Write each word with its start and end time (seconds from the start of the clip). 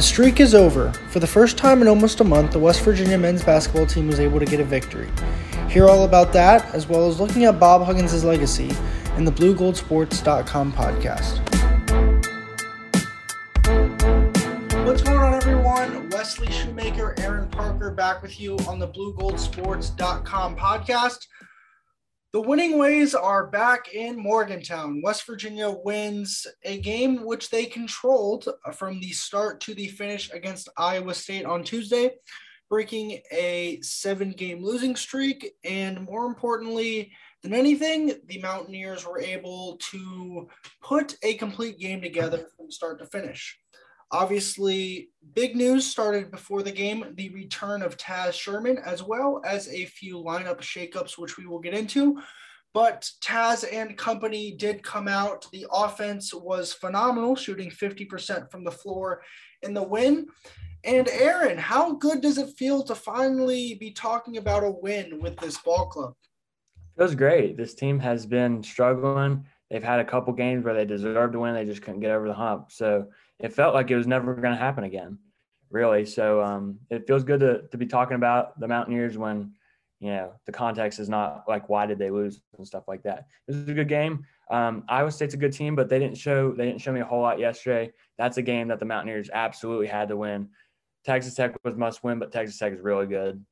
The 0.00 0.06
streak 0.06 0.40
is 0.40 0.54
over. 0.54 0.94
For 1.10 1.20
the 1.20 1.26
first 1.26 1.58
time 1.58 1.82
in 1.82 1.86
almost 1.86 2.20
a 2.20 2.24
month, 2.24 2.52
the 2.52 2.58
West 2.58 2.80
Virginia 2.80 3.18
men's 3.18 3.44
basketball 3.44 3.84
team 3.84 4.06
was 4.06 4.18
able 4.18 4.38
to 4.38 4.46
get 4.46 4.58
a 4.58 4.64
victory. 4.64 5.10
Hear 5.68 5.88
all 5.88 6.06
about 6.06 6.32
that, 6.32 6.74
as 6.74 6.88
well 6.88 7.06
as 7.06 7.20
looking 7.20 7.44
at 7.44 7.60
Bob 7.60 7.84
Huggins' 7.84 8.24
legacy 8.24 8.70
in 9.18 9.26
the 9.26 9.30
BlueGoldSports.com 9.30 10.72
podcast. 10.72 11.36
What's 14.86 15.02
going 15.02 15.18
on, 15.18 15.34
everyone? 15.34 16.08
Wesley 16.08 16.50
Shoemaker, 16.50 17.14
Aaron 17.18 17.48
Parker 17.48 17.90
back 17.90 18.22
with 18.22 18.40
you 18.40 18.56
on 18.66 18.78
the 18.78 18.88
BlueGoldSports.com 18.88 20.56
podcast. 20.56 21.26
The 22.32 22.40
winning 22.40 22.78
ways 22.78 23.12
are 23.16 23.48
back 23.48 23.92
in 23.92 24.16
Morgantown. 24.16 25.02
West 25.02 25.26
Virginia 25.26 25.68
wins 25.68 26.46
a 26.64 26.78
game 26.78 27.24
which 27.24 27.50
they 27.50 27.64
controlled 27.66 28.48
uh, 28.64 28.70
from 28.70 29.00
the 29.00 29.10
start 29.10 29.60
to 29.62 29.74
the 29.74 29.88
finish 29.88 30.30
against 30.32 30.68
Iowa 30.76 31.12
State 31.12 31.44
on 31.44 31.64
Tuesday, 31.64 32.12
breaking 32.68 33.18
a 33.32 33.80
seven 33.82 34.30
game 34.30 34.62
losing 34.62 34.94
streak. 34.94 35.54
And 35.64 36.02
more 36.02 36.26
importantly 36.26 37.10
than 37.42 37.52
anything, 37.52 38.12
the 38.28 38.38
Mountaineers 38.38 39.04
were 39.04 39.20
able 39.20 39.80
to 39.90 40.48
put 40.84 41.16
a 41.24 41.34
complete 41.34 41.80
game 41.80 42.00
together 42.00 42.46
from 42.56 42.70
start 42.70 43.00
to 43.00 43.06
finish. 43.06 43.58
Obviously, 44.12 45.10
big 45.34 45.54
news 45.54 45.86
started 45.86 46.30
before 46.30 46.62
the 46.62 46.72
game 46.72 47.04
the 47.14 47.28
return 47.30 47.82
of 47.82 47.96
Taz 47.96 48.32
Sherman, 48.32 48.78
as 48.78 49.02
well 49.02 49.40
as 49.44 49.68
a 49.68 49.84
few 49.84 50.16
lineup 50.16 50.60
shakeups, 50.60 51.16
which 51.16 51.38
we 51.38 51.46
will 51.46 51.60
get 51.60 51.74
into. 51.74 52.20
But 52.72 53.08
Taz 53.22 53.64
and 53.70 53.96
company 53.96 54.52
did 54.52 54.82
come 54.82 55.08
out. 55.08 55.46
The 55.52 55.66
offense 55.72 56.32
was 56.32 56.72
phenomenal, 56.72 57.34
shooting 57.36 57.70
50% 57.70 58.50
from 58.50 58.64
the 58.64 58.70
floor 58.70 59.22
in 59.62 59.74
the 59.74 59.82
win. 59.82 60.26
And 60.84 61.08
Aaron, 61.08 61.58
how 61.58 61.94
good 61.94 62.20
does 62.20 62.38
it 62.38 62.56
feel 62.56 62.82
to 62.84 62.94
finally 62.94 63.74
be 63.74 63.90
talking 63.90 64.38
about 64.38 64.64
a 64.64 64.70
win 64.70 65.20
with 65.20 65.36
this 65.38 65.58
ball 65.58 65.86
club? 65.86 66.14
It 66.96 67.02
was 67.02 67.14
great. 67.14 67.56
This 67.56 67.74
team 67.74 67.98
has 67.98 68.24
been 68.24 68.62
struggling. 68.62 69.44
They've 69.70 69.82
had 69.82 70.00
a 70.00 70.04
couple 70.04 70.32
games 70.32 70.64
where 70.64 70.74
they 70.74 70.84
deserved 70.84 71.34
to 71.34 71.40
win. 71.40 71.54
They 71.54 71.64
just 71.64 71.82
couldn't 71.82 72.00
get 72.00 72.10
over 72.10 72.28
the 72.28 72.34
hump. 72.34 72.72
So 72.72 73.06
it 73.40 73.52
felt 73.52 73.74
like 73.74 73.90
it 73.90 73.96
was 73.96 74.06
never 74.06 74.34
going 74.34 74.54
to 74.54 74.60
happen 74.60 74.84
again, 74.84 75.18
really. 75.70 76.04
So 76.04 76.42
um, 76.42 76.78
it 76.90 77.06
feels 77.06 77.24
good 77.24 77.40
to, 77.40 77.62
to 77.68 77.76
be 77.76 77.86
talking 77.86 78.16
about 78.16 78.58
the 78.60 78.68
Mountaineers 78.68 79.16
when, 79.16 79.52
you 79.98 80.10
know, 80.10 80.32
the 80.46 80.52
context 80.52 80.98
is 80.98 81.08
not 81.08 81.44
like, 81.48 81.68
why 81.68 81.86
did 81.86 81.98
they 81.98 82.10
lose 82.10 82.40
and 82.56 82.66
stuff 82.66 82.84
like 82.86 83.02
that. 83.04 83.26
This 83.46 83.56
is 83.56 83.68
a 83.68 83.74
good 83.74 83.88
game. 83.88 84.24
Um, 84.50 84.84
Iowa 84.88 85.10
State's 85.10 85.34
a 85.34 85.38
good 85.38 85.52
team, 85.52 85.76
but 85.76 85.88
they 85.88 85.98
didn't 85.98 86.18
show, 86.18 86.52
they 86.52 86.66
didn't 86.66 86.80
show 86.80 86.92
me 86.92 87.00
a 87.00 87.04
whole 87.04 87.22
lot 87.22 87.38
yesterday. 87.38 87.92
That's 88.18 88.36
a 88.36 88.42
game 88.42 88.68
that 88.68 88.78
the 88.78 88.86
Mountaineers 88.86 89.30
absolutely 89.32 89.86
had 89.86 90.08
to 90.08 90.16
win. 90.16 90.48
Texas 91.04 91.34
Tech 91.34 91.56
was 91.64 91.76
must 91.76 92.04
win, 92.04 92.18
but 92.18 92.32
Texas 92.32 92.58
Tech 92.58 92.72
is 92.72 92.80
really 92.80 93.06
good. 93.06 93.44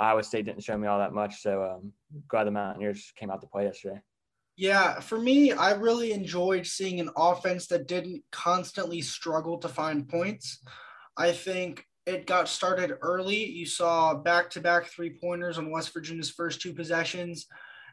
Iowa 0.00 0.22
State 0.22 0.46
didn't 0.46 0.62
show 0.62 0.76
me 0.76 0.88
all 0.88 0.98
that 0.98 1.12
much. 1.12 1.42
So 1.42 1.62
um, 1.64 1.92
glad 2.28 2.44
the 2.44 2.50
Mountaineers 2.50 3.12
came 3.16 3.30
out 3.30 3.40
to 3.40 3.46
play 3.46 3.64
yesterday. 3.64 4.00
Yeah, 4.58 4.98
for 4.98 5.20
me, 5.20 5.52
I 5.52 5.70
really 5.74 6.10
enjoyed 6.10 6.66
seeing 6.66 6.98
an 6.98 7.10
offense 7.16 7.68
that 7.68 7.86
didn't 7.86 8.24
constantly 8.32 9.00
struggle 9.00 9.58
to 9.58 9.68
find 9.68 10.08
points. 10.08 10.58
I 11.16 11.30
think 11.30 11.84
it 12.06 12.26
got 12.26 12.48
started 12.48 12.94
early. 13.00 13.36
You 13.36 13.66
saw 13.66 14.14
back 14.14 14.50
to 14.50 14.60
back 14.60 14.86
three 14.86 15.16
pointers 15.22 15.58
on 15.58 15.70
West 15.70 15.94
Virginia's 15.94 16.32
first 16.32 16.60
two 16.60 16.74
possessions. 16.74 17.46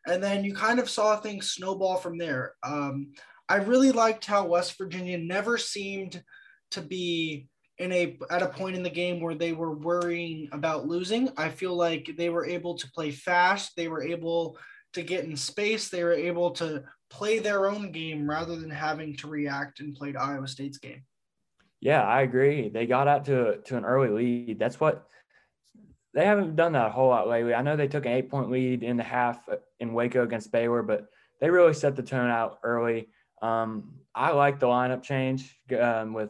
And 0.07 0.23
then 0.23 0.43
you 0.43 0.55
kind 0.55 0.79
of 0.79 0.89
saw 0.89 1.17
things 1.17 1.51
snowball 1.51 1.97
from 1.97 2.17
there. 2.17 2.55
Um, 2.63 3.11
I 3.47 3.57
really 3.57 3.91
liked 3.91 4.25
how 4.25 4.47
West 4.47 4.75
Virginia 4.75 5.19
never 5.19 5.59
seemed 5.59 6.23
to 6.71 6.81
be 6.81 7.47
in 7.77 7.91
a 7.91 8.17
at 8.31 8.41
a 8.41 8.47
point 8.47 8.75
in 8.75 8.81
the 8.81 8.89
game 8.89 9.21
where 9.21 9.35
they 9.35 9.53
were 9.53 9.77
worrying 9.77 10.49
about 10.51 10.87
losing. 10.87 11.29
I 11.37 11.49
feel 11.49 11.75
like 11.75 12.09
they 12.17 12.31
were 12.31 12.47
able 12.47 12.75
to 12.75 12.91
play 12.91 13.11
fast. 13.11 13.73
They 13.77 13.87
were 13.87 14.01
able 14.01 14.57
to 14.95 15.03
get 15.03 15.25
in 15.25 15.37
space. 15.37 15.89
They 15.89 16.03
were 16.03 16.13
able 16.13 16.51
to 16.51 16.83
play 17.09 17.39
their 17.39 17.69
own 17.69 17.91
game 17.91 18.29
rather 18.29 18.55
than 18.55 18.69
having 18.69 19.15
to 19.17 19.27
react 19.27 19.79
and 19.79 19.95
played 19.95 20.15
Iowa 20.17 20.47
State's 20.47 20.77
game. 20.77 21.03
Yeah, 21.79 22.03
I 22.03 22.21
agree. 22.21 22.69
They 22.69 22.87
got 22.87 23.07
out 23.07 23.25
to 23.25 23.57
to 23.65 23.77
an 23.77 23.85
early 23.85 24.09
lead. 24.09 24.59
That's 24.59 24.79
what 24.79 25.07
they 26.13 26.25
haven't 26.25 26.55
done 26.55 26.71
that 26.73 26.87
a 26.87 26.89
whole 26.89 27.09
lot 27.09 27.27
lately. 27.27 27.53
I 27.53 27.61
know 27.61 27.75
they 27.75 27.87
took 27.87 28.05
an 28.05 28.13
eight 28.13 28.29
point 28.29 28.49
lead 28.49 28.83
in 28.83 28.97
the 28.97 29.03
half 29.03 29.47
in 29.79 29.93
Waco 29.93 30.23
against 30.23 30.51
Baylor, 30.51 30.81
but 30.81 31.07
they 31.39 31.49
really 31.49 31.73
set 31.73 31.95
the 31.95 32.03
tone 32.03 32.29
out 32.29 32.59
early. 32.63 33.09
Um, 33.41 33.99
I 34.15 34.31
like 34.31 34.59
the 34.59 34.67
lineup 34.67 35.03
change 35.03 35.59
um, 35.77 36.13
with 36.13 36.29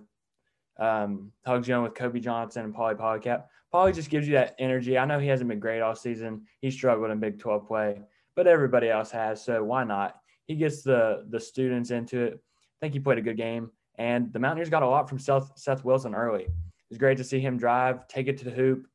um, 0.79 1.31
Hugs 1.45 1.67
Young 1.67 1.83
with 1.83 1.93
Kobe 1.93 2.19
Johnson 2.19 2.65
and 2.65 2.75
Pauly 2.75 2.95
Paulicap. 2.95 3.45
Pauly 3.73 3.93
just 3.93 4.09
gives 4.09 4.27
you 4.27 4.33
that 4.33 4.55
energy. 4.57 4.97
I 4.97 5.05
know 5.05 5.19
he 5.19 5.27
hasn't 5.27 5.49
been 5.49 5.59
great 5.59 5.81
all 5.81 5.95
season. 5.95 6.47
He 6.61 6.71
struggled 6.71 7.11
in 7.11 7.19
Big 7.19 7.39
12 7.39 7.67
play, 7.67 8.01
but 8.35 8.47
everybody 8.47 8.89
else 8.89 9.11
has. 9.11 9.43
So 9.43 9.63
why 9.63 9.83
not? 9.83 10.15
He 10.45 10.55
gets 10.55 10.83
the 10.83 11.25
the 11.29 11.39
students 11.39 11.91
into 11.91 12.21
it. 12.21 12.33
I 12.33 12.77
think 12.81 12.93
he 12.93 12.99
played 12.99 13.17
a 13.17 13.21
good 13.21 13.37
game, 13.37 13.71
and 13.97 14.31
the 14.31 14.39
Mountaineers 14.39 14.69
got 14.69 14.83
a 14.83 14.87
lot 14.87 15.09
from 15.09 15.19
Seth, 15.19 15.51
Seth 15.55 15.83
Wilson 15.83 16.13
early. 16.13 16.43
It 16.43 16.89
was 16.89 16.99
great 16.99 17.17
to 17.17 17.23
see 17.23 17.39
him 17.39 17.57
drive, 17.57 18.07
take 18.07 18.27
it 18.27 18.37
to 18.39 18.45
the 18.45 18.51
hoop, 18.51 18.87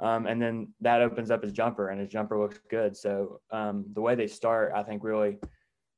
um, 0.00 0.26
and 0.26 0.40
then 0.40 0.72
that 0.80 1.02
opens 1.02 1.30
up 1.30 1.42
his 1.42 1.52
jumper, 1.52 1.88
and 1.88 2.00
his 2.00 2.08
jumper 2.08 2.38
looks 2.38 2.58
good. 2.70 2.96
So 2.96 3.40
um, 3.50 3.84
the 3.92 4.00
way 4.00 4.14
they 4.14 4.26
start, 4.26 4.72
I 4.74 4.82
think, 4.82 5.04
really 5.04 5.38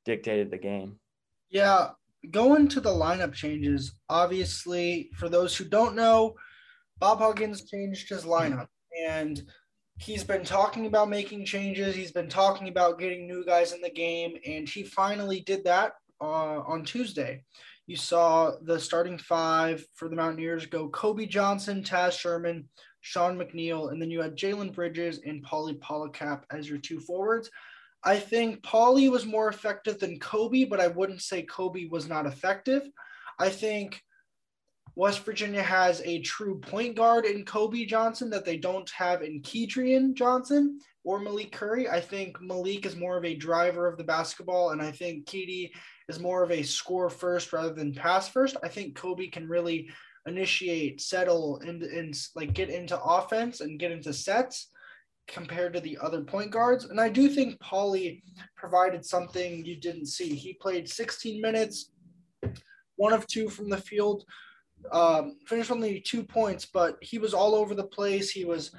dictated 0.03 0.51
the 0.51 0.57
game. 0.57 0.99
Yeah, 1.49 1.91
going 2.31 2.67
to 2.69 2.81
the 2.81 2.89
lineup 2.89 3.33
changes. 3.33 3.93
Obviously, 4.09 5.09
for 5.15 5.29
those 5.29 5.55
who 5.55 5.63
don't 5.63 5.95
know, 5.95 6.35
Bob 6.99 7.19
Huggins 7.19 7.69
changed 7.69 8.09
his 8.09 8.25
lineup, 8.25 8.67
and 9.07 9.43
he's 9.97 10.23
been 10.23 10.43
talking 10.43 10.85
about 10.85 11.09
making 11.09 11.45
changes. 11.45 11.95
He's 11.95 12.11
been 12.11 12.29
talking 12.29 12.67
about 12.67 12.99
getting 12.99 13.27
new 13.27 13.43
guys 13.45 13.73
in 13.73 13.81
the 13.81 13.89
game, 13.89 14.37
and 14.45 14.67
he 14.67 14.83
finally 14.83 15.41
did 15.41 15.63
that 15.65 15.93
uh, 16.21 16.59
on 16.61 16.83
Tuesday. 16.83 17.43
You 17.87 17.95
saw 17.95 18.51
the 18.61 18.79
starting 18.79 19.17
five 19.17 19.85
for 19.95 20.09
the 20.09 20.15
Mountaineers 20.15 20.65
go 20.65 20.89
Kobe 20.89 21.25
Johnson, 21.25 21.83
Taz 21.83 22.19
Sherman, 22.19 22.67
Sean 23.01 23.37
McNeil, 23.37 23.91
and 23.91 24.01
then 24.01 24.11
you 24.11 24.21
had 24.21 24.35
Jalen 24.35 24.73
Bridges 24.73 25.21
and 25.25 25.45
Pauly 25.45 25.79
Paulicap 25.79 26.43
as 26.51 26.69
your 26.69 26.79
two 26.79 26.99
forwards. 26.99 27.49
I 28.03 28.19
think 28.19 28.61
Pauly 28.61 29.09
was 29.09 29.25
more 29.25 29.47
effective 29.47 29.99
than 29.99 30.19
Kobe, 30.19 30.65
but 30.65 30.79
I 30.79 30.87
wouldn't 30.87 31.21
say 31.21 31.43
Kobe 31.43 31.85
was 31.85 32.07
not 32.07 32.25
effective. 32.25 32.83
I 33.39 33.49
think 33.49 34.01
West 34.97 35.23
Virginia 35.23 35.61
has 35.61 36.01
a 36.05 36.21
true 36.21 36.57
point 36.57 36.95
guard 36.95 37.25
in 37.25 37.45
Kobe 37.45 37.85
Johnson 37.85 38.31
that 38.31 38.43
they 38.43 38.57
don't 38.57 38.89
have 38.89 39.21
in 39.21 39.43
Kedrian 39.43 40.15
Johnson 40.15 40.79
or 41.03 41.19
Malik 41.19 41.51
Curry. 41.51 41.87
I 41.87 42.01
think 42.01 42.41
Malik 42.41 42.83
is 42.83 42.95
more 42.95 43.15
of 43.15 43.23
a 43.23 43.35
driver 43.35 43.85
of 43.85 43.99
the 43.99 44.03
basketball, 44.03 44.71
and 44.71 44.81
I 44.81 44.89
think 44.89 45.27
Keedy 45.27 45.69
is 46.09 46.19
more 46.19 46.41
of 46.41 46.49
a 46.49 46.63
score 46.63 47.11
first 47.11 47.53
rather 47.53 47.75
than 47.75 47.93
pass 47.93 48.27
first. 48.27 48.57
I 48.63 48.69
think 48.69 48.95
Kobe 48.95 49.27
can 49.27 49.47
really 49.47 49.87
initiate, 50.25 50.99
settle, 50.99 51.59
and, 51.59 51.83
and 51.83 52.19
like 52.35 52.55
get 52.55 52.71
into 52.71 52.99
offense 52.99 53.61
and 53.61 53.79
get 53.79 53.91
into 53.91 54.11
sets 54.11 54.71
compared 55.27 55.73
to 55.73 55.79
the 55.79 55.99
other 56.01 56.23
point 56.23 56.49
guards. 56.49 56.85
And 56.85 56.99
I 56.99 57.09
do 57.09 57.29
think 57.29 57.59
Pauly 57.59 58.23
provided 58.55 59.05
something 59.05 59.63
you 59.63 59.75
didn't 59.75 60.07
see. 60.07 60.33
He 60.33 60.53
played 60.53 60.89
16 60.89 61.39
minutes, 61.39 61.91
one 62.95 63.13
of 63.13 63.27
two 63.27 63.47
from 63.47 63.69
the 63.69 63.77
field 63.77 64.23
um, 64.91 65.37
finished 65.45 65.71
only 65.71 66.01
two 66.01 66.23
points, 66.23 66.65
but 66.65 66.97
he 67.01 67.19
was 67.19 67.33
all 67.33 67.55
over 67.55 67.75
the 67.75 67.83
place. 67.83 68.29
He 68.29 68.45
was 68.45 68.71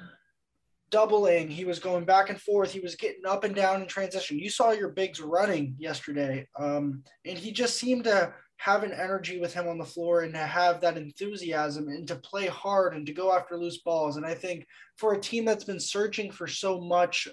doubling. 0.89 1.47
He 1.47 1.65
was 1.65 1.79
going 1.79 2.05
back 2.05 2.29
and 2.29 2.41
forth. 2.41 2.71
He 2.71 2.79
was 2.79 2.95
getting 2.95 3.25
up 3.25 3.43
and 3.43 3.55
down 3.55 3.81
in 3.81 3.87
transition. 3.87 4.39
You 4.39 4.49
saw 4.49 4.71
your 4.71 4.89
bigs 4.89 5.19
running 5.19 5.75
yesterday, 5.77 6.47
um, 6.57 7.03
and 7.25 7.37
he 7.37 7.51
just 7.51 7.77
seemed 7.77 8.05
to 8.05 8.33
have 8.57 8.83
an 8.83 8.91
energy 8.91 9.39
with 9.39 9.53
him 9.53 9.69
on 9.69 9.77
the 9.77 9.85
floor 9.85 10.21
and 10.21 10.33
to 10.33 10.39
have 10.39 10.81
that 10.81 10.97
enthusiasm 10.97 11.87
and 11.87 12.05
to 12.07 12.15
play 12.15 12.45
hard 12.47 12.93
and 12.93 13.05
to 13.05 13.13
go 13.13 13.33
after 13.33 13.57
loose 13.57 13.77
balls. 13.77 14.17
And 14.17 14.25
I 14.25 14.33
think 14.33 14.65
for 14.97 15.13
a 15.13 15.21
team 15.21 15.45
that's 15.45 15.63
been 15.63 15.79
searching 15.79 16.29
for 16.29 16.45
so 16.45 16.81
much 16.81 17.27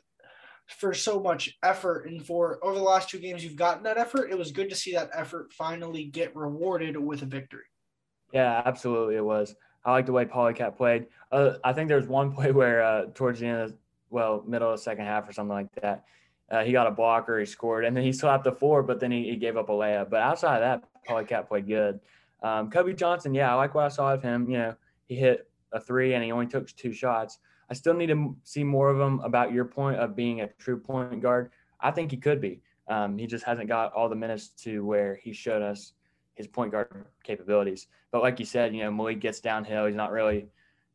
for 0.69 0.93
so 0.93 1.21
much 1.21 1.57
effort 1.63 2.09
and 2.09 2.27
for 2.27 2.59
over 2.65 2.75
the 2.75 2.83
last 2.83 3.09
two 3.09 3.21
games 3.21 3.45
you've 3.45 3.55
gotten 3.55 3.85
that 3.85 3.99
effort 3.99 4.33
it 4.33 4.39
was 4.39 4.51
good 4.51 4.69
to 4.69 4.75
see 4.75 4.93
that 4.93 5.11
effort 5.15 5.53
finally 5.53 6.07
get 6.07 6.35
rewarded 6.35 6.97
with 6.97 7.23
a 7.23 7.27
victory 7.27 7.63
yeah, 8.33 8.63
absolutely, 8.65 9.17
it 9.17 9.25
was. 9.25 9.55
I 9.85 9.93
like 9.93 10.07
the 10.07 10.13
way 10.13 10.25
Paulicap 10.25 10.77
played. 10.77 11.07
Uh, 11.31 11.55
I 11.65 11.73
think 11.73 11.89
there 11.89 11.97
was 11.97 12.09
one 12.09 12.33
play 12.35 12.53
where 12.53 12.83
uh, 12.83 13.07
towards 13.15 13.41
the 13.41 13.47
end 13.47 13.61
of, 13.63 13.75
well, 14.11 14.43
middle 14.47 14.71
of 14.71 14.79
the 14.79 14.83
second 14.83 15.05
half 15.05 15.29
or 15.29 15.33
something 15.33 15.55
like 15.55 15.73
that, 15.83 16.05
uh, 16.51 16.63
he 16.63 16.73
got 16.73 16.87
a 16.87 16.91
blocker, 16.91 17.39
he 17.39 17.47
scored, 17.47 17.85
and 17.85 17.97
then 17.97 18.05
he 18.05 18.13
slapped 18.13 18.45
the 18.45 18.53
four, 18.53 18.83
but 18.83 19.01
then 19.01 19.11
he, 19.11 19.31
he 19.31 19.37
gave 19.37 19.57
up 19.57 19.69
a 19.69 19.73
layup. 19.73 20.11
But 20.11 20.23
outside 20.23 20.57
of 20.57 20.61
that, 20.61 20.89
Paulicap 21.09 21.49
played 21.49 21.67
good. 21.67 22.01
Um, 22.43 22.71
Kobe 22.71 22.93
Johnson, 22.93 23.35
yeah, 23.35 23.53
I 23.53 23.55
like 23.55 23.75
what 23.75 23.85
I 23.85 23.89
saw 23.89 24.13
of 24.15 24.23
him. 24.23 24.49
You 24.49 24.59
know, 24.59 24.75
he 25.07 25.17
hit 25.17 25.49
a 25.73 25.81
three 25.81 26.15
and 26.15 26.23
he 26.23 26.33
only 26.33 26.47
took 26.47 26.69
two 26.77 26.93
shots. 26.93 27.39
I 27.69 27.75
still 27.75 27.95
need 27.95 28.09
to 28.09 28.37
see 28.45 28.63
more 28.63 28.91
of 28.91 29.01
him 29.01 29.21
about 29.21 29.53
your 29.53 29.65
point 29.65 29.99
of 29.99 30.15
being 30.15 30.41
a 30.41 30.49
true 30.59 30.79
point 30.79 31.21
guard. 31.21 31.51
I 31.81 31.91
think 31.91 32.11
he 32.11 32.17
could 32.17 32.41
be. 32.41 32.61
Um, 32.89 33.19
he 33.19 33.27
just 33.27 33.45
hasn't 33.45 33.69
got 33.69 33.93
all 33.93 34.09
the 34.09 34.15
minutes 34.15 34.49
to 34.63 34.85
where 34.85 35.17
he 35.17 35.33
showed 35.33 35.63
us 35.63 35.93
his 36.37 36.47
point 36.47 36.71
guard 36.71 37.07
capabilities. 37.25 37.89
But 38.13 38.23
like 38.23 38.39
you 38.39 38.47
said, 38.47 38.75
you 38.75 38.85
know, 38.85 38.91
Malik 38.91 39.21
gets 39.21 39.41
downhill. 39.41 39.87
He's 39.87 39.97
not 39.97 40.13
really, 40.13 40.47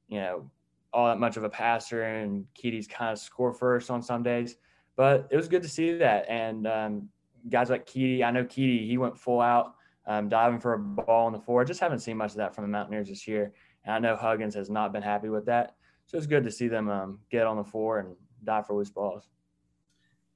you 0.07 0.19
know, 0.19 0.49
all 0.93 1.07
that 1.07 1.19
much 1.19 1.37
of 1.37 1.43
a 1.43 1.49
passer, 1.49 2.03
and 2.03 2.45
Keedy's 2.53 2.87
kind 2.87 3.11
of 3.11 3.19
score 3.19 3.53
first 3.53 3.89
on 3.89 4.01
some 4.01 4.23
days. 4.23 4.57
But 4.95 5.27
it 5.31 5.35
was 5.35 5.47
good 5.47 5.63
to 5.63 5.69
see 5.69 5.97
that. 5.97 6.25
And 6.29 6.67
um, 6.67 7.09
guys 7.49 7.69
like 7.69 7.85
Keedy, 7.85 8.23
I 8.23 8.31
know 8.31 8.43
Keedy, 8.43 8.87
he 8.87 8.97
went 8.97 9.17
full 9.17 9.41
out, 9.41 9.75
um, 10.05 10.29
diving 10.29 10.59
for 10.59 10.73
a 10.73 10.79
ball 10.79 11.25
on 11.25 11.33
the 11.33 11.39
floor. 11.39 11.65
Just 11.65 11.79
haven't 11.79 11.99
seen 11.99 12.17
much 12.17 12.31
of 12.31 12.37
that 12.37 12.53
from 12.53 12.65
the 12.65 12.69
Mountaineers 12.69 13.09
this 13.09 13.27
year. 13.27 13.53
And 13.83 13.95
I 13.95 13.99
know 13.99 14.15
Huggins 14.15 14.55
has 14.55 14.69
not 14.69 14.93
been 14.93 15.01
happy 15.01 15.29
with 15.29 15.45
that. 15.45 15.75
So 16.05 16.17
it's 16.17 16.27
good 16.27 16.43
to 16.43 16.51
see 16.51 16.67
them 16.67 16.89
um, 16.89 17.19
get 17.31 17.47
on 17.47 17.57
the 17.57 17.63
floor 17.63 17.99
and 17.99 18.15
dive 18.43 18.67
for 18.67 18.75
loose 18.75 18.89
balls. 18.89 19.29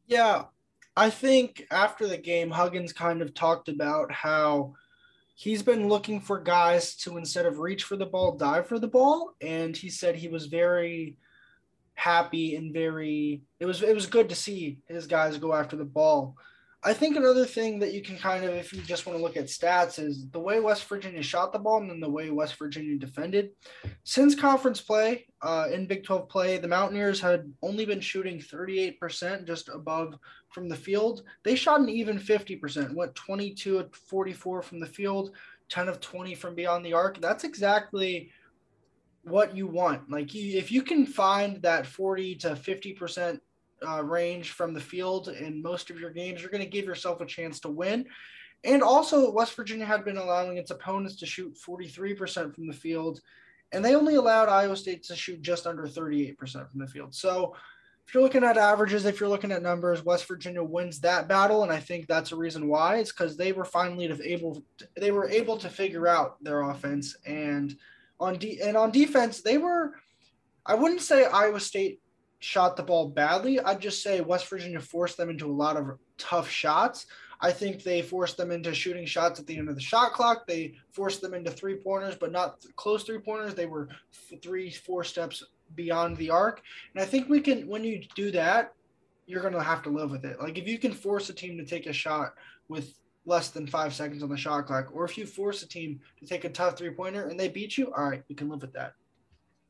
Yeah, 0.08 0.46
I 0.96 1.10
think 1.10 1.66
after 1.72 2.08
the 2.08 2.18
game, 2.18 2.50
Huggins 2.50 2.94
kind 2.94 3.22
of 3.22 3.34
talked 3.34 3.68
about 3.68 4.12
how 4.12 4.74
he's 5.36 5.62
been 5.62 5.88
looking 5.88 6.22
for 6.22 6.40
guys 6.40 6.96
to 6.96 7.18
instead 7.18 7.46
of 7.46 7.60
reach 7.60 7.84
for 7.84 7.98
the 7.98 8.06
ball, 8.06 8.38
dive 8.38 8.68
for 8.68 8.80
the 8.80 8.88
ball, 8.88 9.36
and 9.42 9.76
he 9.76 9.90
said 9.90 10.16
he 10.16 10.30
was 10.30 10.48
very 10.48 11.18
happy 11.94 12.56
and 12.56 12.74
very 12.74 13.42
it 13.60 13.66
was 13.66 13.82
it 13.82 13.96
was 13.96 14.06
good 14.06 14.28
to 14.28 14.36
see 14.36 14.80
his 14.88 15.08
guys 15.08 15.38
go 15.38 15.54
after 15.54 15.76
the 15.76 15.86
ball. 15.86 16.36
I 16.88 16.94
think 16.94 17.18
another 17.18 17.46
thing 17.46 17.80
that 17.80 17.94
you 17.94 18.04
can 18.04 18.16
kind 18.16 18.46
of, 18.46 18.54
if 18.54 18.72
you 18.72 18.80
just 18.80 19.08
want 19.08 19.18
to 19.18 19.24
look 19.24 19.38
at 19.38 19.46
stats, 19.46 19.98
is 19.98 20.30
the 20.30 20.40
way 20.40 20.60
West 20.60 20.84
Virginia 20.86 21.24
shot 21.24 21.52
the 21.52 21.58
ball 21.58 21.80
and 21.80 21.90
then 21.90 22.00
the 22.00 22.08
way 22.08 22.30
West 22.30 22.60
Virginia 22.60 22.96
defended. 22.96 23.50
Since 24.04 24.36
conference 24.36 24.82
play 24.82 25.26
uh, 25.42 25.68
in 25.74 25.88
Big 25.88 26.04
12 26.04 26.30
play, 26.30 26.60
the 26.60 26.68
Mountaineers 26.68 27.20
had 27.20 27.52
only 27.64 27.88
been 27.88 28.00
shooting 28.00 28.38
38%, 28.38 29.48
just 29.48 29.68
above 29.70 30.14
from 30.52 30.70
the 30.70 30.76
field. 30.76 31.24
They 31.44 31.56
shot 31.56 31.80
an 31.80 31.90
even 31.90 32.20
50%, 32.20 32.94
went 32.94 33.16
22 33.16 33.80
at 33.80 33.96
44 33.96 34.62
from 34.62 34.80
the 34.80 34.86
field, 34.86 35.32
10 35.70 35.90
of 35.90 36.00
20 36.00 36.36
from 36.36 36.54
beyond 36.54 36.86
the 36.86 36.94
arc. 36.94 37.20
That's 37.20 37.46
exactly 37.46 38.30
what 39.24 39.58
you 39.58 39.66
want. 39.66 40.12
Like, 40.12 40.36
you, 40.36 40.56
if 40.60 40.72
you 40.72 40.84
can 40.84 41.08
find 41.08 41.64
that 41.64 41.88
40 41.88 42.36
to 42.36 42.50
50% 42.50 43.40
uh, 43.88 44.04
range 44.04 44.51
from 44.51 44.74
the 44.74 44.81
field 44.81 45.27
in 45.27 45.62
most 45.62 45.89
of 45.89 46.00
your 46.00 46.12
games, 46.12 46.42
you're 46.42 46.51
going 46.51 46.63
to 46.63 46.69
give 46.69 46.86
yourself 46.86 47.22
a 47.22 47.25
chance 47.25 47.60
to 47.62 47.69
win. 47.69 48.06
And 48.63 48.81
also, 48.81 49.31
West 49.31 49.56
Virginia 49.56 49.86
had 49.86 50.04
been 50.04 50.18
allowing 50.18 50.57
its 50.57 50.72
opponents 50.72 51.18
to 51.18 51.25
shoot 51.25 51.56
43% 51.56 52.56
from 52.56 52.68
the 52.68 52.74
field, 52.74 53.22
and 53.72 53.83
they 53.83 53.95
only 53.95 54.16
allowed 54.16 54.50
Iowa 54.50 54.75
State 54.75 55.04
to 55.04 55.16
shoot 55.16 55.42
just 55.42 55.68
under 55.68 55.83
38% 55.88 56.38
from 56.38 56.80
the 56.80 56.88
field. 56.88 57.13
So, 57.13 57.56
if 58.07 58.13
you're 58.13 58.24
looking 58.24 58.44
at 58.44 58.57
averages, 58.57 59.06
if 59.06 59.19
you're 59.19 59.30
looking 59.30 59.51
at 59.51 59.63
numbers, 59.63 60.06
West 60.06 60.27
Virginia 60.27 60.63
wins 60.63 61.00
that 61.00 61.27
battle, 61.27 61.63
and 61.63 61.72
I 61.72 61.80
think 61.80 62.07
that's 62.07 62.31
a 62.31 62.36
reason 62.36 62.68
why. 62.68 62.98
It's 62.98 63.12
because 63.12 63.36
they 63.36 63.51
were 63.51 63.66
finally 63.66 64.06
able 64.24 64.63
they 64.95 65.12
were 65.12 65.27
able 65.27 65.57
to 65.57 65.69
figure 65.69 66.07
out 66.07 66.44
their 66.44 66.62
offense, 66.62 67.16
and 67.25 67.75
on 68.19 68.38
de- 68.38 68.62
and 68.62 68.77
on 68.77 68.92
defense, 68.92 69.42
they 69.42 69.57
were. 69.57 69.95
I 70.68 70.75
wouldn't 70.75 71.01
say 71.01 71.25
Iowa 71.25 71.60
State 71.60 72.00
shot 72.40 72.76
the 72.76 72.84
ball 72.84 73.10
badly. 73.10 73.60
I'd 73.60 73.82
just 73.82 74.04
say 74.04 74.22
West 74.22 74.50
Virginia 74.50 74.80
forced 74.80 75.18
them 75.18 75.30
into 75.30 75.48
a 75.48 75.52
lot 75.52 75.78
of 75.78 75.98
tough 76.18 76.50
shots. 76.50 77.08
I 77.42 77.52
think 77.52 77.84
they 77.84 78.02
forced 78.02 78.38
them 78.38 78.52
into 78.52 78.74
shooting 78.74 79.06
shots 79.06 79.40
at 79.40 79.48
the 79.48 79.58
end 79.58 79.70
of 79.70 79.76
the 79.76 79.82
shot 79.82 80.14
clock. 80.14 80.48
They 80.48 80.76
forced 80.92 81.22
them 81.22 81.34
into 81.34 81.52
three 81.52 81.76
pointers, 81.76 82.16
but 82.16 82.32
not 82.32 82.64
close 82.76 83.04
three 83.04 83.20
pointers. 83.20 83.54
They 83.54 83.66
were 83.66 83.90
three, 84.42 84.72
four 84.72 85.04
steps 85.04 85.44
beyond 85.76 86.18
the 86.18 86.30
arc. 86.30 86.62
And 86.94 87.04
I 87.04 87.06
think 87.06 87.28
we 87.30 87.42
can, 87.42 87.68
when 87.68 87.84
you 87.84 88.04
do 88.16 88.32
that, 88.32 88.74
you're 89.28 89.42
going 89.42 89.54
to 89.54 89.62
have 89.62 89.82
to 89.84 89.90
live 89.90 90.12
with 90.12 90.24
it. 90.24 90.40
Like 90.40 90.58
if 90.58 90.68
you 90.68 90.78
can 90.78 90.94
force 90.94 91.30
a 91.30 91.34
team 91.34 91.58
to 91.58 91.66
take 91.66 91.88
a 91.88 91.94
shot 91.94 92.36
with 92.70 92.94
less 93.26 93.50
than 93.50 93.66
five 93.66 93.94
seconds 93.94 94.22
on 94.22 94.30
the 94.30 94.38
shot 94.38 94.68
clock, 94.68 94.90
or 94.94 95.04
if 95.04 95.18
you 95.18 95.26
force 95.26 95.64
a 95.64 95.68
team 95.68 96.00
to 96.20 96.28
take 96.28 96.46
a 96.46 96.50
tough 96.50 96.78
three 96.78 96.92
pointer 96.92 97.28
and 97.28 97.40
they 97.40 97.48
beat 97.48 97.78
you, 97.78 97.92
all 97.94 98.08
right, 98.08 98.24
we 98.30 98.36
can 98.36 98.50
live 98.50 98.62
with 98.62 98.74
that. 98.74 98.94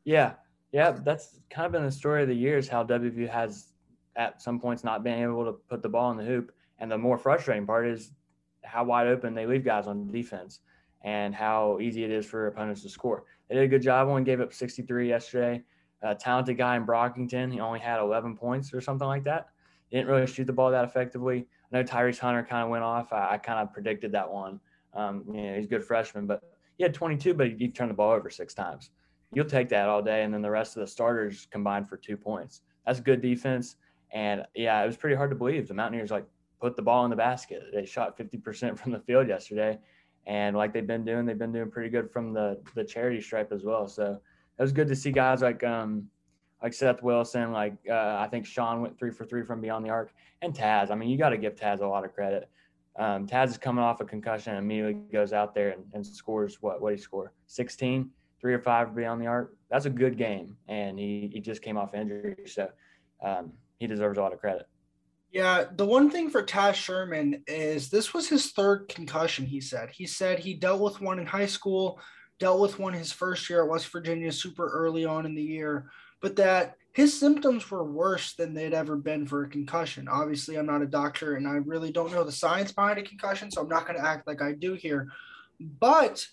Yeah, 0.03 0.33
yeah, 0.71 0.91
that's 0.91 1.39
kind 1.49 1.65
of 1.65 1.71
been 1.71 1.85
the 1.85 1.91
story 1.91 2.21
of 2.21 2.27
the 2.27 2.35
years 2.35 2.67
how 2.67 2.83
WVU 2.83 3.29
has 3.29 3.73
at 4.15 4.41
some 4.41 4.59
points 4.59 4.83
not 4.83 5.03
been 5.03 5.19
able 5.19 5.45
to 5.45 5.53
put 5.53 5.81
the 5.81 5.89
ball 5.89 6.11
in 6.11 6.17
the 6.17 6.23
hoop. 6.23 6.51
And 6.79 6.91
the 6.91 6.97
more 6.97 7.17
frustrating 7.17 7.65
part 7.65 7.87
is 7.87 8.11
how 8.63 8.83
wide 8.83 9.07
open 9.07 9.33
they 9.33 9.45
leave 9.45 9.63
guys 9.63 9.87
on 9.87 10.11
defense 10.11 10.59
and 11.03 11.33
how 11.33 11.79
easy 11.79 12.03
it 12.03 12.11
is 12.11 12.25
for 12.25 12.47
opponents 12.47 12.81
to 12.81 12.89
score. 12.89 13.23
They 13.47 13.55
did 13.55 13.63
a 13.63 13.67
good 13.67 13.81
job. 13.81 14.07
Only 14.07 14.23
gave 14.23 14.41
up 14.41 14.53
63 14.53 15.07
yesterday. 15.07 15.63
A 16.01 16.15
talented 16.15 16.57
guy 16.57 16.75
in 16.75 16.85
Brockington, 16.85 17.51
he 17.51 17.59
only 17.59 17.79
had 17.79 17.99
11 17.99 18.35
points 18.35 18.73
or 18.73 18.81
something 18.81 19.07
like 19.07 19.23
that. 19.23 19.49
He 19.89 19.97
didn't 19.97 20.09
really 20.09 20.27
shoot 20.27 20.45
the 20.45 20.53
ball 20.53 20.71
that 20.71 20.83
effectively. 20.83 21.47
I 21.71 21.77
know 21.77 21.83
Tyrese 21.83 22.19
Hunter 22.19 22.43
kind 22.43 22.63
of 22.63 22.69
went 22.69 22.83
off. 22.83 23.13
I, 23.13 23.33
I 23.33 23.37
kind 23.37 23.59
of 23.59 23.73
predicted 23.73 24.11
that 24.11 24.29
one. 24.29 24.59
Um, 24.93 25.23
you 25.27 25.41
know, 25.41 25.55
he's 25.55 25.65
a 25.65 25.69
good 25.69 25.83
freshman, 25.83 26.25
but 26.25 26.41
he 26.77 26.83
had 26.83 26.93
22, 26.93 27.33
but 27.33 27.47
he, 27.47 27.55
he 27.55 27.67
turned 27.69 27.91
the 27.91 27.95
ball 27.95 28.11
over 28.11 28.29
six 28.29 28.53
times 28.53 28.89
you'll 29.35 29.45
take 29.45 29.69
that 29.69 29.89
all 29.89 30.01
day. 30.01 30.23
And 30.23 30.33
then 30.33 30.41
the 30.41 30.49
rest 30.49 30.75
of 30.75 30.81
the 30.81 30.87
starters 30.87 31.47
combined 31.51 31.87
for 31.87 31.97
two 31.97 32.17
points. 32.17 32.61
That's 32.85 32.99
good 32.99 33.21
defense. 33.21 33.75
And 34.11 34.43
yeah, 34.55 34.81
it 34.81 34.87
was 34.87 34.97
pretty 34.97 35.15
hard 35.15 35.29
to 35.29 35.35
believe. 35.35 35.67
The 35.67 35.73
Mountaineers 35.73 36.09
like 36.09 36.25
put 36.61 36.75
the 36.75 36.81
ball 36.81 37.03
in 37.03 37.09
the 37.09 37.17
basket. 37.17 37.63
They 37.73 37.85
shot 37.85 38.17
50% 38.17 38.79
from 38.79 38.91
the 38.91 38.99
field 38.99 39.27
yesterday. 39.27 39.77
And 40.25 40.55
like 40.55 40.73
they've 40.73 40.87
been 40.87 41.05
doing, 41.05 41.25
they've 41.25 41.37
been 41.37 41.51
doing 41.51 41.69
pretty 41.69 41.89
good 41.89 42.09
from 42.09 42.33
the 42.33 42.59
the 42.73 42.83
charity 42.83 43.21
stripe 43.21 43.51
as 43.51 43.63
well. 43.63 43.87
So 43.87 44.19
it 44.57 44.61
was 44.61 44.71
good 44.71 44.87
to 44.87 44.95
see 44.95 45.11
guys 45.11 45.41
like 45.43 45.63
um 45.63 46.07
like 46.63 46.73
Seth 46.73 47.03
Wilson, 47.03 47.51
like 47.51 47.75
uh, 47.87 48.17
I 48.17 48.27
think 48.31 48.47
Sean 48.47 48.81
went 48.81 48.97
three 48.97 49.11
for 49.11 49.23
three 49.25 49.43
from 49.43 49.61
beyond 49.61 49.85
the 49.85 49.89
arc, 49.89 50.11
and 50.41 50.51
Taz. 50.51 50.89
I 50.89 50.95
mean, 50.95 51.09
you 51.09 51.17
got 51.17 51.29
to 51.29 51.37
give 51.37 51.55
Taz 51.55 51.81
a 51.81 51.85
lot 51.85 52.03
of 52.03 52.13
credit. 52.13 52.49
Um, 52.95 53.27
Taz 53.27 53.49
is 53.49 53.57
coming 53.57 53.83
off 53.83 53.99
a 53.99 54.05
concussion 54.05 54.55
and 54.55 54.63
immediately 54.63 54.93
goes 55.11 55.33
out 55.33 55.53
there 55.53 55.71
and, 55.71 55.83
and 55.93 56.05
scores 56.05 56.61
what? 56.61 56.81
What 56.81 56.93
he 56.93 56.97
score? 56.97 57.33
16 57.47 58.09
three 58.41 58.53
or 58.53 58.59
five 58.59 58.95
beyond 58.95 59.21
the 59.21 59.27
arc. 59.27 59.55
That's 59.69 59.85
a 59.85 59.89
good 59.89 60.17
game, 60.17 60.57
and 60.67 60.97
he 60.99 61.29
he 61.33 61.39
just 61.39 61.61
came 61.61 61.77
off 61.77 61.93
injury, 61.93 62.35
so 62.45 62.69
um, 63.23 63.53
he 63.79 63.87
deserves 63.87 64.17
a 64.17 64.21
lot 64.21 64.33
of 64.33 64.39
credit. 64.39 64.67
Yeah, 65.31 65.65
the 65.75 65.85
one 65.85 66.09
thing 66.09 66.29
for 66.29 66.43
Taz 66.43 66.75
Sherman 66.75 67.43
is 67.47 67.89
this 67.89 68.13
was 68.13 68.29
his 68.29 68.51
third 68.51 68.87
concussion. 68.87 69.45
He 69.45 69.59
said 69.59 69.89
he 69.89 70.07
said 70.07 70.39
he 70.39 70.53
dealt 70.53 70.81
with 70.81 71.01
one 71.01 71.19
in 71.19 71.25
high 71.25 71.45
school, 71.45 71.99
dealt 72.39 72.61
with 72.61 72.79
one 72.79 72.93
his 72.93 73.11
first 73.11 73.49
year 73.49 73.63
at 73.63 73.69
West 73.69 73.87
Virginia, 73.87 74.31
super 74.31 74.69
early 74.69 75.03
on 75.03 75.25
in 75.25 75.35
the 75.35 75.41
year, 75.41 75.89
but 76.21 76.35
that 76.37 76.75
his 76.93 77.19
symptoms 77.19 77.69
were 77.69 77.83
worse 77.83 78.35
than 78.35 78.53
they'd 78.53 78.73
ever 78.73 78.95
been 78.95 79.27
for 79.27 79.43
a 79.43 79.49
concussion. 79.49 80.07
Obviously, 80.07 80.55
I'm 80.55 80.65
not 80.65 80.81
a 80.81 80.87
doctor 80.87 81.35
and 81.35 81.45
I 81.45 81.55
really 81.55 81.91
don't 81.91 82.13
know 82.13 82.23
the 82.23 82.31
science 82.31 82.71
behind 82.71 82.97
a 82.97 83.03
concussion, 83.03 83.51
so 83.51 83.61
I'm 83.61 83.67
not 83.67 83.85
going 83.85 83.99
to 83.99 84.07
act 84.07 84.25
like 84.25 84.41
I 84.41 84.53
do 84.53 84.75
here. 84.75 85.09
But 85.59 86.25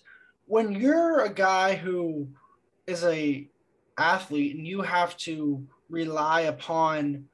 when 0.45 0.73
you're 0.73 1.21
a 1.21 1.33
guy 1.33 1.75
who 1.75 2.27
is 2.87 3.03
a 3.03 3.47
athlete 3.97 4.55
and 4.55 4.67
you 4.67 4.81
have 4.81 5.15
to 5.17 5.65
rely 5.89 6.41
upon 6.41 7.25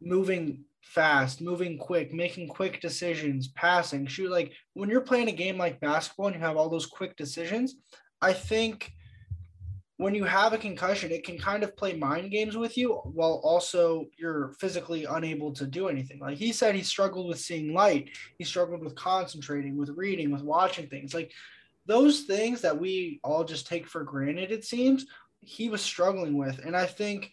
moving 0.00 0.64
fast, 0.82 1.40
moving 1.40 1.78
quick, 1.78 2.12
making 2.12 2.48
quick 2.48 2.80
decisions, 2.80 3.48
passing, 3.48 4.06
shoot 4.06 4.30
like 4.30 4.52
when 4.74 4.88
you're 4.88 5.00
playing 5.00 5.28
a 5.28 5.32
game 5.32 5.56
like 5.56 5.80
basketball 5.80 6.26
and 6.26 6.36
you 6.36 6.40
have 6.40 6.56
all 6.56 6.68
those 6.68 6.86
quick 6.86 7.16
decisions, 7.16 7.76
I 8.20 8.32
think 8.32 8.92
when 9.96 10.14
you 10.14 10.24
have 10.24 10.54
a 10.54 10.58
concussion, 10.58 11.12
it 11.12 11.24
can 11.24 11.38
kind 11.38 11.62
of 11.62 11.76
play 11.76 11.94
mind 11.94 12.30
games 12.30 12.56
with 12.56 12.78
you 12.78 12.94
while 13.04 13.40
also 13.44 14.06
you're 14.18 14.54
physically 14.58 15.04
unable 15.04 15.52
to 15.52 15.66
do 15.66 15.88
anything. 15.88 16.18
Like 16.18 16.38
he 16.38 16.52
said, 16.52 16.74
he 16.74 16.82
struggled 16.82 17.28
with 17.28 17.38
seeing 17.38 17.74
light, 17.74 18.08
he 18.38 18.44
struggled 18.44 18.82
with 18.82 18.94
concentrating, 18.94 19.76
with 19.76 19.90
reading, 19.90 20.32
with 20.32 20.42
watching 20.42 20.88
things. 20.88 21.12
Like 21.12 21.32
those 21.86 22.22
things 22.22 22.60
that 22.62 22.78
we 22.78 23.20
all 23.24 23.44
just 23.44 23.66
take 23.66 23.86
for 23.86 24.04
granted, 24.04 24.52
it 24.52 24.64
seems, 24.64 25.06
he 25.40 25.68
was 25.68 25.80
struggling 25.80 26.36
with. 26.36 26.58
And 26.64 26.76
I 26.76 26.86
think 26.86 27.30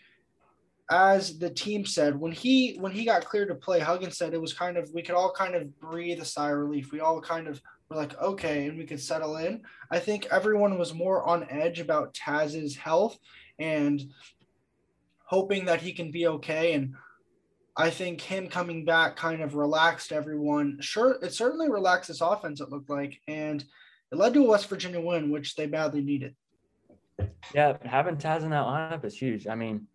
as 0.90 1.38
the 1.38 1.50
team 1.50 1.86
said, 1.86 2.20
when 2.20 2.32
he 2.32 2.78
when 2.78 2.92
he 2.92 3.04
got 3.04 3.26
cleared 3.26 3.50
to 3.50 3.56
play, 3.56 3.80
Huggins 3.80 4.18
said 4.18 4.34
it 4.34 4.42
was 4.42 4.54
kind 4.54 4.78
of 4.78 4.90
we 4.94 5.02
could 5.02 5.16
all 5.16 5.32
kind 5.32 5.56
of 5.56 5.78
breathe 5.80 6.22
a 6.22 6.26
sigh 6.26 6.52
of 6.52 6.58
relief. 6.58 6.92
We 6.92 7.02
all 7.02 7.20
kind 7.20 7.48
of 7.48 7.62
were 7.90 7.98
like, 7.98 8.20
okay, 8.22 8.68
and 8.68 8.78
we 8.78 8.86
could 8.86 9.02
settle 9.02 9.38
in. 9.38 9.64
I 9.92 10.00
think 10.00 10.28
everyone 10.32 10.78
was 10.78 10.94
more 10.94 11.24
on 11.28 11.50
edge 11.50 11.80
about 11.80 12.14
Taz's 12.14 12.76
health 12.76 13.18
and 13.60 14.02
hoping 15.26 15.66
that 15.66 15.82
he 15.82 15.92
can 15.92 16.12
be 16.12 16.28
okay. 16.28 16.74
And 16.74 16.96
I 17.76 17.90
think 17.90 18.22
him 18.22 18.48
coming 18.48 18.86
back 18.86 19.18
kind 19.18 19.42
of 19.42 19.56
relaxed 19.56 20.12
everyone. 20.12 20.78
Sure, 20.80 21.18
it 21.22 21.34
certainly 21.34 21.70
relaxed 21.70 22.08
this 22.08 22.22
offense, 22.22 22.62
it 22.62 22.70
looked 22.70 22.90
like. 22.90 23.20
And 23.28 23.64
it 24.12 24.18
led 24.18 24.34
to 24.34 24.46
a 24.46 24.48
West 24.48 24.70
Virginia 24.70 25.02
win, 25.02 25.32
which 25.32 25.56
they 25.56 25.66
badly 25.66 26.02
needed. 26.02 26.36
Yeah, 27.54 27.78
having 27.84 28.18
Taz 28.18 28.44
in 28.44 28.52
that 28.52 28.66
lineup 28.66 29.04
is 29.06 29.18
huge. 29.18 29.48
I 29.48 29.56
mean, 29.56 29.88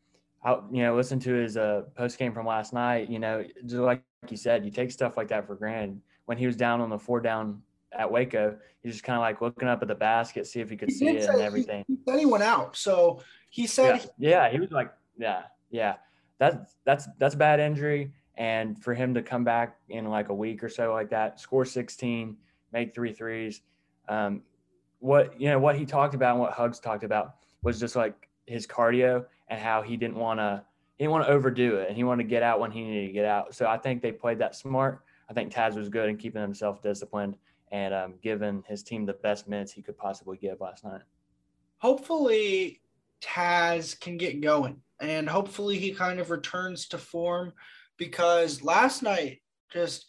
I, 0.45 0.59
you 0.71 0.83
know, 0.83 0.97
listen 0.97 1.21
to 1.21 1.33
his 1.33 1.57
uh, 1.57 1.83
post 1.95 2.19
game 2.19 2.33
from 2.33 2.47
last 2.47 2.73
night. 2.73 3.09
You 3.09 3.19
know, 3.19 3.45
just 3.64 3.76
like 3.76 4.02
you 4.28 4.37
said, 4.37 4.64
you 4.64 4.71
take 4.71 4.90
stuff 4.90 5.16
like 5.16 5.28
that 5.28 5.47
for 5.47 5.54
granted. 5.54 6.00
When 6.26 6.38
he 6.38 6.47
was 6.47 6.57
down 6.57 6.81
on 6.81 6.90
the 6.90 6.99
four 6.99 7.21
down 7.21 7.62
at 7.92 8.11
Waco, 8.11 8.57
he's 8.83 8.92
just 8.92 9.04
kind 9.04 9.16
of 9.16 9.23
like 9.23 9.40
looking 9.40 9.69
up 9.69 9.83
at 9.83 9.88
the 9.88 9.95
basket, 9.95 10.47
see 10.47 10.61
if 10.61 10.71
he 10.71 10.76
could 10.76 10.88
he 10.88 10.95
see 10.95 11.09
it 11.09 11.28
and 11.28 11.40
everything. 11.40 11.85
He, 11.87 12.19
he 12.19 12.26
went 12.26 12.42
out, 12.42 12.76
so 12.76 13.23
he 13.50 13.66
said, 13.66 14.11
yeah, 14.19 14.47
yeah, 14.47 14.50
he 14.50 14.61
was 14.61 14.71
like, 14.71 14.92
yeah, 15.19 15.42
yeah, 15.71 15.97
that's 16.38 16.76
that's 16.85 17.09
that's 17.19 17.35
a 17.35 17.38
bad 17.38 17.61
injury, 17.61 18.12
and 18.37 18.83
for 18.83 18.95
him 18.95 19.14
to 19.14 19.23
come 19.23 19.45
back 19.45 19.76
in 19.88 20.07
like 20.09 20.28
a 20.28 20.35
week 20.35 20.64
or 20.64 20.69
so 20.69 20.92
like 20.92 21.11
that, 21.11 21.38
score 21.40 21.64
16, 21.64 22.37
make 22.73 22.95
three 22.95 23.12
threes. 23.12 23.61
Um, 24.09 24.43
what 24.99 25.41
you 25.41 25.49
know, 25.49 25.59
what 25.59 25.77
he 25.77 25.85
talked 25.85 26.15
about 26.15 26.33
and 26.33 26.41
what 26.41 26.53
Hugs 26.53 26.79
talked 26.79 27.05
about 27.05 27.37
was 27.63 27.81
just 27.81 27.97
like 27.97 28.29
his 28.47 28.67
cardio 28.67 29.25
and 29.49 29.61
how 29.61 29.83
he 29.83 29.97
didn't 29.97 30.17
want 30.17 30.41
to 30.41 30.63
he 30.97 31.05
didn't 31.05 31.13
want 31.13 31.27
to 31.27 31.33
overdo 31.33 31.77
it 31.77 31.89
and 31.89 31.97
he 31.97 32.05
wanted 32.05 32.25
to 32.25 32.29
get 32.29 32.43
out 32.43 32.61
when 32.61 32.71
he 32.71 32.85
needed 32.85 33.07
to 33.09 33.13
get 33.13 33.25
out. 33.25 33.55
So 33.55 33.67
I 33.67 33.79
think 33.79 34.03
they 34.03 34.13
played 34.13 34.39
that 34.39 34.55
smart. 34.55 35.03
I 35.29 35.33
think 35.33 35.53
Taz 35.53 35.77
was 35.77 35.89
good 35.89 36.09
in 36.09 36.17
keeping 36.17 36.43
himself 36.43 36.83
disciplined 36.83 37.37
and 37.71 37.95
um, 37.95 38.15
giving 38.23 38.63
his 38.69 38.83
team 38.83 39.07
the 39.07 39.15
best 39.15 39.49
minutes 39.49 39.73
he 39.73 39.83
could 39.83 39.97
possibly 39.97 40.37
give 40.37 40.61
last 40.61 40.85
night. 40.85 41.01
Hopefully, 41.79 42.81
Taz 43.21 43.99
can 43.99 44.17
get 44.17 44.41
going 44.41 44.81
and 45.01 45.29
hopefully 45.29 45.79
he 45.79 45.93
kind 45.93 46.21
of 46.21 46.31
returns 46.31 46.87
to 46.89 46.99
form 46.99 47.53
because 47.97 48.63
last 48.63 49.03
night 49.03 49.43
just 49.73 50.07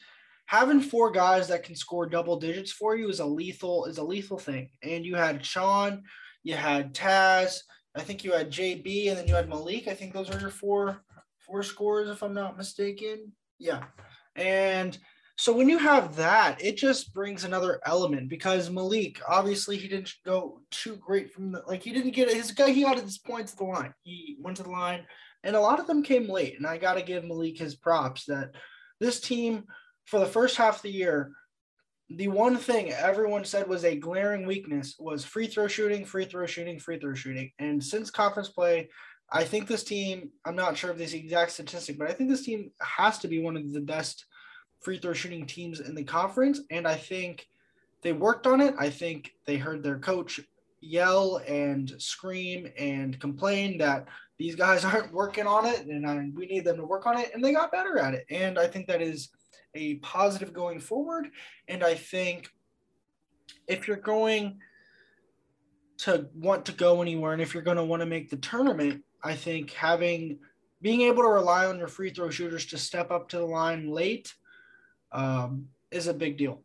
having 0.53 0.79
four 0.79 1.09
guys 1.09 1.47
that 1.47 1.63
can 1.63 1.75
score 1.75 2.05
double 2.05 2.39
digits 2.39 2.71
for 2.71 2.95
you 2.95 3.09
is 3.09 3.19
a 3.19 3.25
lethal 3.25 3.85
is 3.85 3.97
a 3.97 4.03
lethal 4.03 4.37
thing. 4.37 4.69
And 4.83 5.03
you 5.03 5.15
had 5.15 5.43
Sean, 5.43 6.03
you 6.43 6.53
had 6.53 6.93
Taz, 6.93 7.57
I 7.95 8.01
think 8.01 8.23
you 8.23 8.33
had 8.33 8.51
JB, 8.51 9.09
and 9.09 9.17
then 9.17 9.27
you 9.27 9.33
had 9.33 9.49
Malik. 9.49 9.87
I 9.87 9.95
think 9.95 10.13
those 10.13 10.29
are 10.29 10.39
your 10.39 10.51
four 10.51 11.01
four 11.39 11.63
scores, 11.63 12.07
if 12.07 12.21
I'm 12.21 12.35
not 12.35 12.55
mistaken. 12.55 13.31
Yeah, 13.57 13.85
and 14.35 14.95
so 15.37 15.53
when 15.53 15.69
you 15.69 15.79
have 15.79 16.15
that, 16.17 16.63
it 16.63 16.77
just 16.77 17.15
brings 17.15 17.45
another 17.45 17.81
element 17.87 18.29
because 18.29 18.69
Malik, 18.69 19.19
obviously, 19.27 19.77
he 19.77 19.87
didn't 19.87 20.13
go 20.23 20.61
too 20.69 20.97
great 20.97 21.33
from 21.33 21.51
the 21.51 21.63
like 21.65 21.81
he 21.81 21.91
didn't 21.91 22.11
get 22.11 22.31
his 22.31 22.51
guy. 22.51 22.69
He 22.69 22.83
got 22.83 22.99
his 22.99 23.17
points 23.17 23.53
at 23.53 23.57
the 23.57 23.65
line. 23.65 23.95
He 24.03 24.37
went 24.39 24.57
to 24.57 24.63
the 24.63 24.69
line, 24.69 25.03
and 25.43 25.55
a 25.55 25.59
lot 25.59 25.79
of 25.79 25.87
them 25.87 26.03
came 26.03 26.29
late. 26.29 26.57
And 26.57 26.67
I 26.67 26.77
got 26.77 26.93
to 26.93 27.01
give 27.01 27.25
Malik 27.25 27.57
his 27.57 27.73
props 27.73 28.25
that 28.25 28.51
this 28.99 29.19
team 29.19 29.63
for 30.05 30.19
the 30.19 30.25
first 30.25 30.57
half 30.57 30.77
of 30.77 30.81
the 30.83 30.91
year, 30.91 31.31
the 32.09 32.27
one 32.27 32.57
thing 32.57 32.91
everyone 32.91 33.45
said 33.45 33.67
was 33.67 33.85
a 33.85 33.95
glaring 33.95 34.45
weakness 34.45 34.95
was 34.99 35.25
free 35.25 35.47
throw 35.47 35.67
shooting, 35.67 36.05
free 36.05 36.25
throw 36.25 36.45
shooting, 36.45 36.79
free 36.79 36.99
throw 36.99 37.13
shooting. 37.13 37.51
And 37.59 37.83
since 37.83 38.11
conference 38.11 38.49
play, 38.49 38.89
I 39.31 39.43
think 39.43 39.67
this 39.67 39.83
team. 39.83 40.29
I'm 40.45 40.55
not 40.55 40.77
sure 40.77 40.91
of 40.91 40.97
this 40.97 41.13
exact 41.13 41.51
statistic, 41.51 41.97
but 41.97 42.09
I 42.09 42.13
think 42.13 42.29
this 42.29 42.45
team 42.45 42.71
has 42.81 43.17
to 43.19 43.27
be 43.27 43.41
one 43.41 43.57
of 43.57 43.71
the 43.71 43.81
best 43.81 44.25
free 44.81 44.99
throw 44.99 45.13
shooting 45.13 45.45
teams 45.45 45.79
in 45.79 45.95
the 45.95 46.03
conference. 46.03 46.61
And 46.69 46.87
I 46.87 46.95
think 46.95 47.47
they 48.03 48.13
worked 48.13 48.45
on 48.45 48.61
it. 48.61 48.75
I 48.77 48.89
think 48.89 49.31
they 49.45 49.57
heard 49.57 49.81
their 49.81 49.97
coach 49.97 50.39
yell 50.81 51.37
and 51.47 51.93
scream 51.97 52.69
and 52.77 53.19
complain 53.19 53.77
that 53.79 54.07
these 54.37 54.55
guys 54.55 54.83
aren't 54.85 55.13
working 55.13 55.47
on 55.47 55.65
it 55.65 55.85
and 55.87 56.05
I, 56.05 56.29
we 56.35 56.45
need 56.45 56.65
them 56.65 56.77
to 56.77 56.85
work 56.85 57.07
on 57.07 57.17
it. 57.17 57.31
And 57.33 57.43
they 57.43 57.53
got 57.53 57.71
better 57.71 57.97
at 57.97 58.13
it. 58.13 58.25
And 58.29 58.59
I 58.59 58.67
think 58.67 58.87
that 58.87 59.01
is 59.01 59.29
a 59.75 59.95
positive 59.95 60.53
going 60.53 60.79
forward. 60.79 61.29
And 61.67 61.83
I 61.83 61.95
think 61.95 62.49
if 63.67 63.87
you're 63.87 63.97
going 63.97 64.59
to 65.99 66.27
want 66.35 66.65
to 66.65 66.71
go 66.71 67.01
anywhere 67.01 67.33
and 67.33 67.41
if 67.41 67.53
you're 67.53 67.63
going 67.63 67.77
to 67.77 67.83
want 67.83 68.01
to 68.01 68.05
make 68.05 68.29
the 68.29 68.37
tournament, 68.37 69.03
I 69.23 69.35
think 69.35 69.71
having 69.71 70.39
being 70.81 71.01
able 71.01 71.23
to 71.23 71.29
rely 71.29 71.65
on 71.65 71.77
your 71.79 71.87
free 71.87 72.09
throw 72.09 72.29
shooters 72.29 72.65
to 72.67 72.77
step 72.77 73.09
up 73.09 73.29
to 73.29 73.37
the 73.37 73.45
line 73.45 73.89
late 73.89 74.33
um, 75.13 75.67
is 75.91 76.07
a 76.07 76.13
big 76.13 76.37
deal. 76.37 76.61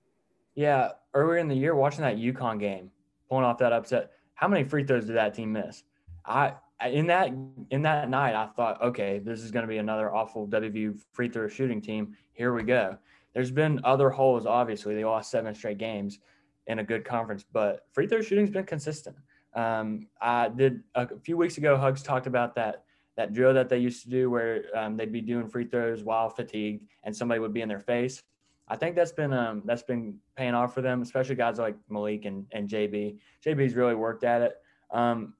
Yeah, 0.56 0.90
earlier 1.14 1.38
in 1.38 1.46
the 1.46 1.54
year, 1.54 1.76
watching 1.76 2.00
that 2.00 2.16
UConn 2.16 2.58
game, 2.58 2.90
pulling 3.28 3.44
off 3.44 3.58
that 3.58 3.72
upset, 3.72 4.10
how 4.34 4.48
many 4.48 4.64
free 4.64 4.84
throws 4.84 5.04
did 5.04 5.14
that 5.14 5.34
team 5.34 5.52
miss? 5.52 5.84
I 6.26 6.54
in 6.86 7.06
that 7.08 7.30
in 7.70 7.82
that 7.82 8.08
night, 8.08 8.34
I 8.34 8.46
thought, 8.46 8.80
okay, 8.82 9.18
this 9.18 9.40
is 9.40 9.50
going 9.50 9.64
to 9.64 9.68
be 9.68 9.78
another 9.78 10.14
awful 10.14 10.46
WVU 10.46 10.98
free 11.12 11.28
throw 11.28 11.48
shooting 11.48 11.80
team. 11.80 12.16
Here 12.32 12.54
we 12.54 12.62
go. 12.62 12.96
There's 13.34 13.50
been 13.50 13.80
other 13.84 14.10
holes, 14.10 14.46
obviously. 14.46 14.94
They 14.94 15.04
lost 15.04 15.30
seven 15.30 15.54
straight 15.54 15.78
games 15.78 16.20
in 16.66 16.78
a 16.78 16.84
good 16.84 17.04
conference, 17.04 17.44
but 17.52 17.86
free 17.92 18.06
throw 18.06 18.20
shooting's 18.20 18.50
been 18.50 18.64
consistent. 18.64 19.16
Um, 19.54 20.06
I 20.20 20.48
did 20.48 20.82
a 20.94 21.18
few 21.18 21.36
weeks 21.36 21.58
ago. 21.58 21.76
Hugs 21.76 22.02
talked 22.02 22.26
about 22.26 22.54
that 22.54 22.84
that 23.16 23.32
drill 23.32 23.52
that 23.52 23.68
they 23.68 23.78
used 23.78 24.04
to 24.04 24.10
do 24.10 24.30
where 24.30 24.64
um, 24.76 24.96
they'd 24.96 25.12
be 25.12 25.20
doing 25.20 25.48
free 25.48 25.64
throws 25.64 26.04
while 26.04 26.30
fatigued, 26.30 26.86
and 27.02 27.14
somebody 27.14 27.40
would 27.40 27.52
be 27.52 27.62
in 27.62 27.68
their 27.68 27.80
face. 27.80 28.22
I 28.68 28.76
think 28.76 28.94
that's 28.94 29.12
been 29.12 29.32
um, 29.32 29.62
that's 29.64 29.82
been 29.82 30.18
paying 30.36 30.54
off 30.54 30.74
for 30.74 30.82
them, 30.82 31.02
especially 31.02 31.34
guys 31.34 31.58
like 31.58 31.76
Malik 31.88 32.26
and, 32.26 32.46
and 32.52 32.68
JB. 32.68 33.18
JB's 33.44 33.74
really 33.74 33.96
worked 33.96 34.22
at 34.22 34.42
it. 34.42 34.54
Um, 34.92 35.34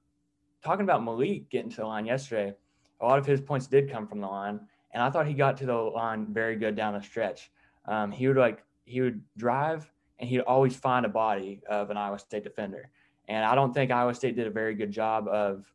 talking 0.63 0.83
about 0.83 1.03
Malik 1.03 1.49
getting 1.49 1.69
to 1.71 1.77
the 1.77 1.85
line 1.85 2.05
yesterday, 2.05 2.53
a 3.01 3.05
lot 3.05 3.19
of 3.19 3.25
his 3.25 3.41
points 3.41 3.67
did 3.67 3.89
come 3.89 4.07
from 4.07 4.19
the 4.19 4.27
line, 4.27 4.59
and 4.91 5.01
I 5.01 5.09
thought 5.09 5.27
he 5.27 5.33
got 5.33 5.57
to 5.57 5.65
the 5.65 5.73
line 5.73 6.27
very 6.31 6.55
good 6.55 6.75
down 6.75 6.93
the 6.93 7.01
stretch. 7.01 7.51
Um, 7.85 8.11
he 8.11 8.27
would 8.27 8.37
like 8.37 8.63
he 8.85 9.01
would 9.01 9.21
drive 9.37 9.91
and 10.19 10.27
he'd 10.27 10.41
always 10.41 10.75
find 10.75 11.05
a 11.05 11.09
body 11.09 11.61
of 11.69 11.89
an 11.89 11.97
Iowa 11.97 12.19
State 12.19 12.43
defender, 12.43 12.89
and 13.27 13.45
I 13.45 13.55
don't 13.55 13.73
think 13.73 13.91
Iowa 13.91 14.13
State 14.13 14.35
did 14.35 14.47
a 14.47 14.51
very 14.51 14.75
good 14.75 14.91
job 14.91 15.27
of, 15.27 15.71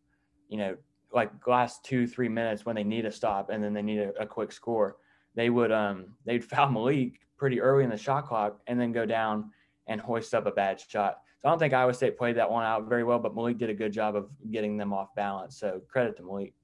you 0.49 0.59
know, 0.59 0.77
like 1.13 1.31
last 1.47 1.85
two 1.85 2.07
three 2.07 2.29
minutes 2.29 2.67
when 2.67 2.77
they 2.77 2.85
need 2.85 3.07
a 3.07 3.13
stop 3.13 3.49
and 3.51 3.63
then 3.63 3.73
they 3.73 3.83
need 3.83 4.01
a, 4.01 4.11
a 4.23 4.27
quick 4.27 4.53
score, 4.53 4.97
they 5.35 5.49
would 5.49 5.73
um 5.73 6.07
they'd 6.27 6.45
foul 6.45 6.71
Malik 6.71 7.21
pretty 7.37 7.61
early 7.61 7.85
in 7.85 7.91
the 7.91 7.97
shot 7.97 8.27
clock 8.27 8.61
and 8.67 8.79
then 8.81 8.93
go 8.93 9.07
down 9.07 9.51
and 9.87 10.01
hoist 10.01 10.35
up 10.35 10.47
a 10.47 10.51
bad 10.51 10.81
shot. 10.81 11.21
So 11.45 11.51
I 11.51 11.53
don't 11.53 11.59
think 11.59 11.75
Iowa 11.75 11.93
State 11.93 12.17
played 12.17 12.39
that 12.39 12.51
one 12.51 12.65
out 12.65 12.89
very 12.89 13.05
well, 13.05 13.19
but 13.19 13.35
Malik 13.35 13.59
did 13.59 13.69
a 13.69 13.75
good 13.75 13.93
job 13.93 14.17
of 14.17 14.31
getting 14.51 14.79
them 14.79 14.95
off 14.95 15.15
balance. 15.15 15.59
So 15.59 15.83
credit 15.89 16.17
to 16.17 16.23
Malik. 16.23 16.55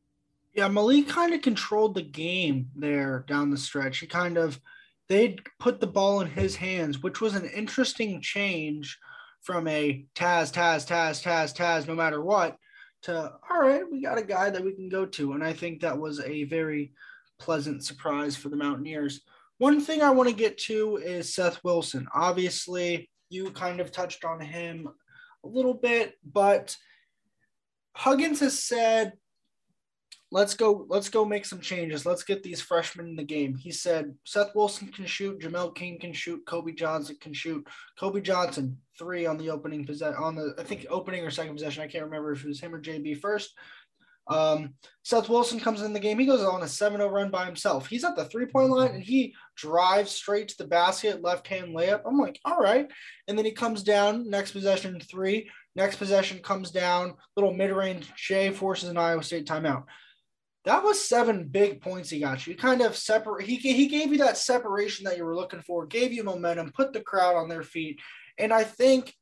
Yeah, 0.55 0.69
Malik 0.69 1.07
kind 1.07 1.35
of 1.35 1.43
controlled 1.43 1.95
the 1.95 2.03
game 2.03 2.71
there 2.75 3.27
down 3.29 3.51
the 3.51 3.59
stretch. 3.59 3.99
He 3.99 4.07
kind 4.07 4.39
of 4.39 4.59
they'd 5.07 5.43
put 5.59 5.81
the 5.81 5.87
ball 5.87 6.23
in 6.23 6.29
his 6.29 6.57
hands, 6.57 7.03
which 7.03 7.21
was 7.21 7.35
an 7.35 7.45
interesting 7.51 8.23
change 8.23 8.99
from 9.43 9.69
a 9.69 10.07
Taz, 10.15 10.51
Taz, 10.51 10.87
Taz, 10.87 11.23
Taz, 11.23 11.55
Taz, 11.55 11.87
no 11.87 11.95
matter 11.95 12.23
what, 12.23 12.57
to 13.03 13.35
all 13.51 13.61
right, 13.61 13.83
we 13.91 14.01
got 14.01 14.17
a 14.17 14.23
guy 14.23 14.49
that 14.49 14.65
we 14.65 14.73
can 14.73 14.89
go 14.89 15.05
to. 15.05 15.33
And 15.35 15.45
I 15.45 15.53
think 15.53 15.83
that 15.83 15.99
was 15.99 16.21
a 16.21 16.45
very 16.45 16.95
pleasant 17.39 17.85
surprise 17.85 18.35
for 18.35 18.49
the 18.49 18.57
Mountaineers. 18.57 19.21
One 19.59 19.79
thing 19.79 20.01
I 20.01 20.09
want 20.09 20.31
to 20.31 20.35
get 20.35 20.57
to 20.59 20.97
is 20.97 21.35
Seth 21.35 21.63
Wilson. 21.63 22.09
Obviously, 22.15 23.11
you 23.31 23.51
kind 23.53 23.81
of 23.81 23.91
touched 23.91 24.25
on 24.25 24.41
him 24.41 24.89
a 25.45 25.49
little 25.49 25.75
bit, 25.75 26.19
but 26.25 26.77
Huggins 27.95 28.41
has 28.41 28.63
said, 28.63 29.15
let's 30.33 30.55
go, 30.55 30.87
let's 30.89 31.09
go 31.09 31.25
make 31.25 31.45
some 31.45 31.61
changes. 31.61 32.07
Let's 32.07 32.23
get 32.23 32.43
these 32.43 32.61
freshmen 32.61 33.09
in 33.09 33.17
the 33.17 33.25
game. 33.25 33.57
He 33.57 33.71
said 33.71 34.15
Seth 34.25 34.55
Wilson 34.55 34.89
can 34.89 35.07
shoot, 35.07 35.41
Jamel 35.41 35.75
King 35.75 35.99
can 35.99 36.13
shoot, 36.13 36.45
Kobe 36.47 36.73
Johnson 36.73 37.17
can 37.21 37.33
shoot. 37.33 37.67
Kobe 37.99 38.21
Johnson, 38.21 38.79
three 38.99 39.27
on 39.27 39.39
the 39.39 39.51
opening 39.51 39.85
possession 39.85 40.23
on 40.23 40.35
the 40.35 40.55
I 40.59 40.63
think 40.63 40.87
opening 40.91 41.25
or 41.25 41.31
second 41.31 41.55
possession. 41.55 41.83
I 41.83 41.89
can't 41.89 42.05
remember 42.05 42.33
if 42.33 42.45
it 42.45 42.49
was 42.49 42.61
him 42.61 42.75
or 42.75 42.81
JB 42.81 43.21
first. 43.21 43.55
Um, 44.31 44.75
Seth 45.03 45.29
Wilson 45.29 45.59
comes 45.59 45.83
in 45.83 45.93
the 45.93 45.99
game. 45.99 46.19
He 46.19 46.25
goes 46.25 46.41
on 46.41 46.63
a 46.63 46.69
7 46.69 46.99
0 46.99 47.11
run 47.11 47.31
by 47.31 47.45
himself. 47.45 47.89
He's 47.89 48.05
at 48.05 48.15
the 48.15 48.25
three 48.25 48.47
point 48.47 48.71
line 48.71 48.93
and 48.93 49.03
he 49.03 49.35
drives 49.57 50.13
straight 50.13 50.49
to 50.49 50.59
the 50.59 50.69
basket, 50.69 51.21
left 51.21 51.49
hand 51.49 51.75
layup. 51.75 52.03
I'm 52.07 52.17
like, 52.17 52.39
all 52.45 52.59
right. 52.59 52.89
And 53.27 53.37
then 53.37 53.45
he 53.45 53.53
comes 53.53 53.83
down, 53.83 54.31
next 54.31 54.53
possession, 54.53 55.01
three. 55.01 55.51
Next 55.75 55.97
possession 55.97 56.39
comes 56.39 56.71
down, 56.71 57.15
little 57.37 57.53
mid 57.53 57.73
range. 57.73 58.09
Shea 58.15 58.51
forces 58.51 58.89
an 58.89 58.97
Iowa 58.97 59.23
State 59.23 59.47
timeout. 59.47 59.85
That 60.65 60.85
was 60.85 61.03
seven 61.03 61.49
big 61.49 61.81
points 61.81 62.11
he 62.11 62.21
got 62.21 62.47
you. 62.47 62.53
He 62.53 62.57
kind 62.57 62.83
of 62.83 62.97
separate. 62.97 63.47
He, 63.47 63.57
he 63.57 63.87
gave 63.87 64.13
you 64.13 64.19
that 64.19 64.37
separation 64.37 65.05
that 65.05 65.17
you 65.17 65.25
were 65.25 65.37
looking 65.37 65.63
for, 65.63 65.87
gave 65.87 66.13
you 66.13 66.23
momentum, 66.23 66.71
put 66.73 66.93
the 66.93 67.01
crowd 67.01 67.35
on 67.35 67.49
their 67.49 67.63
feet. 67.63 67.99
And 68.39 68.53
I 68.53 68.65
think 68.65 69.15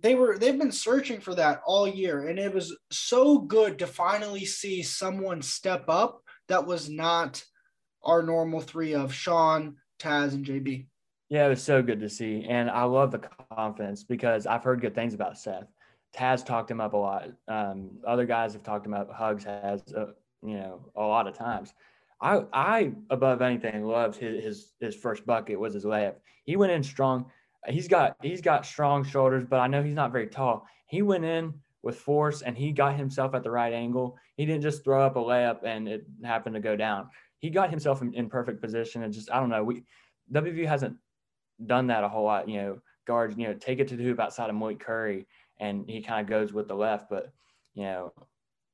they 0.00 0.14
were 0.14 0.38
they've 0.38 0.58
been 0.58 0.72
searching 0.72 1.20
for 1.20 1.34
that 1.34 1.60
all 1.66 1.86
year 1.86 2.28
and 2.28 2.38
it 2.38 2.52
was 2.52 2.76
so 2.90 3.38
good 3.38 3.78
to 3.78 3.86
finally 3.86 4.44
see 4.44 4.82
someone 4.82 5.42
step 5.42 5.84
up 5.88 6.22
that 6.48 6.66
was 6.66 6.88
not 6.88 7.42
our 8.02 8.22
normal 8.22 8.60
three 8.60 8.94
of 8.94 9.12
Sean, 9.12 9.76
Taz, 9.98 10.32
and 10.32 10.44
JB. 10.44 10.86
Yeah, 11.28 11.46
it 11.46 11.50
was 11.50 11.62
so 11.62 11.82
good 11.82 12.00
to 12.00 12.08
see. 12.08 12.44
And 12.48 12.70
I 12.70 12.84
love 12.84 13.10
the 13.10 13.28
confidence 13.54 14.02
because 14.02 14.46
I've 14.46 14.64
heard 14.64 14.80
good 14.80 14.94
things 14.94 15.14
about 15.14 15.38
Seth. 15.38 15.66
Taz 16.16 16.44
talked 16.44 16.70
him 16.70 16.80
up 16.80 16.94
a 16.94 16.96
lot. 16.96 17.28
Um, 17.48 17.90
other 18.06 18.24
guys 18.24 18.54
have 18.54 18.62
talked 18.62 18.86
him 18.86 18.94
up. 18.94 19.12
Hugs 19.12 19.44
has, 19.44 19.82
uh, 19.94 20.06
you 20.42 20.54
know, 20.54 20.80
a 20.96 21.02
lot 21.02 21.26
of 21.26 21.36
times. 21.36 21.74
I, 22.20 22.44
I 22.52 22.92
above 23.10 23.42
anything 23.42 23.84
loved 23.84 24.16
his, 24.16 24.42
his 24.42 24.72
his 24.80 24.96
first 24.96 25.24
bucket 25.24 25.60
was 25.60 25.74
his 25.74 25.84
layup. 25.84 26.14
He 26.44 26.56
went 26.56 26.72
in 26.72 26.82
strong 26.82 27.26
he's 27.66 27.88
got 27.88 28.16
he's 28.22 28.40
got 28.40 28.66
strong 28.66 29.04
shoulders, 29.04 29.44
but 29.48 29.60
I 29.60 29.66
know 29.66 29.82
he's 29.82 29.94
not 29.94 30.12
very 30.12 30.28
tall. 30.28 30.66
He 30.86 31.02
went 31.02 31.24
in 31.24 31.54
with 31.82 31.96
force 31.96 32.42
and 32.42 32.56
he 32.56 32.72
got 32.72 32.96
himself 32.96 33.34
at 33.34 33.42
the 33.42 33.50
right 33.50 33.72
angle. 33.72 34.16
He 34.36 34.46
didn't 34.46 34.62
just 34.62 34.84
throw 34.84 35.04
up 35.04 35.16
a 35.16 35.20
layup 35.20 35.64
and 35.64 35.88
it 35.88 36.06
happened 36.24 36.54
to 36.54 36.60
go 36.60 36.76
down. 36.76 37.08
He 37.38 37.50
got 37.50 37.70
himself 37.70 38.02
in, 38.02 38.14
in 38.14 38.28
perfect 38.28 38.60
position 38.60 39.02
and 39.02 39.12
just 39.12 39.30
I 39.30 39.40
don't 39.40 39.50
know. 39.50 39.64
We 39.64 39.84
WVU 40.32 40.66
hasn't 40.66 40.96
done 41.64 41.88
that 41.88 42.04
a 42.04 42.08
whole 42.08 42.24
lot. 42.24 42.48
You 42.48 42.62
know, 42.62 42.78
guards 43.06 43.36
you 43.36 43.46
know 43.46 43.54
take 43.54 43.80
it 43.80 43.88
to 43.88 43.96
the 43.96 44.04
hoop 44.04 44.20
outside 44.20 44.50
of 44.50 44.56
Malik 44.56 44.80
Curry 44.80 45.26
and 45.60 45.88
he 45.88 46.00
kind 46.00 46.20
of 46.20 46.28
goes 46.28 46.52
with 46.52 46.68
the 46.68 46.74
left, 46.74 47.10
but 47.10 47.32
you 47.74 47.82
know 47.82 48.12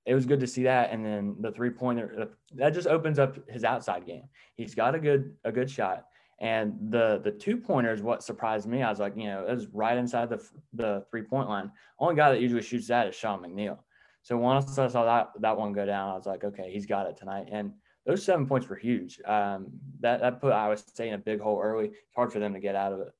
it 0.06 0.14
was 0.14 0.26
good 0.26 0.40
to 0.40 0.46
see 0.46 0.64
that. 0.64 0.92
And 0.92 1.04
then 1.04 1.36
the 1.40 1.50
three 1.50 1.70
pointer 1.70 2.28
that 2.56 2.74
just 2.74 2.86
opens 2.86 3.18
up 3.18 3.38
his 3.48 3.64
outside 3.64 4.06
game. 4.06 4.28
He's 4.56 4.74
got 4.74 4.94
a 4.94 4.98
good 4.98 5.34
a 5.44 5.52
good 5.52 5.70
shot 5.70 6.04
And 6.44 6.74
the 6.90 7.22
the 7.24 7.30
two 7.30 7.56
pointers, 7.56 8.02
what 8.02 8.22
surprised 8.22 8.68
me, 8.68 8.82
I 8.82 8.90
was 8.90 9.00
like, 9.00 9.16
you 9.16 9.24
know, 9.24 9.46
it 9.48 9.54
was 9.54 9.66
right 9.68 9.96
inside 9.96 10.28
the 10.28 10.46
the 10.74 11.02
three 11.10 11.22
point 11.22 11.48
line. 11.48 11.72
Only 11.98 12.16
guy 12.16 12.30
that 12.32 12.40
usually 12.42 12.60
shoots 12.60 12.88
that 12.88 13.06
is 13.06 13.14
Sean 13.14 13.40
McNeil. 13.40 13.78
So 14.20 14.36
once 14.36 14.78
I 14.78 14.88
saw 14.88 15.06
that 15.06 15.30
that 15.40 15.56
one 15.56 15.72
go 15.72 15.86
down, 15.86 16.10
I 16.10 16.14
was 16.14 16.26
like, 16.26 16.44
okay, 16.44 16.70
he's 16.70 16.84
got 16.84 17.06
it 17.06 17.16
tonight. 17.16 17.48
And 17.50 17.72
those 18.04 18.22
seven 18.22 18.46
points 18.46 18.68
were 18.68 18.76
huge. 18.76 19.22
Um, 19.24 19.68
that 20.00 20.20
that 20.20 20.42
put 20.42 20.52
Iowa 20.52 20.76
State 20.76 21.08
in 21.08 21.14
a 21.14 21.18
big 21.18 21.40
hole 21.40 21.62
early. 21.62 21.86
It's 21.86 22.14
hard 22.14 22.30
for 22.30 22.40
them 22.40 22.52
to 22.52 22.60
get 22.60 22.76
out 22.76 22.92
of 22.92 23.00
it. 23.00 23.12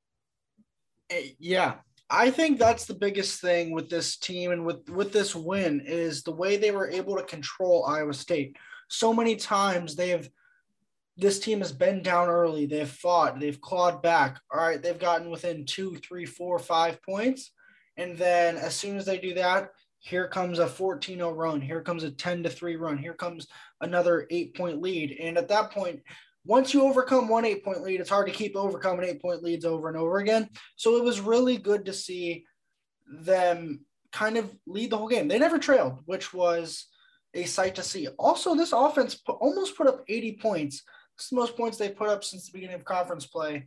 Eh, 1.09 1.28
yeah, 1.38 1.76
I 2.11 2.31
think 2.31 2.59
that's 2.59 2.85
the 2.85 2.93
biggest 2.93 3.40
thing 3.40 3.73
with 3.73 3.88
this 3.88 4.19
team 4.19 4.50
and 4.50 4.66
with 4.66 4.87
with 4.90 5.14
this 5.14 5.35
win 5.35 5.81
is 5.87 6.25
the 6.25 6.35
way 6.35 6.59
they 6.59 6.73
were 6.73 6.90
able 6.90 7.16
to 7.16 7.23
control 7.23 7.87
Iowa 7.87 8.12
State. 8.12 8.59
So 8.88 9.14
many 9.14 9.37
times 9.37 9.97
they 9.97 10.11
have 10.11 10.28
this 11.16 11.38
team 11.38 11.61
has 11.61 11.73
been 11.73 12.02
down 12.02 12.28
early. 12.28 12.66
They've 12.66 12.88
fought, 12.88 13.38
they've 13.38 13.61
clawed 13.61 14.02
back. 14.02 14.40
All 14.52 14.61
right, 14.61 14.83
they've 14.83 14.99
gotten 14.99 15.30
within 15.30 15.64
two, 15.64 15.97
three, 15.97 16.26
four, 16.26 16.59
five 16.59 17.00
points. 17.02 17.52
And 17.97 18.16
then 18.18 18.56
as 18.56 18.75
soon 18.75 18.97
as 18.97 19.04
they 19.04 19.18
do 19.18 19.35
that, 19.35 19.71
here 20.00 20.28
comes 20.28 20.59
a 20.59 20.66
14 20.66 21.18
0 21.18 21.33
run. 21.33 21.61
Here 21.61 21.80
comes 21.80 22.02
a 22.02 22.11
10 22.11 22.42
to 22.42 22.50
3 22.50 22.76
run. 22.76 22.99
Here 22.99 23.14
comes 23.14 23.47
another 23.80 24.26
eight 24.30 24.54
point 24.54 24.83
lead. 24.83 25.16
And 25.21 25.38
at 25.38 25.49
that 25.49 25.71
point, 25.71 26.02
once 26.44 26.75
you 26.75 26.83
overcome 26.83 27.28
one 27.28 27.44
eight 27.44 27.64
point 27.64 27.83
lead, 27.83 28.00
it's 28.00 28.11
hard 28.11 28.26
to 28.26 28.33
keep 28.33 28.54
overcoming 28.54 29.09
eight 29.09 29.23
point 29.23 29.42
leads 29.42 29.64
over 29.64 29.88
and 29.88 29.97
over 29.97 30.18
again. 30.18 30.50
So 30.76 30.97
it 30.97 31.04
was 31.04 31.21
really 31.21 31.56
good 31.56 31.87
to 31.87 31.92
see 31.92 32.44
them 33.06 33.87
kind 34.12 34.37
of 34.37 34.54
lead 34.66 34.90
the 34.90 34.99
whole 34.99 35.09
game. 35.09 35.28
They 35.28 35.38
never 35.38 35.59
trailed, 35.59 36.00
which 36.04 36.35
was 36.35 36.87
a 37.33 37.44
sight 37.44 37.75
to 37.76 37.83
see. 37.83 38.09
Also, 38.18 38.54
this 38.54 38.73
offense 38.73 39.21
almost 39.26 39.76
put 39.76 39.87
up 39.87 40.04
80 40.06 40.38
points. 40.40 40.83
It's 41.16 41.28
the 41.28 41.37
most 41.37 41.56
points 41.56 41.78
they've 41.78 41.97
put 41.97 42.09
up 42.09 42.25
since 42.25 42.47
the 42.47 42.52
beginning 42.52 42.76
of 42.76 42.85
conference 42.85 43.26
play. 43.26 43.66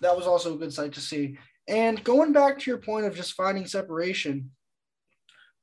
That 0.00 0.16
was 0.16 0.26
also 0.26 0.54
a 0.54 0.58
good 0.58 0.72
sight 0.72 0.92
to 0.94 1.00
see. 1.00 1.38
And 1.66 2.02
going 2.04 2.32
back 2.32 2.58
to 2.58 2.70
your 2.70 2.78
point 2.78 3.06
of 3.06 3.16
just 3.16 3.32
finding 3.32 3.66
separation, 3.66 4.50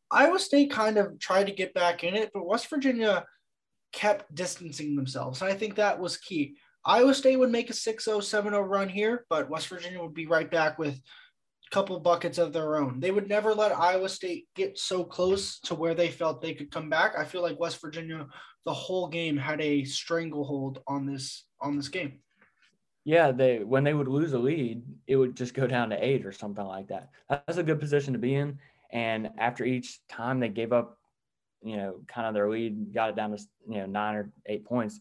Iowa 0.10 0.40
State 0.40 0.72
kind 0.72 0.98
of 0.98 1.20
tried 1.20 1.48
to 1.48 1.54
get 1.54 1.74
back 1.74 2.04
in 2.04 2.16
it, 2.16 2.32
but 2.34 2.46
West 2.46 2.70
Virginia 2.70 3.26
kept 3.94 4.34
distancing 4.36 4.96
themselves. 4.96 5.42
And 5.42 5.52
I 5.52 5.56
think 5.56 5.76
that 5.76 6.00
was 6.00 6.18
key. 6.18 6.58
Iowa 6.84 7.14
State 7.14 7.38
would 7.38 7.52
make 7.52 7.70
a 7.70 7.74
6 7.74 8.04
0, 8.04 8.20
7 8.20 8.52
0 8.52 8.62
run 8.64 8.90
here, 8.90 9.26
but 9.30 9.50
West 9.50 9.68
Virginia 9.68 10.02
would 10.02 10.14
be 10.14 10.28
right 10.28 10.50
back 10.50 10.80
with 10.80 11.00
couple 11.72 12.00
buckets 12.00 12.38
of 12.38 12.54
their 12.54 12.76
own. 12.78 13.00
They 13.00 13.12
would 13.12 13.30
never 13.30 13.54
let 13.54 13.78
Iowa 13.78 14.10
State 14.10 14.48
get 14.56 14.78
so 14.78 15.04
close 15.04 15.60
to 15.62 15.74
where 15.74 15.96
they 15.96 16.10
felt 16.10 16.42
they 16.42 16.54
could 16.54 16.72
come 16.72 16.90
back. 16.90 17.14
I 17.18 17.24
feel 17.24 17.42
like 17.42 17.60
West 17.60 17.82
Virginia, 17.82 18.28
the 18.66 18.74
whole 18.74 19.08
game, 19.08 19.38
had 19.38 19.62
a 19.62 19.84
stranglehold 19.86 20.80
on 20.88 21.06
this 21.06 21.46
on 21.62 21.78
this 21.78 21.88
game. 21.88 22.20
Yeah, 23.06 23.32
they 23.32 23.60
when 23.60 23.84
they 23.84 23.94
would 23.94 24.08
lose 24.08 24.34
a 24.34 24.40
lead, 24.40 24.84
it 25.08 25.16
would 25.16 25.36
just 25.36 25.54
go 25.54 25.66
down 25.66 25.90
to 25.90 26.06
eight 26.06 26.26
or 26.26 26.32
something 26.32 26.66
like 26.66 26.88
that. 26.90 27.10
That's 27.30 27.58
a 27.58 27.64
good 27.64 27.80
position 27.80 28.14
to 28.14 28.20
be 28.20 28.36
in. 28.36 28.60
And 28.92 29.30
after 29.38 29.64
each 29.64 30.00
time 30.10 30.40
they 30.40 30.50
gave 30.50 30.74
up, 30.74 30.98
you 31.64 31.78
know, 31.78 32.02
kind 32.08 32.28
of 32.28 32.34
their 32.34 32.50
lead, 32.50 32.94
got 32.94 33.10
it 33.10 33.16
down 33.16 33.32
to 33.32 33.42
you 33.68 33.78
know 33.78 33.86
nine 33.86 34.16
or 34.16 34.32
eight 34.46 34.66
points, 34.66 35.00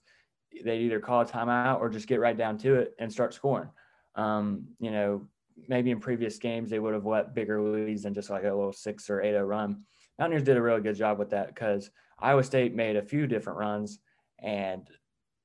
they'd 0.64 0.82
either 0.82 1.00
call 1.00 1.22
a 1.22 1.26
timeout 1.26 1.80
or 1.80 1.88
just 1.88 2.06
get 2.06 2.20
right 2.20 2.36
down 2.36 2.56
to 2.58 2.76
it 2.76 2.94
and 2.98 3.12
start 3.12 3.34
scoring. 3.34 3.68
Um, 4.14 4.68
you 4.78 4.90
know, 4.90 5.28
maybe 5.68 5.90
in 5.90 6.00
previous 6.00 6.38
games 6.38 6.70
they 6.70 6.78
would 6.78 6.94
have 6.94 7.06
let 7.06 7.34
bigger 7.34 7.60
leads 7.60 8.02
than 8.02 8.14
just 8.14 8.30
like 8.30 8.44
a 8.44 8.54
little 8.54 8.72
six 8.72 9.10
or 9.10 9.22
eight 9.22 9.34
o 9.34 9.42
run. 9.42 9.84
Mountaineers 10.18 10.42
did 10.42 10.56
a 10.56 10.62
really 10.62 10.82
good 10.82 10.96
job 10.96 11.18
with 11.18 11.30
that 11.30 11.48
because 11.48 11.90
Iowa 12.18 12.42
State 12.44 12.74
made 12.74 12.96
a 12.96 13.02
few 13.02 13.26
different 13.26 13.58
runs. 13.58 13.98
And, 14.38 14.86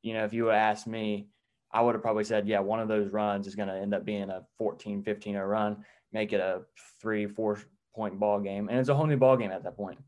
you 0.01 0.13
know, 0.13 0.25
if 0.25 0.33
you 0.33 0.45
would 0.45 0.55
ask 0.55 0.85
me, 0.85 1.29
I 1.71 1.81
would 1.81 1.95
have 1.95 2.01
probably 2.01 2.23
said, 2.23 2.47
yeah, 2.47 2.59
one 2.59 2.79
of 2.79 2.87
those 2.87 3.11
runs 3.11 3.47
is 3.47 3.55
going 3.55 3.67
to 3.67 3.75
end 3.75 3.93
up 3.93 4.05
being 4.05 4.29
a 4.29 4.43
14, 4.57 5.03
15 5.03 5.33
0 5.33 5.45
run, 5.45 5.83
make 6.11 6.33
it 6.33 6.39
a 6.39 6.61
three, 7.01 7.27
four 7.27 7.59
point 7.93 8.19
ball 8.19 8.39
game. 8.39 8.69
And 8.69 8.79
it's 8.79 8.89
a 8.89 8.95
whole 8.95 9.07
new 9.07 9.17
ball 9.17 9.37
game 9.37 9.51
at 9.51 9.63
that 9.63 9.77
point. 9.77 9.99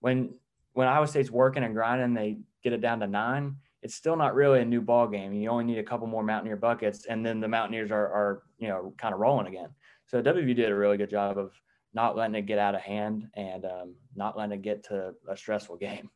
When 0.00 0.34
when 0.72 0.88
Iowa 0.88 1.06
State's 1.06 1.30
working 1.30 1.62
and 1.62 1.74
grinding, 1.74 2.14
they 2.14 2.38
get 2.62 2.72
it 2.72 2.80
down 2.80 3.00
to 3.00 3.06
nine. 3.06 3.56
It's 3.84 3.94
still 3.94 4.16
not 4.16 4.34
really 4.34 4.60
a 4.60 4.64
new 4.64 4.80
ball 4.80 5.06
game. 5.06 5.32
You 5.34 5.50
only 5.50 5.64
need 5.64 5.78
a 5.78 5.84
couple 5.84 6.06
more 6.06 6.24
Mountaineer 6.24 6.56
buckets, 6.56 7.04
and 7.04 7.24
then 7.24 7.38
the 7.38 7.46
Mountaineers 7.46 7.92
are, 7.92 8.06
are 8.06 8.42
you 8.58 8.68
know 8.68 8.94
kind 8.98 9.14
of 9.14 9.20
rolling 9.20 9.46
again. 9.46 9.68
So 10.06 10.20
WVU 10.22 10.56
did 10.56 10.72
a 10.72 10.74
really 10.74 10.96
good 10.96 11.10
job 11.10 11.38
of 11.38 11.52
not 11.92 12.16
letting 12.16 12.34
it 12.34 12.46
get 12.46 12.58
out 12.58 12.74
of 12.74 12.80
hand 12.80 13.28
and 13.34 13.64
um, 13.64 13.94
not 14.16 14.36
letting 14.36 14.58
it 14.58 14.62
get 14.62 14.84
to 14.84 15.14
a 15.28 15.36
stressful 15.36 15.76
game. 15.88 16.10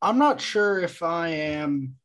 I'm 0.00 0.18
not 0.18 0.40
sure 0.40 0.80
if 0.80 1.02
I 1.02 1.28
am 1.28 1.96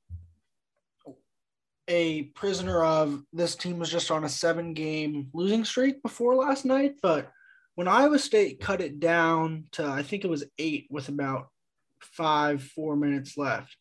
a 1.87 2.23
prisoner 2.23 2.83
of 2.83 3.23
this 3.33 3.55
team 3.55 3.79
was 3.79 3.89
just 3.89 4.11
on 4.11 4.23
a 4.23 4.29
seven 4.29 4.73
game 4.73 5.29
losing 5.33 5.65
streak 5.65 6.01
before 6.01 6.35
last 6.35 6.65
night, 6.65 6.95
but 7.01 7.31
when 7.75 7.87
Iowa 7.87 8.17
State 8.17 8.59
cut 8.59 8.81
it 8.81 8.99
down 8.99 9.65
to 9.73 9.85
I 9.85 10.03
think 10.03 10.23
it 10.23 10.29
was 10.29 10.45
eight 10.57 10.87
with 10.89 11.09
about 11.09 11.49
five, 12.13 12.63
four 12.63 12.95
minutes 12.95 13.37
left, 13.37 13.75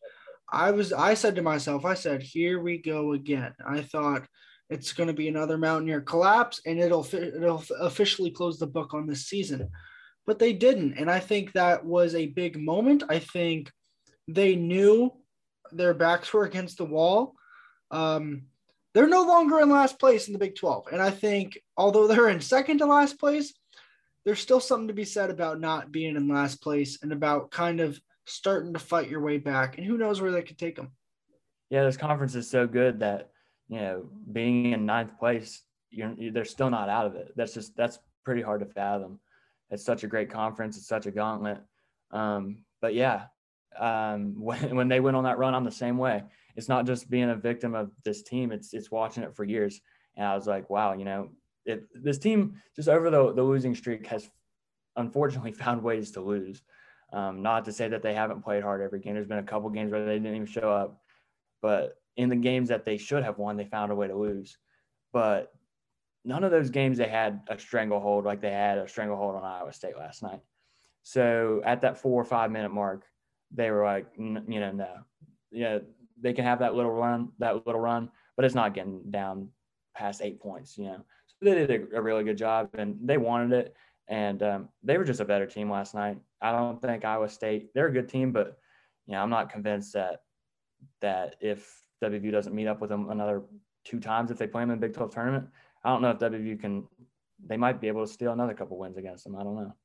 I 0.51 0.71
was 0.71 0.93
I 0.93 1.13
said 1.13 1.35
to 1.35 1.41
myself, 1.41 1.85
I 1.85 1.93
said, 1.93 2.23
here 2.23 2.59
we 2.59 2.77
go 2.77 3.13
again. 3.13 3.53
I 3.65 3.81
thought 3.81 4.27
it's 4.69 4.93
going 4.93 5.07
to 5.07 5.13
be 5.13 5.27
another 5.27 5.57
Mountaineer 5.57 6.01
collapse 6.01 6.61
and 6.65 6.79
it'll 6.79 7.07
it'll 7.13 7.63
officially 7.79 8.31
close 8.31 8.59
the 8.59 8.67
book 8.67 8.93
on 8.93 9.07
this 9.07 9.27
season. 9.27 9.69
But 10.25 10.39
they 10.39 10.51
didn't, 10.51 10.97
and 10.97 11.09
I 11.09 11.19
think 11.19 11.53
that 11.53 11.85
was 11.85 12.13
a 12.13 12.25
big 12.27 12.59
moment. 12.59 13.03
I 13.07 13.19
think 13.19 13.71
they 14.27 14.55
knew 14.55 15.13
their 15.71 15.93
backs 15.93 16.33
were 16.33 16.43
against 16.43 16.77
the 16.77 16.85
wall 16.85 17.35
um, 17.91 18.43
they're 18.93 19.07
no 19.07 19.23
longer 19.23 19.59
in 19.59 19.69
last 19.69 19.99
place 19.99 20.27
in 20.27 20.33
the 20.33 20.39
Big 20.39 20.55
12. 20.55 20.87
And 20.91 21.01
I 21.01 21.11
think, 21.11 21.59
although 21.75 22.07
they're 22.07 22.29
in 22.29 22.41
second 22.41 22.79
to 22.79 22.85
last 22.85 23.19
place, 23.19 23.53
there's 24.25 24.39
still 24.39 24.59
something 24.59 24.87
to 24.87 24.93
be 24.93 25.05
said 25.05 25.29
about 25.29 25.59
not 25.59 25.91
being 25.91 26.15
in 26.15 26.27
last 26.27 26.61
place 26.61 26.99
and 27.01 27.13
about 27.13 27.51
kind 27.51 27.79
of 27.79 27.99
starting 28.27 28.73
to 28.73 28.79
fight 28.79 29.09
your 29.09 29.21
way 29.21 29.37
back. 29.37 29.77
And 29.77 29.85
who 29.85 29.97
knows 29.97 30.21
where 30.21 30.31
they 30.31 30.41
could 30.41 30.57
take 30.57 30.75
them. 30.75 30.91
Yeah, 31.69 31.83
this 31.83 31.97
conference 31.97 32.35
is 32.35 32.49
so 32.49 32.67
good 32.67 32.99
that, 32.99 33.31
you 33.67 33.79
know, 33.79 34.09
being 34.31 34.71
in 34.71 34.85
ninth 34.85 35.17
place, 35.19 35.63
you're, 35.89 36.13
they're 36.31 36.45
still 36.45 36.69
not 36.69 36.89
out 36.89 37.05
of 37.05 37.15
it. 37.15 37.33
That's 37.35 37.53
just, 37.53 37.75
that's 37.75 37.99
pretty 38.23 38.41
hard 38.41 38.61
to 38.61 38.65
fathom. 38.65 39.19
It's 39.69 39.83
such 39.83 40.03
a 40.03 40.07
great 40.07 40.29
conference. 40.29 40.77
It's 40.77 40.87
such 40.87 41.05
a 41.05 41.11
gauntlet. 41.11 41.59
Um, 42.11 42.59
but 42.81 42.93
yeah, 42.93 43.23
um, 43.77 44.35
when, 44.39 44.75
when 44.75 44.87
they 44.87 44.99
went 44.99 45.17
on 45.17 45.23
that 45.23 45.37
run, 45.37 45.55
I'm 45.55 45.65
the 45.65 45.71
same 45.71 45.97
way 45.97 46.23
it's 46.57 46.67
not 46.67 46.87
just 46.87 47.09
being 47.09 47.29
a 47.29 47.35
victim 47.35 47.75
of 47.75 47.91
this 48.03 48.23
team. 48.23 48.51
It's 48.51 48.73
it's 48.73 48.91
watching 48.91 49.23
it 49.23 49.35
for 49.35 49.45
years. 49.45 49.79
And 50.17 50.25
I 50.25 50.35
was 50.35 50.47
like, 50.47 50.69
wow, 50.71 50.93
you 50.93 51.05
know, 51.05 51.29
if 51.65 51.81
this 51.93 52.17
team 52.17 52.59
just 52.75 52.89
over 52.89 53.11
the, 53.11 53.31
the 53.33 53.43
losing 53.43 53.75
streak 53.75 54.07
has 54.07 54.27
unfortunately 54.95 55.51
found 55.63 55.83
ways 55.83 56.11
to 56.11 56.21
lose. 56.21 56.63
Um, 57.13 57.41
not 57.41 57.65
to 57.65 57.71
say 57.71 57.87
that 57.87 58.01
they 58.01 58.13
haven't 58.13 58.43
played 58.43 58.63
hard 58.63 58.81
every 58.81 58.99
game. 58.99 59.13
There's 59.13 59.27
been 59.27 59.37
a 59.37 59.43
couple 59.43 59.69
games 59.69 59.91
where 59.91 60.05
they 60.05 60.15
didn't 60.15 60.35
even 60.35 60.45
show 60.45 60.71
up, 60.71 61.01
but 61.61 61.97
in 62.17 62.29
the 62.29 62.35
games 62.35 62.69
that 62.69 62.83
they 62.83 62.97
should 62.97 63.23
have 63.23 63.37
won, 63.37 63.55
they 63.55 63.65
found 63.65 63.91
a 63.91 63.95
way 63.95 64.07
to 64.07 64.15
lose. 64.15 64.57
But 65.13 65.53
none 66.25 66.43
of 66.43 66.51
those 66.51 66.69
games 66.69 66.97
they 66.97 67.07
had 67.07 67.41
a 67.47 67.57
stranglehold 67.57 68.25
like 68.25 68.41
they 68.41 68.51
had 68.51 68.77
a 68.77 68.87
stranglehold 68.87 69.35
on 69.35 69.43
Iowa 69.43 69.71
State 69.71 69.97
last 69.97 70.21
night. 70.21 70.41
So 71.03 71.61
at 71.63 71.81
that 71.81 71.97
four 71.97 72.21
or 72.21 72.25
five 72.25 72.51
minute 72.51 72.71
mark, 72.71 73.05
they 73.51 73.71
were 73.71 73.85
like, 73.85 74.07
you 74.17 74.59
know, 74.59 74.71
no, 74.71 74.89
yeah, 75.51 75.79
they 76.21 76.33
can 76.33 76.43
have 76.43 76.59
that 76.59 76.75
little 76.75 76.91
run, 76.91 77.29
that 77.39 77.65
little 77.65 77.79
run, 77.79 78.09
but 78.35 78.43
it's 78.43 78.55
not 78.55 78.73
getting 78.73 79.03
down 79.09 79.49
past 79.95 80.21
eight 80.21 80.41
points, 80.41 80.77
you 80.77 80.85
know. 80.85 81.05
So 81.27 81.49
they 81.49 81.65
did 81.65 81.93
a, 81.93 81.97
a 81.97 82.01
really 82.01 82.23
good 82.23 82.37
job 82.37 82.69
and 82.73 82.97
they 83.01 83.17
wanted 83.17 83.53
it. 83.53 83.75
And 84.09 84.41
um, 84.41 84.69
they 84.83 84.97
were 84.97 85.03
just 85.03 85.19
a 85.19 85.25
better 85.25 85.45
team 85.45 85.69
last 85.69 85.93
night. 85.93 86.17
I 86.41 86.51
don't 86.51 86.81
think 86.81 87.03
Iowa 87.03 87.27
State, 87.29 87.73
they're 87.73 87.87
a 87.87 87.93
good 87.93 88.07
team, 88.07 88.31
but, 88.31 88.57
you 89.05 89.13
know, 89.13 89.21
I'm 89.21 89.29
not 89.29 89.51
convinced 89.51 89.93
that, 89.93 90.21
that 91.01 91.35
if 91.41 91.69
WVU 92.03 92.31
doesn't 92.31 92.55
meet 92.55 92.67
up 92.67 92.79
with 92.79 92.89
them 92.89 93.09
another 93.09 93.43
two 93.83 93.99
times, 93.99 94.31
if 94.31 94.37
they 94.37 94.47
play 94.47 94.61
them 94.61 94.71
in 94.71 94.79
the 94.79 94.87
Big 94.87 94.95
12 94.95 95.13
tournament, 95.13 95.47
I 95.83 95.89
don't 95.89 96.01
know 96.01 96.11
if 96.11 96.19
WVU 96.19 96.59
can, 96.59 96.87
they 97.45 97.57
might 97.57 97.81
be 97.81 97.87
able 97.87 98.05
to 98.05 98.11
steal 98.11 98.31
another 98.31 98.53
couple 98.53 98.77
wins 98.77 98.97
against 98.97 99.25
them. 99.25 99.35
I 99.35 99.43
don't 99.43 99.55
know. 99.55 99.75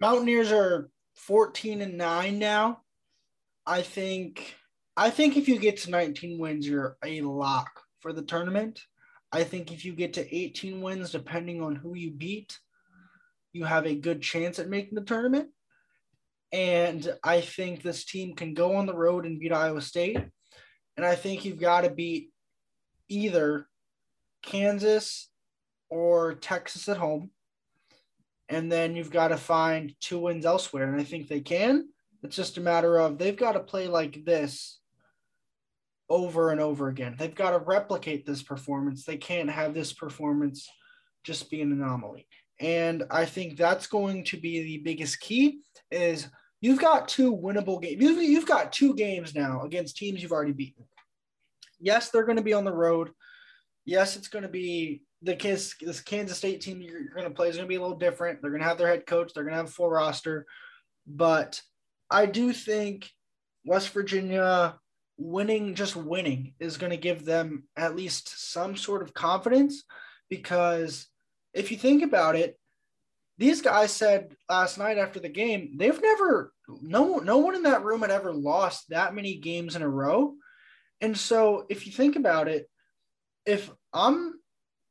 Mountaineers 0.00 0.52
are 0.52 0.90
14 1.14 1.82
and 1.82 1.98
9 1.98 2.38
now. 2.38 2.82
I 3.66 3.82
think 3.82 4.54
I 4.98 5.10
think 5.10 5.36
if 5.36 5.46
you 5.46 5.60
get 5.60 5.76
to 5.82 5.90
19 5.90 6.40
wins, 6.40 6.66
you're 6.66 6.96
a 7.04 7.20
lock 7.20 7.82
for 8.00 8.12
the 8.12 8.22
tournament. 8.22 8.80
I 9.30 9.44
think 9.44 9.70
if 9.70 9.84
you 9.84 9.92
get 9.92 10.12
to 10.14 10.34
18 10.36 10.80
wins, 10.80 11.12
depending 11.12 11.62
on 11.62 11.76
who 11.76 11.94
you 11.94 12.10
beat, 12.10 12.58
you 13.52 13.64
have 13.64 13.86
a 13.86 13.94
good 13.94 14.22
chance 14.22 14.58
at 14.58 14.68
making 14.68 14.94
the 14.94 15.04
tournament. 15.04 15.48
And 16.52 17.12
I 17.22 17.40
think 17.40 17.82
this 17.82 18.04
team 18.04 18.34
can 18.34 18.54
go 18.54 18.76
on 18.76 18.86
the 18.86 18.96
road 18.96 19.26
and 19.26 19.38
beat 19.38 19.52
Iowa 19.52 19.82
State. 19.82 20.18
And 20.96 21.04
I 21.04 21.14
think 21.14 21.44
you've 21.44 21.60
got 21.60 21.82
to 21.82 21.90
beat 21.90 22.30
either 23.08 23.66
Kansas 24.42 25.28
or 25.90 26.34
Texas 26.34 26.88
at 26.88 26.96
home. 26.96 27.30
And 28.48 28.72
then 28.72 28.96
you've 28.96 29.10
got 29.10 29.28
to 29.28 29.36
find 29.36 29.94
two 30.00 30.20
wins 30.20 30.46
elsewhere. 30.46 30.90
And 30.90 31.00
I 31.00 31.04
think 31.04 31.28
they 31.28 31.40
can. 31.40 31.88
It's 32.22 32.36
just 32.36 32.56
a 32.56 32.62
matter 32.62 32.98
of 32.98 33.18
they've 33.18 33.36
got 33.36 33.52
to 33.52 33.60
play 33.60 33.86
like 33.86 34.24
this 34.24 34.80
over 36.08 36.50
and 36.50 36.60
over 36.60 36.88
again. 36.88 37.14
They've 37.18 37.34
got 37.34 37.50
to 37.50 37.58
replicate 37.58 38.26
this 38.26 38.42
performance. 38.42 39.04
They 39.04 39.18
can't 39.18 39.50
have 39.50 39.74
this 39.74 39.92
performance 39.92 40.68
just 41.24 41.50
be 41.50 41.60
an 41.60 41.72
anomaly. 41.72 42.26
And 42.60 43.04
I 43.10 43.24
think 43.24 43.56
that's 43.56 43.86
going 43.86 44.24
to 44.24 44.36
be 44.36 44.62
the 44.62 44.78
biggest 44.78 45.20
key 45.20 45.60
is 45.90 46.28
you've 46.60 46.80
got 46.80 47.08
two 47.08 47.34
winnable 47.34 47.80
games. 47.80 48.02
You've, 48.02 48.46
got 48.46 48.72
two 48.72 48.94
games 48.94 49.34
now 49.34 49.62
against 49.62 49.96
teams 49.96 50.22
you've 50.22 50.32
already 50.32 50.52
beaten. 50.52 50.84
Yes, 51.80 52.10
they're 52.10 52.24
going 52.24 52.36
to 52.36 52.42
be 52.42 52.54
on 52.54 52.64
the 52.64 52.72
road. 52.72 53.10
Yes, 53.84 54.16
it's 54.16 54.28
going 54.28 54.42
to 54.42 54.48
be 54.48 55.02
the 55.22 55.36
Kansas, 55.36 55.74
this 55.80 56.00
Kansas 56.00 56.38
State 56.38 56.60
team 56.60 56.80
you're 56.80 57.04
going 57.14 57.24
to 57.24 57.30
play 57.30 57.48
is 57.48 57.56
going 57.56 57.66
to 57.66 57.68
be 57.68 57.76
a 57.76 57.80
little 57.80 57.96
different. 57.96 58.42
They're 58.42 58.50
going 58.50 58.62
to 58.62 58.68
have 58.68 58.78
their 58.78 58.88
head 58.88 59.06
coach. 59.06 59.32
They're 59.32 59.44
going 59.44 59.52
to 59.52 59.58
have 59.58 59.68
a 59.68 59.72
full 59.72 59.90
roster. 59.90 60.46
But 61.06 61.60
I 62.10 62.26
do 62.26 62.52
think 62.52 63.10
West 63.64 63.90
Virginia 63.90 64.78
winning, 65.16 65.74
just 65.74 65.96
winning, 65.96 66.54
is 66.58 66.76
going 66.76 66.90
to 66.90 66.96
give 66.96 67.24
them 67.24 67.64
at 67.76 67.96
least 67.96 68.52
some 68.52 68.76
sort 68.76 69.02
of 69.02 69.14
confidence 69.14 69.84
because 70.28 71.06
if 71.58 71.70
you 71.70 71.76
think 71.76 72.02
about 72.02 72.36
it, 72.36 72.58
these 73.36 73.62
guys 73.62 73.92
said 73.92 74.34
last 74.48 74.78
night 74.78 74.98
after 74.98 75.20
the 75.20 75.28
game, 75.28 75.74
they've 75.76 76.00
never 76.00 76.52
no 76.82 77.18
no 77.18 77.38
one 77.38 77.54
in 77.54 77.62
that 77.62 77.84
room 77.84 78.00
had 78.00 78.10
ever 78.10 78.32
lost 78.32 78.88
that 78.90 79.14
many 79.14 79.36
games 79.36 79.76
in 79.76 79.82
a 79.82 79.88
row. 79.88 80.34
And 81.00 81.16
so 81.16 81.66
if 81.68 81.86
you 81.86 81.92
think 81.92 82.16
about 82.16 82.48
it, 82.48 82.68
if 83.46 83.70
I'm 83.92 84.34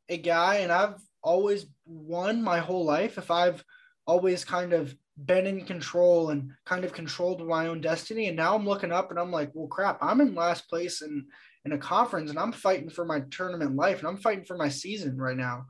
a 0.09 0.17
guy 0.17 0.57
and 0.57 0.71
I've 0.71 0.95
always 1.21 1.65
won 1.85 2.41
my 2.41 2.59
whole 2.59 2.85
life, 2.85 3.17
if 3.17 3.29
I've 3.29 3.63
always 4.05 4.45
kind 4.45 4.71
of 4.71 4.95
been 5.25 5.47
in 5.47 5.65
control 5.65 6.29
and 6.29 6.51
kind 6.65 6.85
of 6.85 6.93
controlled 6.93 7.45
my 7.45 7.67
own 7.67 7.81
destiny. 7.81 8.27
And 8.27 8.37
now 8.37 8.55
I'm 8.55 8.67
looking 8.67 8.91
up 8.91 9.09
and 9.09 9.19
I'm 9.19 9.31
like, 9.31 9.49
well, 9.53 9.67
crap, 9.67 9.97
I'm 10.01 10.21
in 10.21 10.35
last 10.35 10.69
place 10.69 11.01
in, 11.01 11.25
in 11.65 11.71
a 11.73 11.77
conference 11.77 12.29
and 12.29 12.39
I'm 12.39 12.51
fighting 12.51 12.89
for 12.89 13.03
my 13.03 13.21
tournament 13.31 13.75
life 13.75 13.99
and 13.99 14.07
I'm 14.07 14.17
fighting 14.17 14.45
for 14.45 14.57
my 14.57 14.69
season 14.69 15.17
right 15.17 15.35
now. 15.35 15.65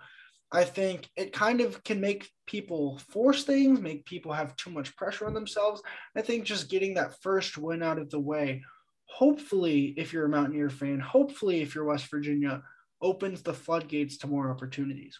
I 0.51 0.63
think 0.63 1.09
it 1.15 1.33
kind 1.33 1.59
of 1.59 1.83
can 1.83 1.99
make 1.99 2.29
people 2.45 2.99
force 3.09 3.43
things, 3.43 3.81
make 3.81 4.05
people 4.05 4.31
have 4.31 4.55
too 4.55 4.69
much 4.69 4.95
pressure 4.95 5.25
on 5.25 5.33
themselves. 5.33 5.81
I 6.15 6.21
think 6.21 6.45
just 6.45 6.69
getting 6.69 6.93
that 6.93 7.21
first 7.21 7.57
win 7.57 7.83
out 7.83 7.99
of 7.99 8.09
the 8.09 8.19
way, 8.19 8.63
hopefully, 9.05 9.93
if 9.97 10.13
you're 10.13 10.25
a 10.25 10.29
Mountaineer 10.29 10.69
fan, 10.69 10.99
hopefully, 10.99 11.61
if 11.61 11.75
you're 11.75 11.85
West 11.85 12.09
Virginia, 12.09 12.63
opens 13.01 13.41
the 13.41 13.53
floodgates 13.53 14.17
to 14.19 14.27
more 14.27 14.49
opportunities. 14.49 15.19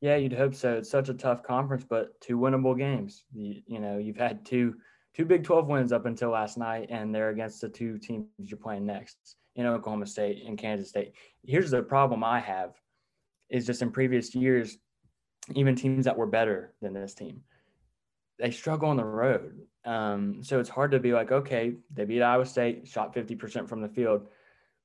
Yeah, 0.00 0.16
you'd 0.16 0.32
hope 0.32 0.54
so. 0.54 0.74
It's 0.74 0.90
such 0.90 1.08
a 1.08 1.14
tough 1.14 1.42
conference, 1.42 1.84
but 1.88 2.20
two 2.20 2.38
winnable 2.38 2.78
games. 2.78 3.24
You, 3.34 3.60
you 3.66 3.80
know, 3.80 3.98
you've 3.98 4.16
had 4.16 4.44
two 4.44 4.76
two 5.14 5.24
Big 5.24 5.42
12 5.42 5.66
wins 5.66 5.92
up 5.92 6.06
until 6.06 6.30
last 6.30 6.56
night, 6.56 6.86
and 6.90 7.12
they're 7.12 7.30
against 7.30 7.60
the 7.60 7.68
two 7.68 7.98
teams 7.98 8.26
you're 8.38 8.56
playing 8.56 8.86
next 8.86 9.16
in 9.56 9.66
Oklahoma 9.66 10.06
State 10.06 10.44
and 10.46 10.56
Kansas 10.56 10.90
State. 10.90 11.12
Here's 11.44 11.72
the 11.72 11.82
problem 11.82 12.22
I 12.22 12.38
have 12.38 12.74
is 13.50 13.66
just 13.66 13.82
in 13.82 13.90
previous 13.90 14.34
years, 14.34 14.76
even 15.54 15.74
teams 15.74 16.04
that 16.04 16.16
were 16.16 16.26
better 16.26 16.74
than 16.82 16.92
this 16.92 17.14
team, 17.14 17.42
they 18.38 18.50
struggle 18.50 18.88
on 18.88 18.96
the 18.96 19.04
road. 19.04 19.60
Um, 19.84 20.42
so 20.42 20.60
it's 20.60 20.68
hard 20.68 20.90
to 20.92 21.00
be 21.00 21.12
like, 21.12 21.32
okay, 21.32 21.74
they 21.94 22.04
beat 22.04 22.22
Iowa 22.22 22.44
State, 22.44 22.86
shot 22.86 23.14
50% 23.14 23.68
from 23.68 23.80
the 23.80 23.88
field. 23.88 24.28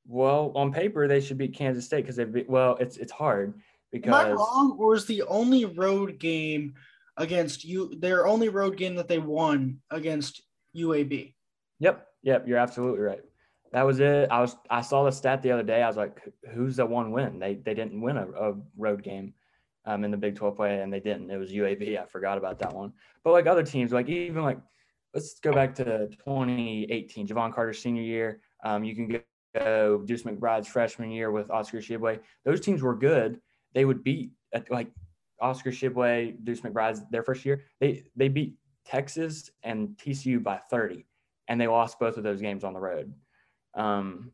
Well, 0.08 0.52
on 0.56 0.72
paper, 0.72 1.08
they 1.08 1.22
should 1.22 1.38
beat 1.38 1.54
Kansas 1.54 1.86
State 1.86 2.02
because 2.02 2.16
they 2.16 2.26
beat, 2.26 2.50
well, 2.50 2.78
it's 2.80 2.98
it's 2.98 3.12
hard 3.12 3.54
because 3.92 4.14
Am 4.14 4.28
I 4.28 4.32
wrong, 4.32 4.76
or 4.78 4.96
is 4.96 5.06
the 5.06 5.22
only 5.24 5.64
road 5.64 6.20
game 6.20 6.74
against 7.16 7.64
you 7.64 7.96
their 8.00 8.28
only 8.28 8.50
road 8.50 8.76
game 8.76 8.96
that 8.96 9.08
they 9.08 9.20
won 9.20 9.80
against 9.92 10.42
UAB? 10.76 11.36
Yep, 11.80 12.06
yep, 12.22 12.48
you're 12.48 12.58
absolutely 12.58 13.00
right. 13.00 13.22
That 13.74 13.88
was 13.88 14.00
it. 14.00 14.30
I 14.30 14.40
was 14.40 14.56
I 14.70 14.82
saw 14.82 15.04
the 15.04 15.12
stat 15.12 15.42
the 15.42 15.52
other 15.52 15.64
day. 15.64 15.82
I 15.82 15.88
was 15.88 15.98
like, 15.98 16.22
who's 16.54 16.76
the 16.76 16.86
one 16.86 17.12
win? 17.12 17.40
They 17.40 17.56
they 17.56 17.74
didn't 17.74 18.00
win 18.00 18.18
a, 18.18 18.28
a 18.30 18.54
road 18.78 19.02
game 19.02 19.34
um, 19.86 20.04
in 20.04 20.12
the 20.12 20.18
Big 20.18 20.36
12 20.36 20.56
play, 20.56 20.80
and 20.80 20.94
they 20.94 21.00
didn't. 21.00 21.32
It 21.32 21.38
was 21.38 21.52
UAB. 21.52 22.00
I 22.00 22.06
forgot 22.06 22.38
about 22.38 22.60
that 22.60 22.72
one. 22.72 22.94
But 23.24 23.32
like 23.32 23.48
other 23.48 23.64
teams, 23.64 23.92
like 23.92 24.08
even 24.10 24.44
like 24.44 24.60
let's 25.16 25.40
go 25.40 25.52
back 25.52 25.74
to 25.76 26.08
2018, 26.08 27.28
Jevon 27.28 27.52
Carter 27.52 27.74
senior 27.74 28.04
year. 28.04 28.42
Um, 28.64 28.84
you 28.84 28.96
can 28.96 29.08
go 29.56 30.04
Deuce 30.06 30.22
McBride's 30.22 30.68
freshman 30.68 31.10
year 31.10 31.32
with 31.32 31.50
Oscar 31.50 31.80
Tshiebwe. 31.80 32.20
Those 32.46 32.62
teams 32.62 32.84
were 32.84 32.96
good, 32.96 33.42
they 33.74 33.86
would 33.86 34.04
beat 34.04 34.32
like 34.70 34.92
Oscar 35.42 35.72
Tshiebwe, 35.72 36.44
Deuce 36.44 36.62
McBride's 36.62 37.02
their 37.10 37.24
first 37.24 37.44
year. 37.44 37.64
They 37.80 38.04
they 38.16 38.28
beat 38.28 38.54
Texas 38.86 39.50
and 39.64 39.98
TCU 39.98 40.44
by 40.44 40.60
30, 40.70 41.08
and 41.48 41.60
they 41.60 41.68
lost 41.68 41.98
both 41.98 42.18
of 42.18 42.24
those 42.24 42.40
games 42.40 42.64
on 42.64 42.74
the 42.74 42.80
road. 42.80 43.12
Um, 43.76 44.32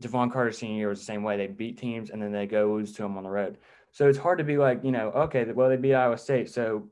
Jevon 0.00 0.32
Carter 0.32 0.52
senior 0.52 0.88
was 0.88 0.98
the 0.98 1.04
same 1.04 1.22
way. 1.22 1.36
They 1.36 1.46
beat 1.46 1.78
teams 1.78 2.10
and 2.10 2.22
then 2.22 2.32
they 2.32 2.46
go 2.46 2.72
lose 2.72 2.92
to 2.92 3.02
them 3.02 3.16
on 3.16 3.24
the 3.24 3.30
road. 3.30 3.58
So 3.92 4.08
it's 4.08 4.18
hard 4.18 4.38
to 4.38 4.44
be 4.44 4.56
like, 4.56 4.82
you 4.82 4.92
know, 4.92 5.10
okay, 5.10 5.44
well 5.52 5.68
they 5.68 5.76
beat 5.76 5.94
Iowa 5.94 6.16
State, 6.16 6.48
so 6.48 6.88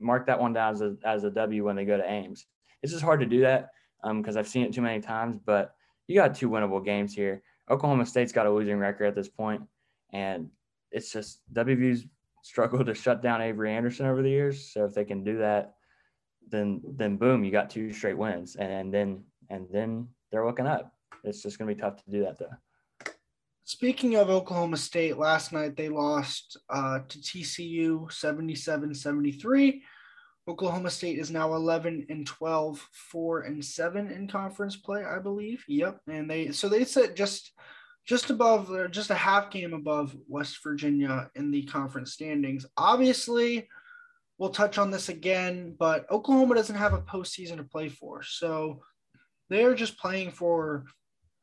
mark 0.00 0.26
that 0.26 0.40
one 0.40 0.52
down 0.52 0.74
as 0.74 0.82
a 0.82 0.96
as 1.04 1.24
a 1.24 1.30
W 1.30 1.64
when 1.64 1.76
they 1.76 1.84
go 1.84 1.96
to 1.96 2.08
Ames. 2.08 2.46
It's 2.82 2.92
just 2.92 3.04
hard 3.04 3.20
to 3.20 3.26
do 3.26 3.40
that 3.40 3.70
because 4.02 4.36
um, 4.36 4.40
I've 4.40 4.48
seen 4.48 4.64
it 4.64 4.72
too 4.72 4.82
many 4.82 5.00
times. 5.00 5.38
But 5.38 5.74
you 6.08 6.14
got 6.14 6.34
two 6.34 6.50
winnable 6.50 6.84
games 6.84 7.14
here. 7.14 7.42
Oklahoma 7.70 8.04
State's 8.04 8.32
got 8.32 8.46
a 8.46 8.50
losing 8.50 8.78
record 8.78 9.06
at 9.06 9.14
this 9.14 9.28
point, 9.28 9.62
and 10.12 10.48
it's 10.90 11.12
just 11.12 11.40
WVU's 11.54 12.06
struggled 12.42 12.86
to 12.86 12.94
shut 12.94 13.22
down 13.22 13.40
Avery 13.40 13.72
Anderson 13.72 14.06
over 14.06 14.22
the 14.22 14.30
years. 14.30 14.72
So 14.72 14.84
if 14.84 14.94
they 14.94 15.04
can 15.04 15.24
do 15.24 15.38
that, 15.38 15.74
then 16.48 16.82
then 16.96 17.16
boom, 17.16 17.44
you 17.44 17.50
got 17.50 17.70
two 17.70 17.92
straight 17.92 18.18
wins, 18.18 18.56
and 18.56 18.92
then 18.92 19.24
and 19.48 19.66
then 19.72 20.08
they're 20.30 20.46
looking 20.46 20.66
up. 20.66 20.92
It's 21.24 21.42
just 21.42 21.58
going 21.58 21.68
to 21.68 21.74
be 21.74 21.80
tough 21.80 22.02
to 22.04 22.10
do 22.10 22.24
that 22.24 22.38
though. 22.38 23.12
Speaking 23.64 24.16
of 24.16 24.28
Oklahoma 24.28 24.76
State, 24.76 25.18
last 25.18 25.52
night 25.52 25.76
they 25.76 25.88
lost 25.88 26.58
uh, 26.68 27.00
to 27.08 27.18
TCU 27.18 28.10
77 28.12 28.94
73. 28.94 29.82
Oklahoma 30.48 30.90
State 30.90 31.18
is 31.18 31.30
now 31.30 31.54
11 31.54 32.06
and 32.10 32.26
12, 32.26 32.88
4 32.92 33.40
and 33.42 33.64
7 33.64 34.10
in 34.10 34.26
conference 34.26 34.76
play, 34.76 35.04
I 35.04 35.20
believe. 35.20 35.64
Yep. 35.68 36.00
And 36.08 36.28
they, 36.28 36.50
so 36.50 36.68
they 36.68 36.84
said 36.84 37.16
just 37.16 37.52
just 38.04 38.30
above, 38.30 38.90
just 38.90 39.10
a 39.10 39.14
half 39.14 39.50
game 39.50 39.72
above 39.72 40.16
West 40.26 40.58
Virginia 40.64 41.30
in 41.36 41.52
the 41.52 41.62
conference 41.62 42.12
standings. 42.12 42.66
Obviously, 42.76 43.68
we'll 44.38 44.50
touch 44.50 44.76
on 44.76 44.90
this 44.90 45.08
again, 45.08 45.76
but 45.78 46.10
Oklahoma 46.10 46.56
doesn't 46.56 46.74
have 46.74 46.94
a 46.94 47.02
postseason 47.02 47.58
to 47.58 47.64
play 47.64 47.88
for. 47.88 48.22
So 48.24 48.80
they're 49.48 49.76
just 49.76 49.98
playing 49.98 50.32
for 50.32 50.84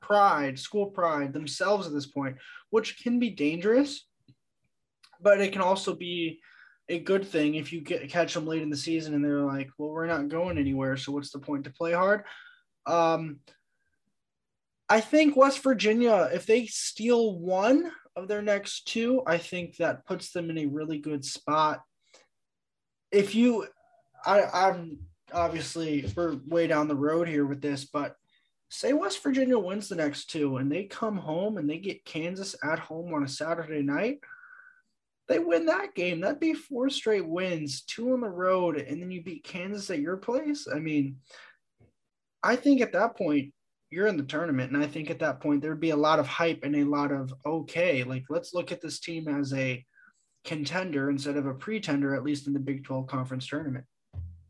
pride, 0.01 0.57
school 0.59 0.87
pride 0.87 1.33
themselves 1.33 1.87
at 1.87 1.93
this 1.93 2.05
point, 2.05 2.37
which 2.69 3.01
can 3.03 3.19
be 3.19 3.29
dangerous, 3.29 4.05
but 5.21 5.41
it 5.41 5.51
can 5.51 5.61
also 5.61 5.95
be 5.95 6.39
a 6.89 6.99
good 6.99 7.25
thing 7.25 7.55
if 7.55 7.71
you 7.71 7.81
get 7.81 8.09
catch 8.09 8.33
them 8.33 8.47
late 8.47 8.63
in 8.63 8.69
the 8.69 8.77
season 8.77 9.13
and 9.13 9.23
they're 9.23 9.41
like, 9.41 9.69
well, 9.77 9.89
we're 9.89 10.07
not 10.07 10.27
going 10.27 10.57
anywhere. 10.57 10.97
So 10.97 11.11
what's 11.11 11.31
the 11.31 11.39
point 11.39 11.63
to 11.65 11.69
play 11.69 11.93
hard? 11.93 12.23
Um, 12.87 13.39
I 14.89 15.01
think 15.01 15.35
West 15.35 15.61
Virginia, 15.61 16.29
if 16.33 16.47
they 16.47 16.65
steal 16.65 17.37
one 17.37 17.91
of 18.15 18.27
their 18.27 18.41
next 18.41 18.87
two, 18.87 19.21
I 19.27 19.37
think 19.37 19.77
that 19.77 20.05
puts 20.07 20.31
them 20.31 20.49
in 20.49 20.57
a 20.57 20.65
really 20.65 20.97
good 20.97 21.23
spot. 21.23 21.81
If 23.11 23.35
you, 23.35 23.67
I, 24.25 24.43
I'm 24.51 24.99
obviously 25.31 26.11
we're 26.15 26.37
way 26.47 26.65
down 26.65 26.87
the 26.87 26.95
road 26.95 27.27
here 27.27 27.45
with 27.45 27.61
this, 27.61 27.85
but 27.85 28.15
say 28.69 28.93
West 28.93 29.21
Virginia 29.23 29.57
wins 29.57 29.89
the 29.89 29.95
next 29.95 30.29
two 30.29 30.57
and 30.57 30.71
they 30.71 30.83
come 30.83 31.17
home 31.17 31.57
and 31.57 31.69
they 31.69 31.77
get 31.77 32.05
Kansas 32.05 32.55
at 32.63 32.79
home 32.79 33.13
on 33.13 33.23
a 33.23 33.27
Saturday 33.27 33.81
night, 33.81 34.19
they 35.27 35.39
win 35.39 35.65
that 35.67 35.95
game. 35.95 36.21
That'd 36.21 36.39
be 36.39 36.53
four 36.53 36.89
straight 36.89 37.27
wins, 37.27 37.81
two 37.81 38.13
on 38.13 38.21
the 38.21 38.29
road, 38.29 38.77
and 38.77 39.01
then 39.01 39.11
you 39.11 39.23
beat 39.23 39.43
Kansas 39.43 39.89
at 39.89 39.99
your 39.99 40.17
place. 40.17 40.67
I 40.73 40.79
mean, 40.79 41.17
I 42.41 42.55
think 42.55 42.81
at 42.81 42.93
that 42.93 43.15
point, 43.17 43.53
you're 43.91 44.07
in 44.07 44.17
the 44.17 44.23
tournament. 44.23 44.71
And 44.71 44.83
I 44.83 44.87
think 44.87 45.09
at 45.09 45.19
that 45.19 45.39
point, 45.39 45.61
there'd 45.61 45.79
be 45.79 45.89
a 45.89 45.95
lot 45.95 46.19
of 46.19 46.27
hype 46.27 46.59
and 46.63 46.75
a 46.75 46.83
lot 46.83 47.11
of, 47.11 47.33
okay, 47.45 48.03
like 48.03 48.25
let's 48.29 48.53
look 48.53 48.71
at 48.71 48.81
this 48.81 48.99
team 48.99 49.27
as 49.27 49.53
a 49.53 49.83
contender 50.45 51.09
instead 51.09 51.37
of 51.37 51.45
a 51.45 51.53
pretender, 51.53 52.15
at 52.15 52.23
least 52.23 52.47
in 52.47 52.53
the 52.53 52.59
Big 52.59 52.83
12 52.83 53.07
conference 53.07 53.47
tournament. 53.47 53.85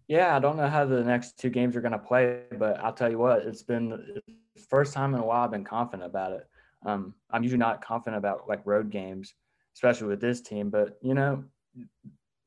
Yeah, 0.10 0.36
I 0.36 0.40
don't 0.40 0.58
know 0.58 0.68
how 0.68 0.86
the 0.86 1.04
next 1.04 1.38
two 1.38 1.52
games 1.52 1.76
are 1.76 1.82
going 1.82 1.92
to 1.92 2.00
play, 2.00 2.42
but 2.58 2.80
I'll 2.80 2.92
tell 2.92 3.12
you 3.12 3.20
what, 3.20 3.44
it's 3.44 3.62
been 3.62 3.90
the 3.90 4.22
first 4.68 4.92
time 4.92 5.14
in 5.14 5.20
a 5.20 5.24
while 5.24 5.44
I've 5.44 5.52
been 5.52 5.64
confident 5.64 6.10
about 6.10 6.32
it. 6.32 6.48
Um, 6.84 7.14
I'm 7.30 7.44
usually 7.44 7.60
not 7.60 7.86
confident 7.86 8.18
about 8.18 8.50
like 8.50 8.66
road 8.66 8.90
games, 8.90 9.36
especially 9.76 10.08
with 10.08 10.20
this 10.20 10.42
team, 10.42 10.72
but 10.72 10.98
you 11.04 11.14
know, 11.14 11.44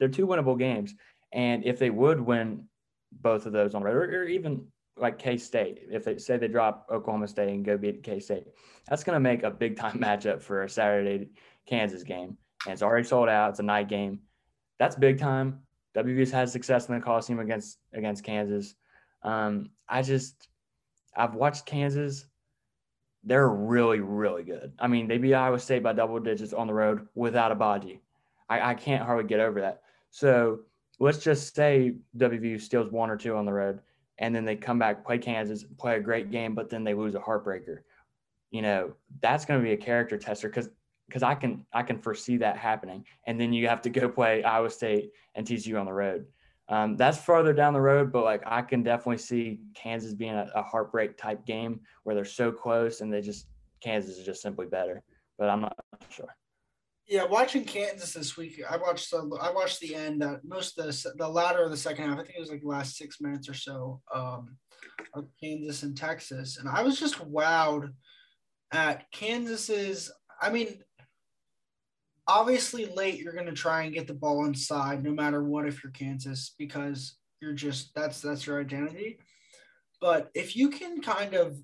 they're 0.01 0.09
two 0.09 0.27
winnable 0.27 0.59
games. 0.59 0.92
And 1.33 1.64
if 1.64 1.79
they 1.79 1.90
would 1.90 2.20
win 2.20 2.64
both 3.12 3.46
of 3.46 3.53
those 3.53 3.77
on 3.77 3.85
road, 3.85 3.94
or, 3.94 4.22
or 4.22 4.25
even 4.25 4.66
like 4.96 5.20
K 5.20 5.37
State, 5.37 5.83
if 5.88 6.03
they 6.03 6.18
say 6.18 6.38
they 6.38 6.48
drop 6.48 6.88
Oklahoma 6.90 7.29
State 7.29 7.48
and 7.48 7.64
go 7.64 7.79
beat 7.79 8.03
K 8.03 8.18
State, 8.18 8.48
that's 8.88 9.05
going 9.05 9.14
to 9.14 9.20
make 9.20 9.44
a 9.44 9.51
big 9.53 9.77
time 9.77 9.98
matchup 10.01 10.42
for 10.42 10.64
a 10.64 10.68
Saturday 10.68 11.29
Kansas 11.68 12.03
game. 12.03 12.37
And 12.66 12.72
it's 12.72 12.83
already 12.83 13.07
sold 13.07 13.29
out. 13.29 13.51
It's 13.51 13.61
a 13.61 13.62
night 13.62 13.88
game. 13.88 14.18
That's 14.81 14.96
big 14.96 15.20
time. 15.20 15.61
WVU's 15.96 16.31
had 16.31 16.48
success 16.48 16.88
in 16.88 16.94
the 16.94 17.00
Coliseum 17.00 17.40
against 17.40 17.78
against 17.92 18.24
Kansas. 18.24 18.74
Um, 19.22 19.70
I 19.88 20.02
just 20.02 20.48
I've 21.16 21.35
watched 21.35 21.66
Kansas. 21.66 22.26
they're 23.24 23.48
really, 23.48 24.00
really 24.00 24.42
good. 24.42 24.72
I 24.78 24.88
mean, 24.88 25.07
they 25.07 25.18
beat 25.18 25.35
Iowa 25.35 25.59
State 25.59 25.83
by 25.83 25.92
double 25.92 26.18
digits 26.18 26.52
on 26.52 26.66
the 26.66 26.74
road 26.74 27.07
without 27.14 27.57
Agbaji. 27.57 28.00
I, 28.48 28.70
I 28.70 28.74
can't 28.74 29.05
hardly 29.05 29.28
get 29.28 29.40
over 29.40 29.61
that. 29.61 29.83
So 30.11 30.61
let's 30.98 31.18
just 31.18 31.55
say 31.55 31.94
WVU 32.16 32.61
steals 32.61 32.90
one 32.90 33.11
or 33.11 33.16
two 33.16 33.37
on 33.37 33.46
the 33.46 33.52
road, 33.52 33.81
and 34.18 34.35
then 34.35 34.44
they 34.44 34.57
come 34.57 34.78
back, 34.78 35.05
play 35.07 35.18
Kansas, 35.18 35.64
play 35.78 35.96
a 35.96 36.00
great 36.00 36.31
game, 36.31 36.55
but 36.55 36.68
then 36.68 36.85
they 36.85 36.94
lose 36.94 37.14
a 37.14 37.20
heartbreaker. 37.20 37.78
You 38.50 38.62
know, 38.62 38.92
that's 39.20 39.44
going 39.44 39.61
to 39.61 39.64
be 39.64 39.72
a 39.72 39.76
character 39.76 40.18
tester 40.18 40.48
because 40.48 40.68
because 41.12 41.22
I 41.22 41.35
can 41.35 41.66
I 41.75 41.83
can 41.83 41.98
foresee 41.98 42.38
that 42.38 42.57
happening. 42.57 43.05
And 43.27 43.38
then 43.38 43.53
you 43.53 43.68
have 43.68 43.83
to 43.83 43.90
go 43.90 44.09
play 44.09 44.42
Iowa 44.42 44.70
State 44.70 45.11
and 45.35 45.46
TCU 45.46 45.79
on 45.79 45.85
the 45.85 45.92
road. 45.92 46.25
Um, 46.70 46.96
that's 46.96 47.18
further 47.18 47.53
down 47.53 47.75
the 47.75 47.83
road, 47.83 48.11
but 48.11 48.25
like 48.25 48.42
I 48.46 48.62
can 48.62 48.83
definitely 48.83 49.18
see 49.18 49.61
Kansas 49.75 50.14
being 50.14 50.33
a, 50.33 50.48
a, 50.55 50.62
heartbreak 50.62 51.18
type 51.18 51.44
game 51.44 51.81
where 52.05 52.14
they're 52.14 52.25
so 52.25 52.51
close 52.51 53.03
and 53.03 53.12
they 53.12 53.20
just 53.20 53.46
Kansas 53.83 54.16
is 54.16 54.25
just 54.25 54.40
simply 54.40 54.64
better. 54.64 55.03
But 55.38 55.51
I'm 55.51 55.61
not 55.61 55.77
sure. 56.09 56.35
Yeah, 57.07 57.25
watching 57.25 57.64
Kansas 57.64 58.14
this 58.14 58.38
week, 58.38 58.62
I 58.70 58.79
watched 58.79 59.11
the 59.11 59.38
I 59.42 59.53
watched 59.53 59.81
the 59.81 59.94
end, 59.94 60.22
uh, 60.22 60.37
most 60.44 60.79
of 60.79 60.87
the 60.87 61.12
the 61.18 61.29
latter 61.29 61.62
of 61.62 61.70
the 61.70 61.77
second 61.77 62.09
half. 62.09 62.18
I 62.18 62.22
think 62.22 62.37
it 62.38 62.40
was 62.40 62.51
like 62.51 62.62
the 62.62 62.68
last 62.68 62.96
six 62.96 63.20
minutes 63.20 63.51
or 63.51 63.55
so 63.55 64.01
um, 64.14 64.57
of 65.12 65.27
Kansas 65.42 65.83
and 65.83 65.94
Texas, 65.94 66.57
and 66.57 66.70
I 66.70 66.83
was 66.83 66.98
just 66.98 67.18
wowed 67.18 67.90
at 68.72 69.11
Kansas's. 69.12 70.11
I 70.40 70.51
mean, 70.51 70.81
obviously 72.26 72.87
late 72.87 73.18
you're 73.18 73.32
going 73.32 73.46
to 73.46 73.52
try 73.52 73.82
and 73.82 73.94
get 73.94 74.06
the 74.06 74.14
ball 74.14 74.44
inside 74.44 75.02
no 75.02 75.12
matter 75.12 75.42
what 75.42 75.66
if 75.66 75.82
you're 75.82 75.92
Kansas 75.92 76.54
because 76.58 77.16
you're 77.40 77.52
just 77.52 77.94
that's 77.94 78.20
that's 78.20 78.46
your 78.46 78.61
identity. 78.61 79.18
But 80.00 80.30
if 80.35 80.56
you 80.56 80.70
can 80.70 81.00
kind 81.00 81.35
of 81.35 81.56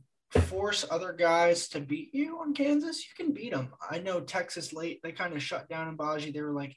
force 0.45 0.85
other 0.91 1.13
guys 1.13 1.69
to 1.69 1.81
beat 1.81 2.11
you 2.13 2.39
on 2.41 2.55
Kansas, 2.55 2.99
you 2.99 3.25
can 3.25 3.33
beat 3.33 3.53
them. 3.53 3.73
I 3.91 3.99
know 3.99 4.21
Texas 4.21 4.73
late 4.73 5.01
they 5.03 5.13
kind 5.13 5.35
of 5.35 5.43
shut 5.43 5.69
down 5.69 5.97
Agbaji. 5.97 6.33
They 6.33 6.43
were 6.43 6.53
like, 6.53 6.77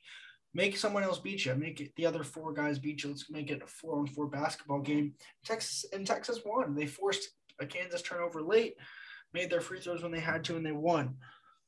make 0.53 0.77
someone 0.77 1.03
else 1.03 1.19
beat 1.19 1.45
you, 1.45 1.55
make 1.55 1.81
it 1.81 1.91
the 1.95 2.05
other 2.05 2.23
four 2.23 2.53
guys 2.53 2.79
beat 2.79 3.03
you. 3.03 3.09
Let's 3.09 3.29
make 3.29 3.49
it 3.49 3.63
a 3.63 3.67
four 3.67 3.99
on 3.99 4.07
four 4.07 4.27
basketball 4.27 4.81
game. 4.81 5.13
Texas 5.45 5.85
and 5.93 6.05
Texas 6.05 6.39
won. 6.45 6.75
They 6.75 6.85
forced 6.85 7.29
a 7.59 7.65
Kansas 7.65 8.01
turnover 8.01 8.41
late, 8.41 8.75
made 9.33 9.49
their 9.49 9.61
free 9.61 9.79
throws 9.79 10.03
when 10.03 10.11
they 10.11 10.19
had 10.19 10.43
to, 10.45 10.57
and 10.57 10.65
they 10.65 10.71
won. 10.71 11.15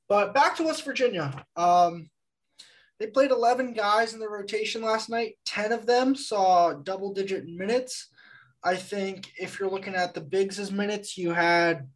But 0.10 0.34
back 0.34 0.58
to 0.58 0.64
West 0.64 0.86
Virginia. 0.86 1.46
Um, 1.56 2.10
they 3.00 3.08
played 3.08 3.32
11 3.32 3.74
guys 3.74 4.14
in 4.14 4.20
the 4.20 4.30
rotation 4.30 4.82
last 4.82 5.10
night. 5.10 5.36
10 5.46 5.72
of 5.72 5.86
them 5.86 6.16
saw 6.16 6.74
double 6.74 7.14
digit 7.14 7.48
minutes. 7.48 8.10
I 8.64 8.76
think 8.76 9.32
if 9.38 9.60
you're 9.60 9.70
looking 9.70 9.96
at 9.96 10.14
the 10.14 10.22
Bigs' 10.22 10.60
as 10.60 10.72
minutes, 10.72 11.18
you 11.18 11.32
had 11.32 11.90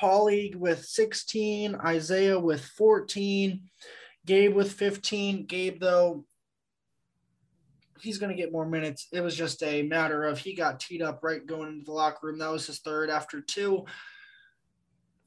Pauly 0.00 0.56
with 0.56 0.84
16, 0.84 1.76
Isaiah 1.76 2.38
with 2.38 2.64
14, 2.64 3.62
Gabe 4.26 4.54
with 4.54 4.72
15. 4.72 5.46
Gabe, 5.46 5.80
though, 5.80 6.24
he's 8.00 8.18
going 8.18 8.34
to 8.34 8.40
get 8.40 8.52
more 8.52 8.66
minutes. 8.66 9.08
It 9.12 9.20
was 9.20 9.36
just 9.36 9.62
a 9.62 9.82
matter 9.82 10.24
of 10.24 10.38
he 10.38 10.54
got 10.54 10.80
teed 10.80 11.02
up 11.02 11.20
right 11.22 11.44
going 11.44 11.68
into 11.68 11.84
the 11.84 11.92
locker 11.92 12.26
room. 12.26 12.38
That 12.38 12.50
was 12.50 12.66
his 12.66 12.80
third 12.80 13.08
after 13.08 13.40
two. 13.40 13.84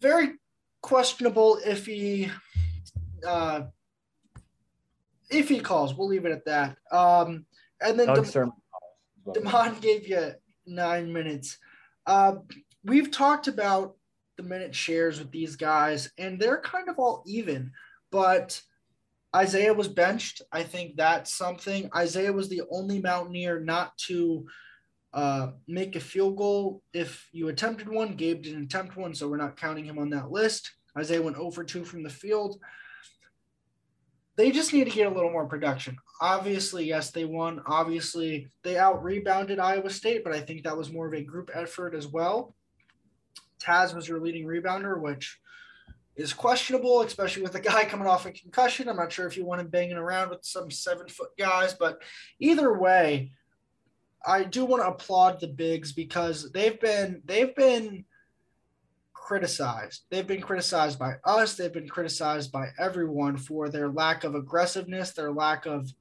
Very 0.02 0.34
questionable 0.82 1.60
if 1.66 1.86
he 1.86 2.30
uh, 3.26 3.64
if 5.30 5.50
he 5.50 5.60
calls. 5.60 5.94
We'll 5.94 6.08
leave 6.08 6.26
it 6.26 6.32
at 6.32 6.46
that. 6.46 6.78
Um, 6.92 7.46
and 7.82 8.00
then 8.00 8.08
Dem- 8.08 8.54
Demond 9.28 9.82
gave 9.82 10.08
you 10.08 10.32
nine 10.66 11.12
minutes. 11.12 11.58
Uh, 12.06 12.38
we've 12.84 13.12
talked 13.12 13.48
about 13.48 13.96
the 14.38 14.44
minute 14.44 14.74
shares 14.74 15.20
with 15.20 15.32
these 15.32 15.56
guys, 15.56 16.12
and 16.18 16.40
they're 16.40 16.62
kind 16.62 16.90
of 16.90 17.00
all 17.00 17.24
even. 17.26 17.72
But 18.12 18.62
Isaiah 19.36 19.74
was 19.74 19.88
benched. 19.88 20.42
I 20.52 20.64
think 20.64 20.96
that's 20.96 21.34
something. 21.34 21.90
Isaiah 21.96 22.32
was 22.32 22.48
the 22.48 22.62
only 22.72 23.02
Mountaineer 23.02 23.60
not 23.60 23.98
to 24.08 24.48
uh, 25.14 25.52
make 25.68 25.96
a 25.96 26.00
field 26.00 26.38
goal 26.38 26.82
if 26.94 27.28
you 27.32 27.48
attempted 27.48 27.90
one. 27.90 28.16
Gabe 28.16 28.42
didn't 28.42 28.66
attempt 28.66 28.98
one, 28.98 29.14
so 29.14 29.28
we're 29.28 29.38
not 29.38 29.60
counting 29.60 29.86
him 29.86 29.98
on 29.98 30.10
that 30.12 30.32
list. 30.32 30.72
Isaiah 30.98 31.22
went 31.22 31.38
over 31.38 31.64
2 31.64 31.86
from 31.86 32.04
the 32.04 32.10
field. 32.10 32.60
They 34.36 34.52
just 34.52 34.74
need 34.74 34.86
to 34.86 34.96
get 34.96 35.08
a 35.08 35.14
little 35.14 35.32
more 35.32 35.48
production. 35.48 35.98
Obviously, 36.22 36.86
yes, 36.86 37.12
they 37.12 37.26
won. 37.26 37.62
Obviously, 37.66 38.50
they 38.64 38.78
out 38.78 39.04
rebounded 39.04 39.60
Iowa 39.60 39.90
State, 39.90 40.24
but 40.24 40.34
I 40.34 40.42
think 40.42 40.64
that 40.64 40.78
was 40.78 40.92
more 40.92 41.08
of 41.08 41.14
a 41.14 41.24
group 41.24 41.50
effort 41.54 41.96
as 41.96 42.08
well. 42.08 42.56
Taz 43.60 43.96
was 43.96 44.08
your 44.08 44.20
leading 44.20 44.46
rebounder, 44.46 45.00
which 45.02 45.40
is 46.16 46.34
questionable, 46.34 47.02
especially 47.02 47.44
with 47.44 47.56
a 47.56 47.60
guy 47.60 47.86
coming 47.90 48.08
off 48.08 48.26
a 48.26 48.32
concussion. 48.32 48.90
I'm 48.90 48.98
not 48.98 49.12
sure 49.12 49.28
if 49.28 49.38
you 49.38 49.46
want 49.46 49.62
him 49.62 49.68
banging 49.68 49.98
around 49.98 50.30
with 50.30 50.44
some 50.44 50.70
seven 50.70 51.08
foot 51.08 51.30
guys, 51.38 51.74
but 51.74 52.02
either 52.40 52.78
way, 52.78 53.32
I 54.28 54.44
do 54.44 54.66
want 54.66 54.84
to 54.84 54.90
applaud 54.90 55.40
the 55.40 55.48
bigs 55.48 55.94
because 55.94 56.52
they've 56.52 56.80
been 56.80 57.22
they've 57.26 57.56
been 57.56 58.04
criticized. 59.14 60.04
They've 60.10 60.28
been 60.28 60.42
criticized 60.42 61.00
by 61.00 61.16
us. 61.24 61.56
They've 61.56 61.74
been 61.74 61.88
criticized 61.88 62.52
by 62.52 62.70
everyone 62.78 63.38
for 63.38 63.70
their 63.70 63.90
lack 63.90 64.26
of 64.26 64.36
aggressiveness, 64.36 65.12
their 65.12 65.32
lack 65.32 65.66
of 65.66 65.92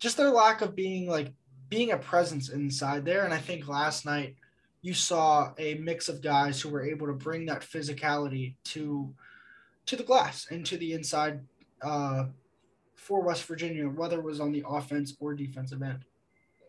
just 0.00 0.16
their 0.16 0.30
lack 0.30 0.60
of 0.60 0.74
being 0.74 1.08
like 1.08 1.32
being 1.68 1.92
a 1.92 1.98
presence 1.98 2.48
inside 2.48 3.04
there. 3.04 3.24
And 3.24 3.32
I 3.32 3.38
think 3.38 3.68
last 3.68 4.04
night 4.04 4.34
you 4.82 4.92
saw 4.92 5.52
a 5.58 5.74
mix 5.74 6.08
of 6.08 6.20
guys 6.20 6.60
who 6.60 6.68
were 6.70 6.84
able 6.84 7.06
to 7.06 7.12
bring 7.12 7.46
that 7.46 7.62
physicality 7.62 8.54
to 8.64 9.14
to 9.86 9.96
the 9.96 10.02
glass 10.02 10.48
and 10.50 10.66
to 10.66 10.76
the 10.76 10.92
inside 10.94 11.40
uh, 11.82 12.24
for 12.96 13.22
West 13.22 13.44
Virginia, 13.44 13.88
whether 13.88 14.18
it 14.18 14.24
was 14.24 14.40
on 14.40 14.52
the 14.52 14.64
offense 14.68 15.14
or 15.20 15.32
defensive 15.32 15.82
end. 15.82 16.04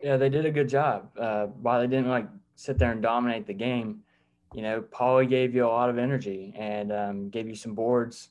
Yeah, 0.02 0.16
they 0.16 0.28
did 0.28 0.46
a 0.46 0.50
good 0.50 0.68
job. 0.68 1.10
Uh, 1.18 1.46
while 1.46 1.80
they 1.80 1.86
didn't 1.86 2.08
like 2.08 2.26
sit 2.54 2.78
there 2.78 2.92
and 2.92 3.02
dominate 3.02 3.46
the 3.46 3.54
game, 3.54 4.00
you 4.54 4.62
know, 4.62 4.82
Pauly 4.82 5.28
gave 5.28 5.54
you 5.54 5.66
a 5.66 5.68
lot 5.68 5.90
of 5.90 5.98
energy 5.98 6.54
and 6.56 6.92
um, 6.92 7.28
gave 7.30 7.48
you 7.48 7.54
some 7.54 7.74
boards. 7.74 8.30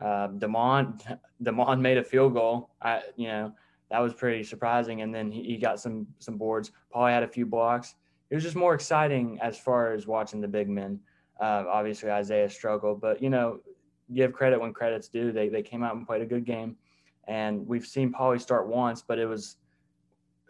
Uh, 0.00 0.28
Demond, 0.28 1.18
Demond 1.42 1.80
made 1.80 1.98
a 1.98 2.04
field 2.04 2.34
goal. 2.34 2.70
I, 2.82 3.02
you 3.16 3.28
know, 3.28 3.52
that 3.90 4.00
was 4.00 4.12
pretty 4.12 4.42
surprising. 4.42 5.02
And 5.02 5.14
then 5.14 5.30
he, 5.30 5.42
he 5.44 5.56
got 5.56 5.80
some 5.80 6.06
some 6.18 6.36
boards. 6.36 6.72
Pauly 6.94 7.10
had 7.10 7.22
a 7.22 7.28
few 7.28 7.46
blocks. 7.46 7.94
It 8.30 8.34
was 8.34 8.42
just 8.42 8.56
more 8.56 8.74
exciting 8.74 9.38
as 9.40 9.56
far 9.56 9.92
as 9.92 10.06
watching 10.06 10.40
the 10.40 10.48
big 10.48 10.68
men. 10.68 10.98
Uh, 11.40 11.64
obviously, 11.68 12.10
Isaiah 12.10 12.50
struggled, 12.50 13.00
but 13.00 13.22
you 13.22 13.30
know, 13.30 13.60
give 14.12 14.32
credit 14.32 14.60
when 14.60 14.72
credit's 14.72 15.08
due. 15.08 15.30
They 15.30 15.48
they 15.48 15.62
came 15.62 15.82
out 15.82 15.94
and 15.94 16.06
played 16.06 16.22
a 16.22 16.26
good 16.26 16.44
game, 16.44 16.76
and 17.28 17.66
we've 17.66 17.86
seen 17.86 18.12
Pauly 18.12 18.40
start 18.40 18.66
once, 18.66 19.02
but 19.02 19.18
it 19.18 19.26
was 19.26 19.56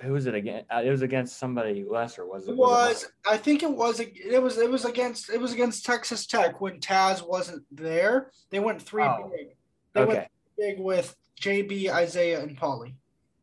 who 0.01 0.13
was 0.13 0.27
it 0.27 0.35
again? 0.35 0.65
Uh, 0.71 0.83
it 0.85 0.91
was 0.91 1.03
against 1.03 1.39
somebody 1.39 1.85
lesser, 1.89 2.27
was 2.27 2.49
it? 2.49 2.53
it 2.53 2.57
was, 2.57 3.07
I 3.29 3.37
think 3.37 3.63
it 3.63 3.71
was 3.71 4.01
it 4.01 4.43
was 4.43 4.59
it 4.59 4.71
was 4.71 4.85
against 4.85 5.31
it 5.31 5.41
was 5.41 5.53
against 5.53 5.85
Texas 5.85 6.27
Tech 6.27 6.61
when 6.61 6.81
Taz 6.81 7.27
wasn't 7.27 7.65
there. 7.71 8.31
They 8.51 8.61
went 8.61 8.83
three 8.83 9.05
oh, 9.05 9.31
big. 9.35 9.57
They 9.93 10.01
okay. 10.01 10.15
went 10.15 10.29
big 10.59 10.81
with 10.81 11.15
JB, 11.41 11.91
Isaiah, 11.91 12.43
and 12.43 12.59
Pauly. 12.59 12.95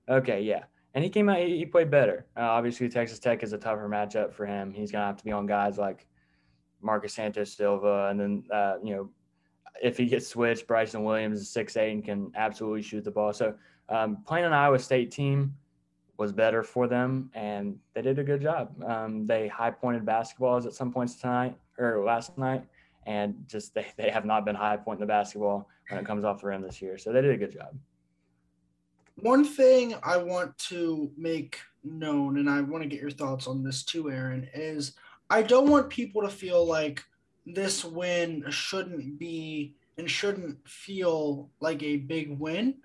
Okay, 0.10 0.42
yeah. 0.42 0.64
And 0.94 1.04
he 1.04 1.10
came 1.10 1.30
out, 1.30 1.38
he, 1.38 1.58
he 1.58 1.66
played 1.66 1.90
better. 1.90 2.26
Uh, 2.36 2.42
obviously, 2.42 2.90
Texas 2.90 3.20
Tech 3.20 3.44
is 3.44 3.54
a 3.54 3.58
tougher 3.58 3.88
matchup 3.88 4.34
for 4.34 4.46
him. 4.46 4.74
He's 4.74 4.92
going 4.92 5.02
to 5.02 5.06
have 5.06 5.18
to 5.18 5.24
be 5.24 5.32
on 5.32 5.46
guys 5.46 5.78
like 5.78 6.06
Marcus 6.82 7.14
Santos 7.14 7.56
Silva. 7.56 8.08
And 8.10 8.20
then, 8.20 8.44
uh, 8.52 8.74
you 8.84 8.96
know, 8.96 9.10
if 9.82 9.98
he 9.98 10.06
gets 10.06 10.28
switched, 10.28 10.68
Bryson 10.68 11.04
Williams 11.04 11.40
is 11.40 11.50
six 11.50 11.78
eight 11.78 11.94
and 11.94 12.04
can 12.04 12.32
absolutely 12.36 12.82
shoot 12.82 13.06
the 13.06 13.12
ball. 13.12 13.32
So 13.32 13.56
um, 13.88 14.18
playing 14.28 14.46
an 14.46 14.54
Iowa 14.54 14.80
State 14.80 15.12
team 15.12 15.54
was 16.22 16.32
better 16.32 16.62
for 16.62 16.88
them, 16.88 17.32
and 17.34 17.80
they 17.96 18.02
did 18.04 18.20
a 18.20 18.24
good 18.24 18.44
job. 18.44 18.72
Um, 18.84 19.26
they 19.26 19.48
high 19.48 19.72
pointed 19.72 20.06
basketballs 20.06 20.68
at 20.68 20.74
some 20.74 20.94
points 20.94 21.16
tonight 21.16 21.58
or 21.80 22.06
last 22.06 22.38
night, 22.38 22.64
and 23.08 23.44
just 23.48 23.74
they, 23.74 23.88
they 23.98 24.12
have 24.12 24.24
not 24.24 24.46
been 24.46 24.54
high 24.54 24.78
pointing 24.78 25.00
the 25.00 25.08
basketball 25.08 25.68
when 25.90 26.00
it 26.00 26.06
comes 26.06 26.24
off 26.24 26.42
the 26.42 26.46
rim 26.46 26.62
this 26.62 26.80
year. 26.80 27.00
So 27.00 27.12
they 27.12 27.24
did 27.24 27.32
a 27.32 27.38
good 27.38 27.52
job. 27.52 27.76
One 29.16 29.44
thing 29.44 29.96
I 30.04 30.18
want 30.18 30.56
to 30.70 31.12
make 31.18 31.60
known, 31.84 32.38
and 32.38 32.48
I 32.48 32.62
want 32.62 32.84
to 32.84 32.90
get 32.90 33.02
your 33.02 33.10
thoughts 33.10 33.48
on 33.48 33.64
this 33.64 33.82
too, 33.82 34.12
Aaron, 34.12 34.48
is 34.54 34.94
I 35.32 35.42
don't 35.42 35.72
want 35.72 35.90
people 35.90 36.22
to 36.22 36.30
feel 36.30 36.64
like 36.64 37.04
this 37.48 37.84
win 37.84 38.46
shouldn't 38.52 39.18
be 39.18 39.74
and 39.98 40.10
shouldn't 40.10 40.70
feel 40.70 41.50
like 41.60 41.82
a 41.82 41.98
big 41.98 42.38
win 42.38 42.76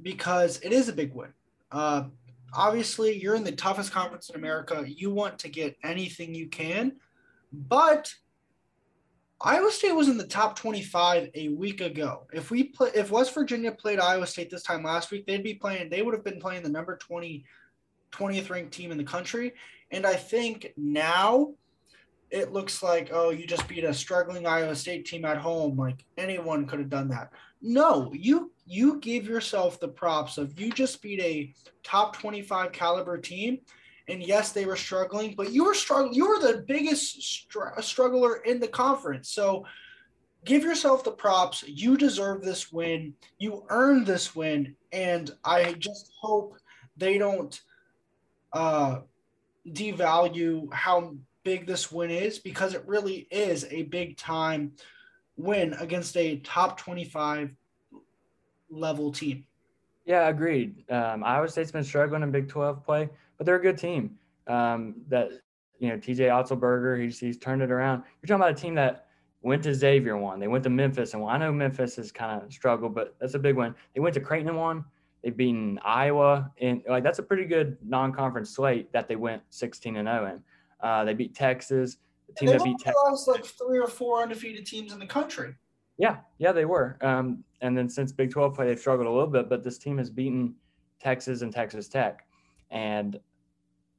because 0.00 0.58
it 0.60 0.72
is 0.72 0.88
a 0.88 0.94
big 0.94 1.12
win. 1.12 1.34
Uh, 1.72 2.04
obviously 2.52 3.20
you're 3.20 3.34
in 3.34 3.44
the 3.44 3.52
toughest 3.52 3.92
conference 3.92 4.30
in 4.30 4.36
America. 4.36 4.84
You 4.86 5.10
want 5.10 5.38
to 5.40 5.48
get 5.48 5.76
anything 5.82 6.34
you 6.34 6.48
can, 6.48 6.96
but 7.52 8.12
Iowa 9.42 9.70
State 9.70 9.92
was 9.92 10.08
in 10.08 10.18
the 10.18 10.26
top 10.26 10.56
25 10.56 11.30
a 11.34 11.48
week 11.48 11.80
ago. 11.80 12.26
If 12.32 12.50
we 12.50 12.64
play, 12.64 12.90
if 12.94 13.10
West 13.10 13.32
Virginia 13.32 13.72
played 13.72 13.98
Iowa 13.98 14.26
State 14.26 14.50
this 14.50 14.62
time 14.62 14.82
last 14.82 15.10
week, 15.10 15.26
they'd 15.26 15.42
be 15.42 15.54
playing. 15.54 15.88
They 15.88 16.02
would 16.02 16.14
have 16.14 16.24
been 16.24 16.40
playing 16.40 16.62
the 16.62 16.68
number 16.68 16.96
20, 16.96 17.44
20th 18.12 18.50
ranked 18.50 18.72
team 18.72 18.92
in 18.92 18.98
the 18.98 19.04
country. 19.04 19.54
And 19.90 20.06
I 20.06 20.14
think 20.14 20.74
now 20.76 21.54
it 22.30 22.52
looks 22.52 22.82
like, 22.82 23.10
oh, 23.12 23.30
you 23.30 23.46
just 23.46 23.66
beat 23.66 23.84
a 23.84 23.94
struggling 23.94 24.46
Iowa 24.46 24.76
State 24.76 25.06
team 25.06 25.24
at 25.24 25.38
home. 25.38 25.76
Like 25.76 26.04
anyone 26.18 26.66
could 26.66 26.78
have 26.78 26.90
done 26.90 27.08
that. 27.08 27.32
No, 27.62 28.12
you 28.12 28.52
you 28.70 29.00
give 29.00 29.26
yourself 29.26 29.80
the 29.80 29.88
props 29.88 30.38
of 30.38 30.58
you 30.58 30.70
just 30.70 31.02
beat 31.02 31.20
a 31.20 31.52
top 31.82 32.16
25 32.16 32.70
caliber 32.70 33.18
team. 33.18 33.58
And 34.06 34.22
yes, 34.22 34.52
they 34.52 34.64
were 34.64 34.76
struggling, 34.76 35.34
but 35.36 35.50
you 35.50 35.64
were 35.64 35.74
struggling. 35.74 36.14
You 36.14 36.28
were 36.28 36.38
the 36.38 36.64
biggest 36.68 37.20
str- 37.20 37.80
struggler 37.80 38.36
in 38.36 38.60
the 38.60 38.68
conference. 38.68 39.28
So 39.28 39.66
give 40.44 40.62
yourself 40.62 41.02
the 41.02 41.10
props. 41.10 41.64
You 41.66 41.96
deserve 41.96 42.44
this 42.44 42.70
win. 42.70 43.14
You 43.38 43.64
earned 43.70 44.06
this 44.06 44.36
win. 44.36 44.76
And 44.92 45.28
I 45.44 45.72
just 45.72 46.12
hope 46.20 46.56
they 46.96 47.18
don't 47.18 47.60
uh, 48.52 49.00
devalue 49.68 50.72
how 50.72 51.16
big 51.42 51.66
this 51.66 51.90
win 51.90 52.10
is 52.10 52.38
because 52.38 52.74
it 52.74 52.86
really 52.86 53.26
is 53.32 53.66
a 53.68 53.82
big 53.82 54.16
time 54.16 54.72
win 55.36 55.72
against 55.72 56.16
a 56.16 56.36
top 56.38 56.78
25 56.78 57.50
level 58.70 59.12
team. 59.12 59.44
Yeah, 60.06 60.28
agreed. 60.28 60.90
Um, 60.90 61.22
Iowa 61.22 61.48
State's 61.48 61.70
been 61.70 61.84
struggling 61.84 62.22
in 62.22 62.30
Big 62.30 62.48
12 62.48 62.84
play, 62.84 63.08
but 63.36 63.46
they're 63.46 63.56
a 63.56 63.62
good 63.62 63.78
team. 63.78 64.18
Um, 64.46 64.96
that 65.08 65.30
you 65.78 65.88
know, 65.88 65.96
TJ 65.96 66.28
Otzelberger, 66.28 67.02
he's 67.02 67.18
he's 67.18 67.38
turned 67.38 67.62
it 67.62 67.70
around. 67.70 68.02
You're 68.20 68.26
talking 68.26 68.42
about 68.42 68.58
a 68.58 68.60
team 68.60 68.74
that 68.74 69.06
went 69.42 69.62
to 69.62 69.74
Xavier 69.74 70.16
one. 70.16 70.40
They 70.40 70.48
went 70.48 70.64
to 70.64 70.70
Memphis 70.70 71.14
and. 71.14 71.24
I 71.24 71.38
know 71.38 71.52
Memphis 71.52 71.96
has 71.96 72.12
kind 72.12 72.42
of 72.42 72.52
struggled, 72.52 72.94
but 72.94 73.14
that's 73.20 73.34
a 73.34 73.38
big 73.38 73.56
one. 73.56 73.74
They 73.94 74.00
went 74.00 74.14
to 74.14 74.20
Creighton 74.20 74.48
and 74.48 74.58
won. 74.58 74.84
They've 75.22 75.36
beaten 75.36 75.78
Iowa, 75.84 76.50
and 76.60 76.82
like 76.88 77.04
that's 77.04 77.18
a 77.18 77.22
pretty 77.22 77.44
good 77.44 77.76
non-conference 77.84 78.50
slate 78.50 78.90
that 78.92 79.06
they 79.06 79.16
went 79.16 79.42
16 79.50 79.96
and 79.96 80.08
0 80.08 80.26
in. 80.26 80.42
Uh, 80.80 81.04
they 81.04 81.14
beat 81.14 81.34
Texas. 81.34 81.98
The 82.28 82.34
team 82.34 82.48
that 82.50 82.64
beat 82.64 82.78
Texas. 82.78 83.26
like 83.28 83.44
three 83.44 83.78
or 83.78 83.86
four 83.88 84.22
undefeated 84.22 84.66
teams 84.66 84.92
in 84.92 84.98
the 84.98 85.06
country. 85.06 85.54
Yeah, 86.00 86.16
yeah, 86.38 86.52
they 86.52 86.64
were. 86.64 86.96
Um, 87.02 87.44
and 87.60 87.76
then 87.76 87.86
since 87.86 88.10
Big 88.10 88.30
12 88.30 88.54
play, 88.54 88.66
they've 88.66 88.80
struggled 88.80 89.06
a 89.06 89.10
little 89.10 89.26
bit, 89.26 89.50
but 89.50 89.62
this 89.62 89.76
team 89.76 89.98
has 89.98 90.08
beaten 90.08 90.54
Texas 90.98 91.42
and 91.42 91.52
Texas 91.52 91.88
Tech, 91.88 92.26
and 92.70 93.20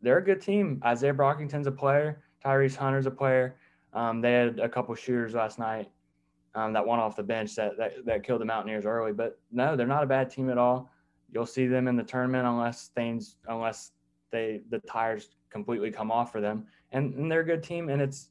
they're 0.01 0.17
a 0.17 0.23
good 0.23 0.41
team. 0.41 0.81
Isaiah 0.83 1.13
Brockington's 1.13 1.67
a 1.67 1.71
player. 1.71 2.23
Tyrese 2.43 2.75
Hunter's 2.75 3.05
a 3.05 3.11
player. 3.11 3.55
Um, 3.93 4.19
they 4.19 4.33
had 4.33 4.59
a 4.59 4.67
couple 4.67 4.95
shooters 4.95 5.35
last 5.35 5.59
night 5.59 5.91
um, 6.55 6.73
that 6.73 6.87
went 6.87 7.03
off 7.03 7.15
the 7.15 7.21
bench 7.21 7.53
that, 7.53 7.77
that 7.77 8.03
that 8.05 8.23
killed 8.23 8.41
the 8.41 8.45
Mountaineers 8.45 8.85
early. 8.87 9.13
But 9.13 9.39
no, 9.51 9.75
they're 9.75 9.85
not 9.85 10.03
a 10.03 10.07
bad 10.07 10.31
team 10.31 10.49
at 10.49 10.57
all. 10.57 10.89
You'll 11.31 11.45
see 11.45 11.67
them 11.67 11.87
in 11.87 11.95
the 11.95 12.03
tournament 12.03 12.47
unless 12.47 12.87
things 12.87 13.35
unless 13.47 13.91
they 14.31 14.61
the 14.71 14.79
tires 14.79 15.29
completely 15.51 15.91
come 15.91 16.09
off 16.09 16.31
for 16.31 16.41
them. 16.41 16.65
And, 16.93 17.13
and 17.13 17.31
they're 17.31 17.41
a 17.41 17.45
good 17.45 17.61
team. 17.61 17.89
And 17.89 18.01
it's 18.01 18.29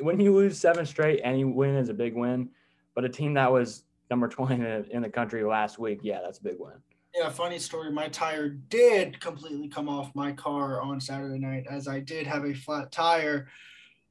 when 0.00 0.20
you 0.20 0.32
lose 0.32 0.58
seven 0.58 0.86
straight, 0.86 1.20
any 1.24 1.42
win 1.42 1.74
is 1.74 1.88
a 1.88 1.94
big 1.94 2.14
win. 2.14 2.50
But 2.94 3.04
a 3.04 3.08
team 3.08 3.34
that 3.34 3.50
was 3.52 3.84
number 4.10 4.28
20 4.28 4.54
in 4.54 4.60
the, 4.60 4.90
in 4.90 5.02
the 5.02 5.08
country 5.08 5.44
last 5.44 5.78
week, 5.78 6.00
yeah, 6.02 6.20
that's 6.22 6.38
a 6.38 6.42
big 6.42 6.56
win. 6.58 6.74
Yeah, 7.14 7.28
funny 7.30 7.58
story. 7.58 7.90
My 7.90 8.08
tire 8.08 8.48
did 8.48 9.20
completely 9.20 9.68
come 9.68 9.88
off 9.88 10.14
my 10.14 10.32
car 10.32 10.80
on 10.80 11.00
Saturday 11.00 11.38
night 11.38 11.66
as 11.68 11.88
I 11.88 12.00
did 12.00 12.26
have 12.26 12.44
a 12.44 12.54
flat 12.54 12.92
tire. 12.92 13.48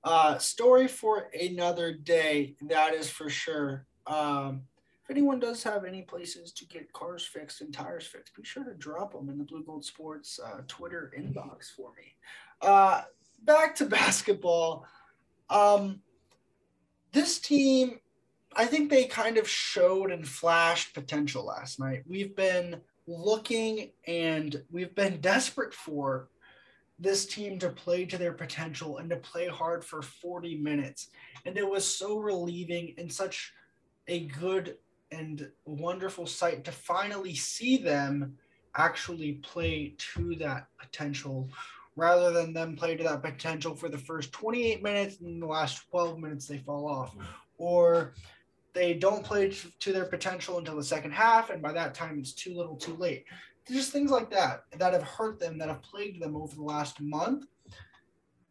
Uh, 0.03 0.37
story 0.37 0.87
for 0.87 1.29
another 1.39 1.93
day, 1.93 2.55
that 2.61 2.93
is 2.93 3.09
for 3.09 3.29
sure. 3.29 3.85
Um, 4.07 4.63
if 5.03 5.11
anyone 5.11 5.39
does 5.39 5.63
have 5.63 5.85
any 5.85 6.01
places 6.01 6.51
to 6.53 6.65
get 6.65 6.91
cars 6.93 7.25
fixed 7.25 7.61
and 7.61 7.73
tires 7.73 8.05
fixed, 8.05 8.35
be 8.35 8.43
sure 8.43 8.63
to 8.63 8.73
drop 8.75 9.13
them 9.13 9.29
in 9.29 9.37
the 9.37 9.43
Blue 9.43 9.63
Gold 9.63 9.83
Sports 9.83 10.39
uh, 10.43 10.61
Twitter 10.67 11.11
inbox 11.17 11.71
for 11.75 11.91
me. 11.97 12.13
Uh, 12.61 13.03
back 13.43 13.75
to 13.75 13.85
basketball. 13.87 14.85
Um, 15.49 16.01
this 17.11 17.39
team, 17.39 17.99
I 18.55 18.65
think 18.65 18.89
they 18.89 19.05
kind 19.05 19.37
of 19.37 19.47
showed 19.47 20.11
and 20.11 20.27
flashed 20.27 20.93
potential 20.93 21.45
last 21.45 21.79
night. 21.79 22.03
We've 22.07 22.35
been 22.35 22.81
looking 23.07 23.91
and 24.07 24.61
we've 24.71 24.93
been 24.95 25.21
desperate 25.21 25.73
for 25.73 26.29
this 26.99 27.25
team 27.25 27.57
to 27.59 27.69
play 27.69 28.05
to 28.05 28.17
their 28.17 28.33
potential 28.33 28.97
and 28.97 29.09
to 29.09 29.15
play 29.15 29.47
hard 29.47 29.85
for 29.85 30.01
40 30.01 30.55
minutes. 30.57 31.09
And 31.45 31.57
it 31.57 31.67
was 31.67 31.85
so 31.85 32.17
relieving 32.17 32.93
and 32.97 33.11
such 33.11 33.53
a 34.07 34.25
good 34.25 34.77
and 35.11 35.49
wonderful 35.65 36.25
sight 36.25 36.63
to 36.65 36.71
finally 36.71 37.35
see 37.35 37.77
them 37.77 38.37
actually 38.75 39.33
play 39.33 39.95
to 39.97 40.35
that 40.35 40.67
potential 40.77 41.49
rather 41.95 42.31
than 42.31 42.53
them 42.53 42.75
play 42.75 42.95
to 42.95 43.03
that 43.03 43.23
potential 43.23 43.75
for 43.75 43.89
the 43.89 43.97
first 43.97 44.31
28 44.31 44.83
minutes 44.83 45.19
and 45.21 45.41
the 45.41 45.45
last 45.45 45.89
12 45.89 46.19
minutes 46.19 46.47
they 46.47 46.57
fall 46.57 46.87
off. 46.87 47.15
Mm. 47.15 47.23
Or 47.57 48.13
they 48.73 48.93
don't 48.93 49.23
play 49.23 49.53
to 49.79 49.93
their 49.93 50.05
potential 50.05 50.57
until 50.57 50.75
the 50.75 50.83
second 50.83 51.11
half, 51.11 51.49
and 51.49 51.61
by 51.61 51.71
that 51.73 51.93
time 51.93 52.19
it's 52.19 52.33
too 52.33 52.55
little 52.55 52.75
too 52.75 52.95
late. 52.95 53.25
Just 53.67 53.91
things 53.91 54.11
like 54.11 54.31
that 54.31 54.63
that 54.77 54.93
have 54.93 55.03
hurt 55.03 55.39
them, 55.39 55.57
that 55.59 55.69
have 55.69 55.81
plagued 55.81 56.21
them 56.21 56.35
over 56.35 56.55
the 56.55 56.63
last 56.63 56.99
month. 57.01 57.45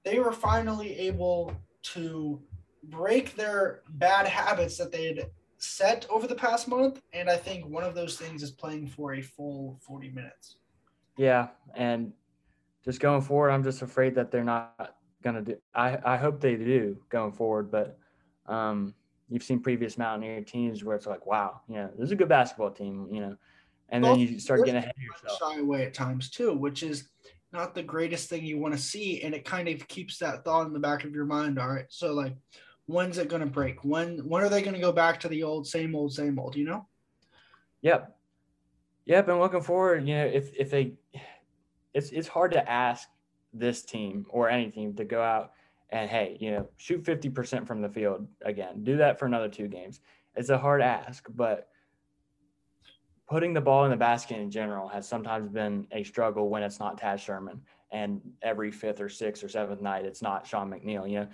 They 0.04 0.18
were 0.20 0.32
finally 0.32 0.96
able 0.98 1.52
to 1.94 2.40
break 2.84 3.34
their 3.34 3.82
bad 3.90 4.26
habits 4.26 4.76
that 4.78 4.92
they 4.92 5.06
had 5.06 5.30
set 5.58 6.06
over 6.08 6.26
the 6.26 6.34
past 6.34 6.68
month. 6.68 7.00
And 7.12 7.28
I 7.28 7.36
think 7.36 7.66
one 7.66 7.84
of 7.84 7.94
those 7.94 8.16
things 8.16 8.42
is 8.42 8.50
playing 8.50 8.86
for 8.86 9.14
a 9.14 9.20
full 9.20 9.78
40 9.82 10.10
minutes. 10.10 10.56
Yeah. 11.16 11.48
And 11.74 12.12
just 12.84 13.00
going 13.00 13.22
forward, 13.22 13.50
I'm 13.50 13.64
just 13.64 13.82
afraid 13.82 14.14
that 14.14 14.30
they're 14.30 14.44
not 14.44 14.94
going 15.22 15.36
to 15.36 15.42
do. 15.42 15.58
I, 15.74 15.98
I 16.04 16.16
hope 16.16 16.40
they 16.40 16.54
do 16.54 16.96
going 17.08 17.32
forward, 17.32 17.70
but 17.70 17.98
um, 18.46 18.94
you've 19.28 19.42
seen 19.42 19.60
previous 19.60 19.98
Mountaineer 19.98 20.42
teams 20.42 20.84
where 20.84 20.96
it's 20.96 21.06
like, 21.06 21.26
wow, 21.26 21.60
you 21.68 21.76
know, 21.76 21.90
this 21.96 22.06
is 22.06 22.12
a 22.12 22.16
good 22.16 22.28
basketball 22.28 22.70
team, 22.70 23.08
you 23.12 23.20
know, 23.20 23.36
and 23.90 24.02
well, 24.02 24.16
then 24.16 24.20
you 24.20 24.38
start 24.38 24.60
getting 24.60 24.76
ahead 24.76 24.94
of 24.96 25.02
yourself. 25.02 25.38
Shy 25.38 25.60
away 25.60 25.84
at 25.84 25.94
times 25.94 26.30
too, 26.30 26.54
which 26.54 26.82
is 26.82 27.08
not 27.52 27.74
the 27.74 27.82
greatest 27.82 28.28
thing 28.28 28.44
you 28.44 28.58
want 28.58 28.74
to 28.74 28.80
see, 28.80 29.22
and 29.22 29.34
it 29.34 29.44
kind 29.44 29.68
of 29.68 29.86
keeps 29.88 30.18
that 30.18 30.44
thought 30.44 30.66
in 30.66 30.72
the 30.72 30.78
back 30.78 31.04
of 31.04 31.14
your 31.14 31.24
mind. 31.24 31.58
All 31.58 31.68
right, 31.68 31.86
so 31.88 32.12
like, 32.12 32.34
when's 32.86 33.18
it 33.18 33.28
going 33.28 33.40
to 33.40 33.46
break? 33.46 33.84
When 33.84 34.18
when 34.28 34.42
are 34.42 34.48
they 34.48 34.62
going 34.62 34.74
to 34.74 34.80
go 34.80 34.92
back 34.92 35.20
to 35.20 35.28
the 35.28 35.42
old 35.42 35.66
same 35.66 35.94
old 35.94 36.12
same 36.12 36.38
old? 36.38 36.56
You 36.56 36.64
know? 36.64 36.86
Yep, 37.82 38.16
yep. 39.06 39.28
And 39.28 39.38
looking 39.38 39.62
forward, 39.62 40.06
you 40.06 40.14
know, 40.14 40.26
if 40.26 40.54
if 40.58 40.70
they 40.70 40.94
it's 41.94 42.10
it's 42.10 42.28
hard 42.28 42.52
to 42.52 42.70
ask 42.70 43.08
this 43.54 43.82
team 43.82 44.26
or 44.28 44.50
any 44.50 44.70
team 44.70 44.94
to 44.96 45.04
go 45.04 45.22
out 45.22 45.52
and 45.90 46.10
hey, 46.10 46.36
you 46.40 46.50
know, 46.50 46.68
shoot 46.76 47.02
50% 47.02 47.66
from 47.66 47.80
the 47.80 47.88
field 47.88 48.26
again. 48.42 48.84
Do 48.84 48.98
that 48.98 49.18
for 49.18 49.26
another 49.26 49.48
two 49.48 49.68
games. 49.68 50.00
It's 50.36 50.50
a 50.50 50.58
hard 50.58 50.82
ask, 50.82 51.26
but 51.34 51.68
putting 53.28 53.52
the 53.52 53.60
ball 53.60 53.84
in 53.84 53.90
the 53.90 53.96
basket 53.96 54.38
in 54.38 54.50
general 54.50 54.88
has 54.88 55.06
sometimes 55.06 55.48
been 55.48 55.86
a 55.92 56.02
struggle 56.02 56.48
when 56.48 56.62
it's 56.62 56.78
not 56.80 57.00
Taz 57.00 57.20
Sherman 57.20 57.60
and 57.90 58.20
every 58.42 58.70
fifth 58.70 59.00
or 59.00 59.08
sixth 59.08 59.42
or 59.42 59.48
seventh 59.48 59.80
night 59.80 60.04
it's 60.04 60.22
not 60.22 60.46
Sean 60.46 60.70
McNeil, 60.70 61.08
you 61.08 61.20
know. 61.20 61.28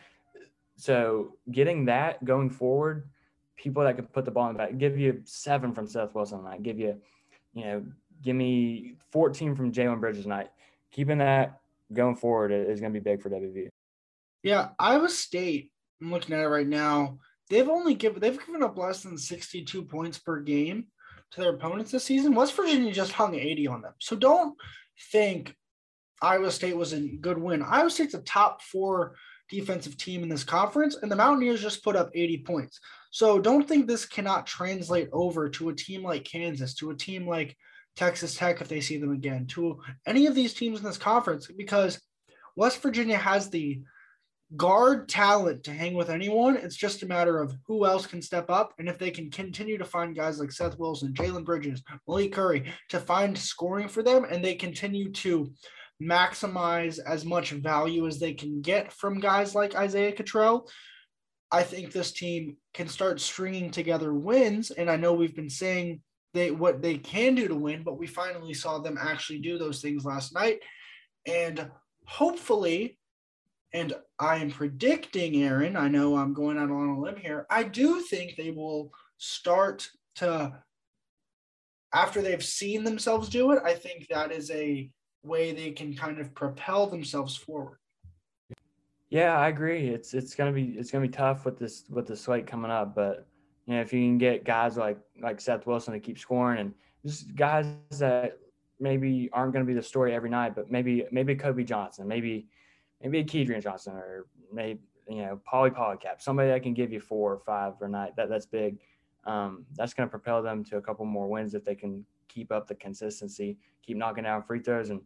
So 0.76 1.36
getting 1.50 1.84
that 1.86 2.24
going 2.24 2.50
forward, 2.50 3.08
people 3.56 3.84
that 3.84 3.96
can 3.96 4.06
put 4.06 4.24
the 4.24 4.30
ball 4.30 4.48
in 4.48 4.54
the 4.54 4.58
back, 4.58 4.78
give 4.78 4.98
you 4.98 5.20
seven 5.24 5.72
from 5.72 5.86
Seth 5.86 6.14
Wilson 6.14 6.38
tonight, 6.38 6.62
give 6.62 6.78
you, 6.78 7.00
you 7.52 7.64
know, 7.64 7.84
give 8.22 8.34
me 8.34 8.94
14 9.10 9.54
from 9.54 9.72
Jalen 9.72 10.00
Bridges 10.00 10.24
tonight. 10.24 10.50
Keeping 10.90 11.18
that 11.18 11.60
going 11.92 12.16
forward 12.16 12.50
is 12.50 12.80
going 12.80 12.92
to 12.92 13.00
be 13.00 13.02
big 13.02 13.22
for 13.22 13.30
WVU. 13.30 13.68
Yeah, 14.44 14.68
Iowa 14.78 15.08
State. 15.08 15.72
I'm 16.00 16.12
looking 16.12 16.34
at 16.34 16.42
it 16.42 16.48
right 16.48 16.68
now. 16.68 17.18
They've 17.48 17.68
only 17.68 17.94
given 17.94 18.20
they've 18.20 18.38
given 18.38 18.62
up 18.62 18.76
less 18.76 19.02
than 19.02 19.16
62 19.16 19.82
points 19.84 20.18
per 20.18 20.40
game 20.40 20.86
to 21.32 21.40
their 21.40 21.54
opponents 21.54 21.90
this 21.90 22.04
season. 22.04 22.34
West 22.34 22.54
Virginia 22.54 22.92
just 22.92 23.12
hung 23.12 23.34
80 23.34 23.66
on 23.68 23.82
them. 23.82 23.94
So 23.98 24.14
don't 24.14 24.54
think 25.10 25.56
Iowa 26.20 26.50
State 26.50 26.76
was 26.76 26.92
a 26.92 27.00
good 27.00 27.38
win. 27.38 27.62
Iowa 27.62 27.90
State's 27.90 28.14
a 28.14 28.20
top 28.20 28.62
four 28.62 29.14
defensive 29.50 29.96
team 29.96 30.22
in 30.22 30.28
this 30.28 30.44
conference, 30.44 30.96
and 30.96 31.10
the 31.10 31.16
Mountaineers 31.16 31.62
just 31.62 31.82
put 31.82 31.96
up 31.96 32.10
80 32.14 32.38
points. 32.38 32.80
So 33.12 33.38
don't 33.38 33.66
think 33.66 33.86
this 33.86 34.04
cannot 34.04 34.46
translate 34.46 35.08
over 35.12 35.48
to 35.50 35.70
a 35.70 35.74
team 35.74 36.02
like 36.02 36.24
Kansas, 36.24 36.74
to 36.76 36.90
a 36.90 36.96
team 36.96 37.26
like 37.26 37.56
Texas 37.96 38.34
Tech 38.34 38.60
if 38.60 38.68
they 38.68 38.80
see 38.80 38.98
them 38.98 39.12
again, 39.12 39.46
to 39.48 39.80
any 40.06 40.26
of 40.26 40.34
these 40.34 40.52
teams 40.52 40.80
in 40.80 40.84
this 40.84 40.98
conference, 40.98 41.46
because 41.46 42.00
West 42.56 42.82
Virginia 42.82 43.16
has 43.16 43.48
the 43.48 43.80
guard 44.56 45.08
talent 45.08 45.64
to 45.64 45.72
hang 45.72 45.94
with 45.94 46.10
anyone. 46.10 46.56
It's 46.56 46.76
just 46.76 47.02
a 47.02 47.06
matter 47.06 47.40
of 47.40 47.56
who 47.66 47.86
else 47.86 48.06
can 48.06 48.22
step 48.22 48.50
up. 48.50 48.72
And 48.78 48.88
if 48.88 48.98
they 48.98 49.10
can 49.10 49.30
continue 49.30 49.78
to 49.78 49.84
find 49.84 50.14
guys 50.14 50.38
like 50.38 50.52
Seth 50.52 50.78
Wilson, 50.78 51.12
Jalen 51.12 51.44
Bridges, 51.44 51.82
Malik 52.06 52.32
Curry 52.32 52.72
to 52.90 53.00
find 53.00 53.36
scoring 53.36 53.88
for 53.88 54.02
them, 54.02 54.24
and 54.24 54.44
they 54.44 54.54
continue 54.54 55.10
to 55.12 55.52
maximize 56.02 56.98
as 57.04 57.24
much 57.24 57.50
value 57.50 58.06
as 58.06 58.18
they 58.18 58.34
can 58.34 58.60
get 58.60 58.92
from 58.92 59.20
guys 59.20 59.54
like 59.54 59.74
Isaiah 59.74 60.12
Cottrell, 60.12 60.68
I 61.50 61.62
think 61.62 61.92
this 61.92 62.12
team 62.12 62.56
can 62.72 62.88
start 62.88 63.20
stringing 63.20 63.70
together 63.70 64.12
wins. 64.12 64.70
And 64.70 64.90
I 64.90 64.96
know 64.96 65.12
we've 65.12 65.36
been 65.36 65.50
saying 65.50 66.00
they 66.32 66.50
what 66.50 66.82
they 66.82 66.98
can 66.98 67.36
do 67.36 67.46
to 67.46 67.54
win, 67.54 67.84
but 67.84 67.98
we 67.98 68.08
finally 68.08 68.54
saw 68.54 68.78
them 68.78 68.98
actually 69.00 69.38
do 69.38 69.56
those 69.56 69.80
things 69.80 70.04
last 70.04 70.34
night. 70.34 70.58
And 71.26 71.70
hopefully, 72.06 72.98
And 73.74 73.92
I 74.20 74.36
am 74.36 74.52
predicting, 74.52 75.42
Aaron, 75.42 75.76
I 75.76 75.88
know 75.88 76.16
I'm 76.16 76.32
going 76.32 76.56
out 76.56 76.70
on 76.70 76.90
a 76.90 77.00
limb 77.00 77.16
here. 77.16 77.44
I 77.50 77.64
do 77.64 78.00
think 78.00 78.36
they 78.36 78.52
will 78.52 78.92
start 79.18 79.88
to, 80.16 80.56
after 81.92 82.22
they've 82.22 82.44
seen 82.44 82.84
themselves 82.84 83.28
do 83.28 83.50
it, 83.50 83.60
I 83.64 83.74
think 83.74 84.06
that 84.08 84.30
is 84.30 84.52
a 84.52 84.88
way 85.24 85.52
they 85.52 85.72
can 85.72 85.92
kind 85.96 86.20
of 86.20 86.32
propel 86.36 86.86
themselves 86.86 87.36
forward. 87.36 87.78
Yeah, 89.10 89.36
I 89.36 89.48
agree. 89.48 89.88
It's 89.88 90.12
it's 90.12 90.34
gonna 90.34 90.50
be 90.50 90.74
it's 90.76 90.90
gonna 90.90 91.06
be 91.06 91.12
tough 91.12 91.44
with 91.44 91.56
this 91.56 91.84
with 91.88 92.06
the 92.06 92.16
slate 92.16 92.48
coming 92.48 92.70
up, 92.70 92.96
but 92.96 93.26
you 93.66 93.74
know 93.74 93.80
if 93.80 93.92
you 93.92 94.00
can 94.00 94.18
get 94.18 94.44
guys 94.44 94.76
like 94.76 94.98
like 95.22 95.40
Seth 95.40 95.66
Wilson 95.66 95.94
to 95.94 96.00
keep 96.00 96.18
scoring 96.18 96.58
and 96.58 96.74
just 97.06 97.34
guys 97.36 97.66
that 97.98 98.38
maybe 98.80 99.30
aren't 99.32 99.54
to 99.54 99.62
be 99.64 99.72
the 99.72 99.82
story 99.82 100.12
every 100.12 100.30
night, 100.30 100.56
but 100.56 100.68
maybe 100.68 101.06
maybe 101.12 101.36
Kobe 101.36 101.62
Johnson, 101.62 102.08
maybe 102.08 102.48
maybe 103.04 103.18
a 103.20 103.24
Kedrian 103.24 103.62
Johnson, 103.62 103.94
or 103.94 104.26
maybe 104.52 104.80
you 105.08 105.22
know 105.22 105.40
Pauly 105.50 105.70
Paulicap, 105.70 106.20
somebody 106.20 106.48
that 106.48 106.62
can 106.62 106.74
give 106.74 106.92
you 106.92 107.00
four 107.00 107.34
or 107.34 107.38
five 107.38 107.78
per 107.78 107.86
night. 107.86 108.16
That 108.16 108.28
that's 108.28 108.46
big. 108.46 108.78
Um, 109.26 109.64
that's 109.76 109.94
going 109.94 110.08
to 110.08 110.10
propel 110.10 110.42
them 110.42 110.64
to 110.64 110.76
a 110.76 110.82
couple 110.82 111.04
more 111.06 111.28
wins 111.28 111.54
if 111.54 111.64
they 111.64 111.74
can 111.74 112.04
keep 112.28 112.52
up 112.52 112.66
the 112.66 112.74
consistency, 112.74 113.56
keep 113.82 113.96
knocking 113.96 114.24
down 114.24 114.42
free 114.42 114.60
throws, 114.60 114.90
and 114.90 115.00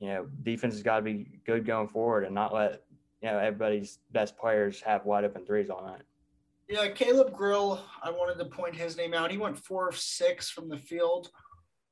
you 0.00 0.08
know 0.08 0.26
defense 0.42 0.74
has 0.74 0.82
got 0.82 0.96
to 0.96 1.02
be 1.02 1.26
good 1.46 1.64
going 1.64 1.88
forward 1.88 2.24
and 2.24 2.34
not 2.34 2.52
let 2.52 2.82
you 3.22 3.28
know 3.28 3.38
everybody's 3.38 4.00
best 4.12 4.36
players 4.36 4.80
have 4.80 5.04
wide 5.04 5.24
open 5.24 5.46
threes 5.46 5.70
all 5.70 5.84
night. 5.84 6.02
Yeah, 6.68 6.88
Caleb 6.88 7.32
Grill, 7.32 7.80
I 8.02 8.10
wanted 8.10 8.38
to 8.38 8.44
point 8.44 8.76
his 8.76 8.96
name 8.96 9.14
out. 9.14 9.30
He 9.30 9.38
went 9.38 9.56
four 9.56 9.88
of 9.88 9.96
six 9.96 10.50
from 10.50 10.68
the 10.68 10.76
field. 10.76 11.30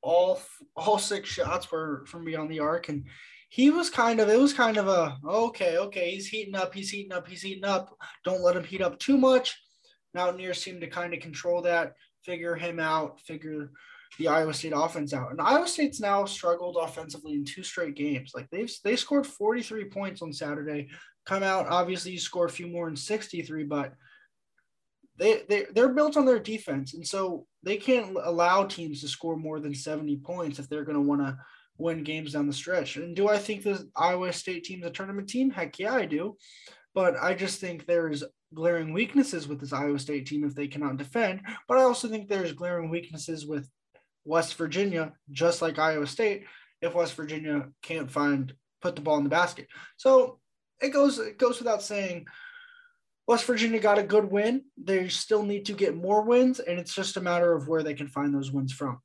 All 0.01 0.39
all 0.75 0.99
six 0.99 1.29
shots 1.29 1.71
were 1.71 2.05
from 2.05 2.25
beyond 2.25 2.51
the 2.51 2.59
arc, 2.59 2.89
and 2.89 3.05
he 3.49 3.69
was 3.69 3.89
kind 3.89 4.19
of 4.19 4.29
it 4.29 4.39
was 4.39 4.53
kind 4.53 4.77
of 4.77 4.87
a 4.87 5.17
okay, 5.25 5.77
okay, 5.77 6.11
he's 6.11 6.27
heating 6.27 6.55
up, 6.55 6.73
he's 6.73 6.89
heating 6.89 7.13
up, 7.13 7.27
he's 7.27 7.41
heating 7.41 7.65
up. 7.65 7.95
Don't 8.23 8.43
let 8.43 8.55
him 8.55 8.63
heat 8.63 8.81
up 8.81 8.99
too 8.99 9.17
much. 9.17 9.57
Mountaineers 10.13 10.61
seem 10.61 10.79
to 10.81 10.87
kind 10.87 11.13
of 11.13 11.19
control 11.19 11.61
that, 11.61 11.93
figure 12.23 12.55
him 12.55 12.79
out, 12.79 13.21
figure 13.21 13.71
the 14.17 14.27
Iowa 14.27 14.53
State 14.53 14.73
offense 14.75 15.13
out. 15.13 15.31
And 15.31 15.41
Iowa 15.41 15.67
State's 15.67 15.99
now 15.99 16.25
struggled 16.25 16.77
offensively 16.79 17.33
in 17.33 17.45
two 17.45 17.63
straight 17.63 17.95
games. 17.95 18.31
Like 18.33 18.49
they've 18.49 18.71
they 18.83 18.95
scored 18.95 19.27
43 19.27 19.85
points 19.85 20.21
on 20.21 20.33
Saturday. 20.33 20.89
Come 21.25 21.43
out, 21.43 21.67
obviously 21.67 22.11
you 22.11 22.19
score 22.19 22.45
a 22.45 22.49
few 22.49 22.67
more 22.67 22.87
in 22.87 22.95
63, 22.95 23.63
but 23.65 23.93
they, 25.17 25.43
they 25.49 25.65
they're 25.73 25.89
built 25.93 26.17
on 26.17 26.25
their 26.25 26.39
defense. 26.39 26.93
And 26.93 27.05
so 27.05 27.45
they 27.63 27.77
can't 27.77 28.17
allow 28.21 28.65
teams 28.65 29.01
to 29.01 29.07
score 29.07 29.37
more 29.37 29.59
than 29.59 29.73
70 29.73 30.17
points 30.17 30.59
if 30.59 30.69
they're 30.69 30.85
going 30.85 30.95
to 30.95 31.01
want 31.01 31.21
to 31.21 31.37
win 31.77 32.03
games 32.03 32.33
down 32.33 32.47
the 32.47 32.53
stretch. 32.53 32.97
And 32.97 33.15
do 33.15 33.27
I 33.27 33.37
think 33.37 33.63
the 33.63 33.89
Iowa 33.95 34.33
State 34.33 34.63
team's 34.63 34.85
a 34.85 34.89
tournament 34.89 35.29
team? 35.29 35.49
Heck 35.49 35.79
yeah, 35.79 35.93
I 35.93 36.05
do. 36.05 36.37
But 36.93 37.15
I 37.21 37.33
just 37.33 37.59
think 37.59 37.85
there's 37.85 38.23
glaring 38.53 38.93
weaknesses 38.93 39.47
with 39.47 39.59
this 39.59 39.73
Iowa 39.73 39.99
State 39.99 40.25
team 40.25 40.43
if 40.43 40.55
they 40.55 40.67
cannot 40.67 40.97
defend. 40.97 41.41
But 41.67 41.77
I 41.77 41.83
also 41.83 42.07
think 42.07 42.27
there's 42.27 42.53
glaring 42.53 42.89
weaknesses 42.89 43.45
with 43.45 43.69
West 44.25 44.55
Virginia, 44.55 45.13
just 45.31 45.61
like 45.61 45.79
Iowa 45.79 46.07
State, 46.07 46.45
if 46.81 46.93
West 46.93 47.13
Virginia 47.13 47.69
can't 47.81 48.11
find 48.11 48.53
put 48.81 48.95
the 48.95 49.01
ball 49.01 49.17
in 49.17 49.23
the 49.23 49.29
basket. 49.29 49.67
So 49.97 50.39
it 50.81 50.89
goes 50.89 51.19
it 51.19 51.37
goes 51.37 51.59
without 51.59 51.81
saying 51.81 52.27
West 53.27 53.45
Virginia 53.45 53.79
got 53.79 53.99
a 53.99 54.03
good 54.03 54.31
win. 54.31 54.63
They 54.77 55.09
still 55.09 55.43
need 55.43 55.65
to 55.65 55.73
get 55.73 55.95
more 55.95 56.21
wins, 56.21 56.59
and 56.59 56.79
it's 56.79 56.93
just 56.93 57.17
a 57.17 57.21
matter 57.21 57.53
of 57.53 57.67
where 57.67 57.83
they 57.83 57.93
can 57.93 58.07
find 58.07 58.33
those 58.33 58.51
wins 58.51 58.73
from. 58.73 58.99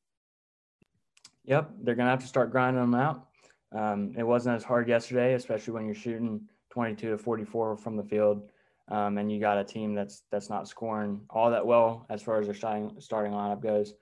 Yep, 1.45 1.71
they're 1.83 1.95
gonna 1.95 2.11
have 2.11 2.21
to 2.21 2.27
start 2.27 2.51
grinding 2.51 2.83
them 2.83 2.95
out. 2.95 3.27
Um, 3.73 4.15
it 4.17 4.23
wasn't 4.23 4.57
as 4.57 4.65
hard 4.65 4.89
yesterday, 4.89 5.35
especially 5.35 5.75
when 5.75 5.87
you're 5.87 5.95
shooting 5.95 6.49
22 6.71 7.11
to 7.11 7.19
44 7.19 7.77
from 7.77 7.97
the 7.97 8.05
field, 8.05 8.51
um, 8.89 9.19
and 9.19 9.31
you 9.33 9.41
got 9.41 9.59
a 9.59 9.65
team 9.65 9.95
that's 9.95 10.23
that's 10.31 10.51
not 10.51 10.69
scoring 10.69 11.21
all 11.31 11.51
that 11.51 11.67
well 11.67 12.07
as 12.11 12.23
far 12.23 12.39
as 12.39 12.47
their 12.47 12.55
starting 12.55 12.95
starting 12.99 13.33
lineup 13.33 13.63
goes 13.63 13.95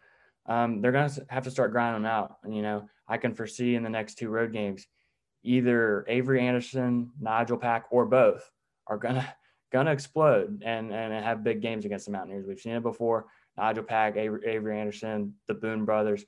um, 0.46 0.80
they're 0.80 0.92
to 0.92 1.26
have 1.28 1.44
to 1.44 1.50
start 1.50 1.72
grinding 1.72 2.02
them 2.02 2.10
out. 2.10 2.38
And, 2.42 2.54
you 2.54 2.62
know, 2.62 2.88
I 3.08 3.16
can 3.16 3.34
foresee 3.34 3.74
in 3.74 3.82
the 3.82 3.90
next 3.90 4.16
two 4.16 4.28
road 4.28 4.52
games, 4.52 4.86
either 5.42 6.04
Avery 6.08 6.40
Anderson, 6.40 7.12
Nigel 7.20 7.56
Pack, 7.56 7.86
or 7.90 8.06
both 8.06 8.50
are 8.86 8.98
going 8.98 9.14
to 9.72 9.90
explode 9.90 10.62
and, 10.64 10.92
and 10.92 11.24
have 11.24 11.44
big 11.44 11.62
games 11.62 11.84
against 11.84 12.06
the 12.06 12.12
Mountaineers. 12.12 12.46
We've 12.46 12.60
seen 12.60 12.74
it 12.74 12.82
before. 12.82 13.26
Nigel 13.56 13.84
Pack, 13.84 14.16
Avery, 14.16 14.40
Avery 14.46 14.78
Anderson, 14.78 15.34
the 15.46 15.54
Boone 15.54 15.84
brothers, 15.84 16.24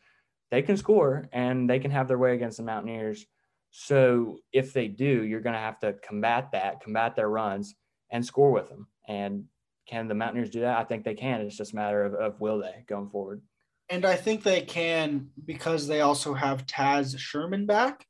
they 0.53 0.61
can 0.61 0.76
score 0.76 1.30
and 1.32 1.68
they 1.68 1.78
can 1.78 1.90
have 1.90 2.07
their 2.07 2.18
way 2.18 2.34
against 2.34 2.59
the 2.59 2.62
Mountaineers. 2.62 3.24
So 3.70 4.38
if 4.53 4.74
they 4.74 4.86
do, 4.86 5.24
you're 5.24 5.40
going 5.40 5.55
to 5.55 5.59
have 5.59 5.80
to 5.80 5.94
combat 6.07 6.50
that, 6.53 6.82
combat 6.82 7.16
their 7.16 7.30
runs, 7.30 7.74
and 8.11 8.24
score 8.24 8.53
with 8.53 8.68
them. 8.68 8.86
And 9.09 9.46
can 9.88 10.09
the 10.09 10.14
Mountaineers 10.14 10.50
do 10.50 10.61
that? 10.61 10.78
I 10.78 10.84
think 10.84 11.05
they 11.05 11.14
can. 11.14 11.40
It's 11.40 11.57
just 11.57 11.72
a 11.72 11.76
matter 11.76 12.05
of, 12.05 12.12
of 12.14 12.38
will 12.38 12.59
they 12.59 12.84
going 12.86 13.09
forward. 13.09 13.40
And 13.88 14.05
I 14.05 14.14
think 14.14 14.42
they 14.42 14.61
can 14.61 15.30
because 15.42 15.86
they 15.86 16.03
also 16.03 16.34
have 16.34 16.66
Taz 16.66 17.18
Sherman 17.18 17.64
back. 17.64 18.05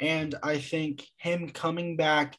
And 0.00 0.34
I 0.42 0.58
think 0.58 1.04
him 1.18 1.50
coming 1.50 1.98
back 1.98 2.38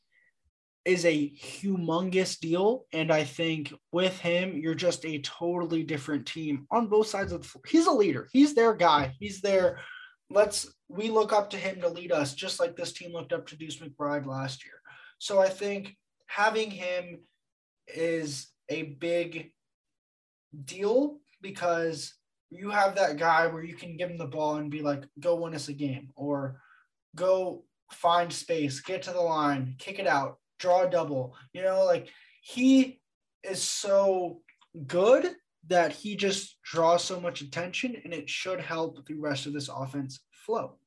is 0.86 1.06
a 1.06 1.30
humongous 1.32 2.40
deal. 2.40 2.86
And 2.92 3.12
I 3.12 3.24
think 3.24 3.74
with 3.92 4.20
him, 4.20 4.58
you're 4.58 4.76
just 4.76 5.06
a 5.06 5.22
totally 5.22 5.84
different 5.84 6.26
team 6.26 6.68
on 6.72 6.88
both 6.88 7.08
sides 7.08 7.32
of 7.32 7.42
the 7.42 7.48
floor. 7.48 7.64
He's 7.68 7.88
a 7.88 7.92
leader, 7.92 8.28
he's 8.32 8.54
their 8.54 8.74
guy. 8.74 9.14
He's 9.20 9.42
there. 9.42 9.80
Let's 10.30 10.74
we 10.90 11.10
look 11.10 11.34
up 11.34 11.50
to 11.52 11.58
him 11.58 11.82
to 11.82 11.90
lead 11.90 12.12
us, 12.12 12.34
just 12.34 12.60
like 12.60 12.76
this 12.76 12.94
team 12.94 13.14
looked 13.14 13.34
up 13.34 13.48
to 13.48 13.58
Deuce 13.58 13.78
McBride 13.78 14.26
last 14.26 14.64
year. 14.64 14.76
So 15.20 15.40
I 15.40 15.50
think 15.50 15.96
having 16.28 16.70
him 16.70 17.20
is 17.88 18.50
a 18.70 18.84
big 19.00 19.52
deal 20.66 21.20
because 21.42 22.14
you 22.50 22.70
have 22.70 22.96
that 22.96 23.18
guy 23.18 23.48
where 23.48 23.64
you 23.64 23.76
can 23.76 23.98
give 23.98 24.10
him 24.10 24.18
the 24.18 24.26
ball 24.26 24.56
and 24.56 24.70
be 24.70 24.82
like, 24.82 25.04
go 25.20 25.36
win 25.36 25.56
us 25.56 25.68
a 25.68 25.74
game, 25.74 26.10
or 26.16 26.62
go 27.16 27.64
find 27.92 28.32
space, 28.32 28.80
get 28.80 29.04
to 29.04 29.12
the 29.12 29.22
line, 29.22 29.76
kick 29.80 30.00
it 30.00 30.08
out, 30.08 30.38
draw 30.64 30.84
a 30.84 30.90
double. 30.90 31.36
You 31.54 31.62
know, 31.62 31.86
like 31.86 32.08
he 32.42 33.00
is 33.44 33.62
so 33.62 34.42
good 34.88 35.36
that 35.68 35.92
he 35.92 36.16
just 36.16 36.62
draws 36.64 37.04
so 37.04 37.20
much 37.20 37.42
attention 37.42 37.96
and 38.04 38.14
it 38.14 38.30
should 38.30 38.60
help 38.60 39.06
the 39.06 39.14
rest 39.14 39.46
of 39.46 39.54
this 39.54 39.70
offense 39.70 40.22
flow. 40.32 40.78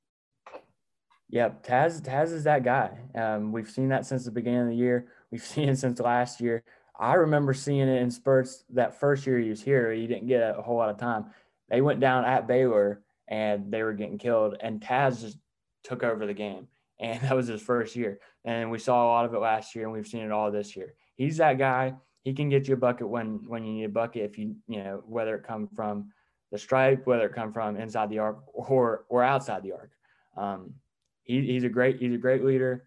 Yep, 1.30 1.66
Taz 1.66 2.00
Taz 2.02 2.32
is 2.32 2.44
that 2.44 2.64
guy. 2.64 2.98
Um, 3.14 3.52
we've 3.52 3.70
seen 3.70 3.88
that 3.88 4.06
since 4.06 4.24
the 4.24 4.30
beginning 4.30 4.62
of 4.62 4.68
the 4.68 4.76
year. 4.76 5.08
We've 5.30 5.42
seen 5.54 5.68
it 5.68 5.78
since 5.78 6.00
last 6.00 6.40
year. 6.40 6.64
I 6.98 7.14
remember 7.14 7.52
seeing 7.52 7.88
it 7.88 8.00
in 8.00 8.10
spurts 8.10 8.64
that 8.70 8.98
first 8.98 9.26
year 9.26 9.38
he 9.38 9.50
was 9.50 9.62
here. 9.62 9.92
He 9.92 10.06
didn't 10.06 10.28
get 10.28 10.58
a 10.58 10.62
whole 10.62 10.76
lot 10.76 10.88
of 10.88 10.96
time 10.96 11.26
they 11.68 11.80
went 11.80 12.00
down 12.00 12.24
at 12.24 12.46
Baylor 12.46 13.02
and 13.28 13.72
they 13.72 13.82
were 13.82 13.92
getting 13.92 14.18
killed, 14.18 14.56
and 14.60 14.80
Taz 14.80 15.20
just 15.20 15.38
took 15.82 16.04
over 16.04 16.26
the 16.26 16.34
game. 16.34 16.68
And 16.98 17.20
that 17.22 17.36
was 17.36 17.48
his 17.48 17.62
first 17.62 17.96
year. 17.96 18.20
And 18.44 18.70
we 18.70 18.78
saw 18.78 19.04
a 19.04 19.08
lot 19.08 19.24
of 19.24 19.34
it 19.34 19.38
last 19.38 19.74
year, 19.74 19.84
and 19.84 19.92
we've 19.92 20.06
seen 20.06 20.22
it 20.22 20.32
all 20.32 20.50
this 20.50 20.76
year. 20.76 20.94
He's 21.16 21.38
that 21.38 21.58
guy. 21.58 21.94
He 22.22 22.34
can 22.34 22.48
get 22.48 22.66
you 22.66 22.74
a 22.74 22.78
bucket 22.78 23.08
when 23.08 23.40
when 23.46 23.64
you 23.64 23.72
need 23.72 23.84
a 23.84 23.88
bucket. 23.88 24.22
If 24.22 24.38
you 24.38 24.56
you 24.66 24.82
know 24.82 25.02
whether 25.06 25.36
it 25.36 25.44
come 25.44 25.68
from 25.68 26.10
the 26.50 26.58
stripe, 26.58 27.06
whether 27.06 27.26
it 27.26 27.34
come 27.34 27.52
from 27.52 27.76
inside 27.76 28.10
the 28.10 28.18
arc 28.18 28.38
or 28.52 29.04
or 29.08 29.22
outside 29.22 29.62
the 29.62 29.72
arc. 29.72 29.90
Um, 30.36 30.74
he, 31.22 31.40
he's 31.42 31.64
a 31.64 31.68
great 31.68 32.00
he's 32.00 32.14
a 32.14 32.18
great 32.18 32.44
leader. 32.44 32.86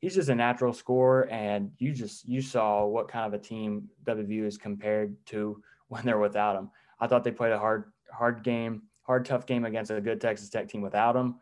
He's 0.00 0.14
just 0.14 0.28
a 0.28 0.34
natural 0.34 0.72
scorer, 0.72 1.28
and 1.30 1.70
you 1.78 1.92
just 1.92 2.28
you 2.28 2.42
saw 2.42 2.84
what 2.84 3.08
kind 3.08 3.32
of 3.32 3.40
a 3.40 3.42
team 3.42 3.88
WVU 4.04 4.46
is 4.46 4.58
compared 4.58 5.16
to 5.26 5.62
when 5.88 6.04
they're 6.04 6.18
without 6.18 6.56
him. 6.56 6.70
I 7.00 7.06
thought 7.06 7.24
they 7.24 7.30
played 7.30 7.52
a 7.52 7.58
hard 7.58 7.92
hard 8.12 8.42
game, 8.42 8.82
hard 9.02 9.24
tough 9.24 9.46
game 9.46 9.64
against 9.64 9.90
a 9.90 10.00
good 10.00 10.20
Texas 10.20 10.48
Tech 10.48 10.68
team 10.68 10.82
without 10.82 11.16
him. 11.16 11.36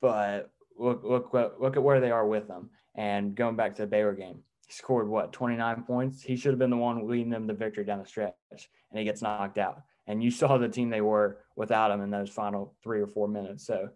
But 0.00 0.50
look 0.78 1.02
look 1.04 1.32
look 1.32 1.76
at 1.76 1.82
where 1.82 2.00
they 2.00 2.10
are 2.10 2.26
with 2.26 2.48
them. 2.48 2.70
And 2.94 3.34
going 3.34 3.56
back 3.56 3.74
to 3.76 3.82
the 3.82 3.88
Baylor 3.88 4.14
game, 4.14 4.40
he 4.66 4.72
scored 4.72 5.08
what 5.08 5.32
29 5.32 5.84
points. 5.84 6.22
He 6.22 6.36
should 6.36 6.52
have 6.52 6.58
been 6.58 6.70
the 6.70 6.76
one 6.76 7.08
leading 7.08 7.30
them 7.30 7.48
to 7.48 7.54
victory 7.54 7.84
down 7.84 8.00
the 8.00 8.06
stretch, 8.06 8.34
and 8.50 8.98
he 8.98 9.04
gets 9.04 9.22
knocked 9.22 9.58
out. 9.58 9.82
And 10.06 10.22
you 10.22 10.30
saw 10.30 10.58
the 10.58 10.68
team 10.68 10.90
they 10.90 11.00
were 11.00 11.38
without 11.56 11.90
him 11.90 12.00
in 12.00 12.10
those 12.10 12.30
final 12.30 12.74
three 12.82 13.00
or 13.00 13.06
four 13.06 13.28
minutes. 13.28 13.66
So 13.66 13.88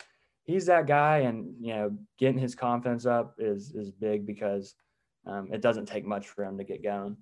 he's 0.44 0.66
that 0.66 0.86
guy, 0.86 1.18
and 1.18 1.54
you 1.60 1.74
know, 1.74 1.98
getting 2.18 2.38
his 2.38 2.54
confidence 2.54 3.06
up 3.06 3.34
is 3.38 3.72
is 3.74 3.90
big 3.90 4.26
because 4.26 4.74
um, 5.26 5.48
it 5.52 5.60
doesn't 5.60 5.86
take 5.86 6.06
much 6.06 6.28
for 6.28 6.44
him 6.44 6.58
to 6.58 6.64
get 6.64 6.82
going 6.82 7.16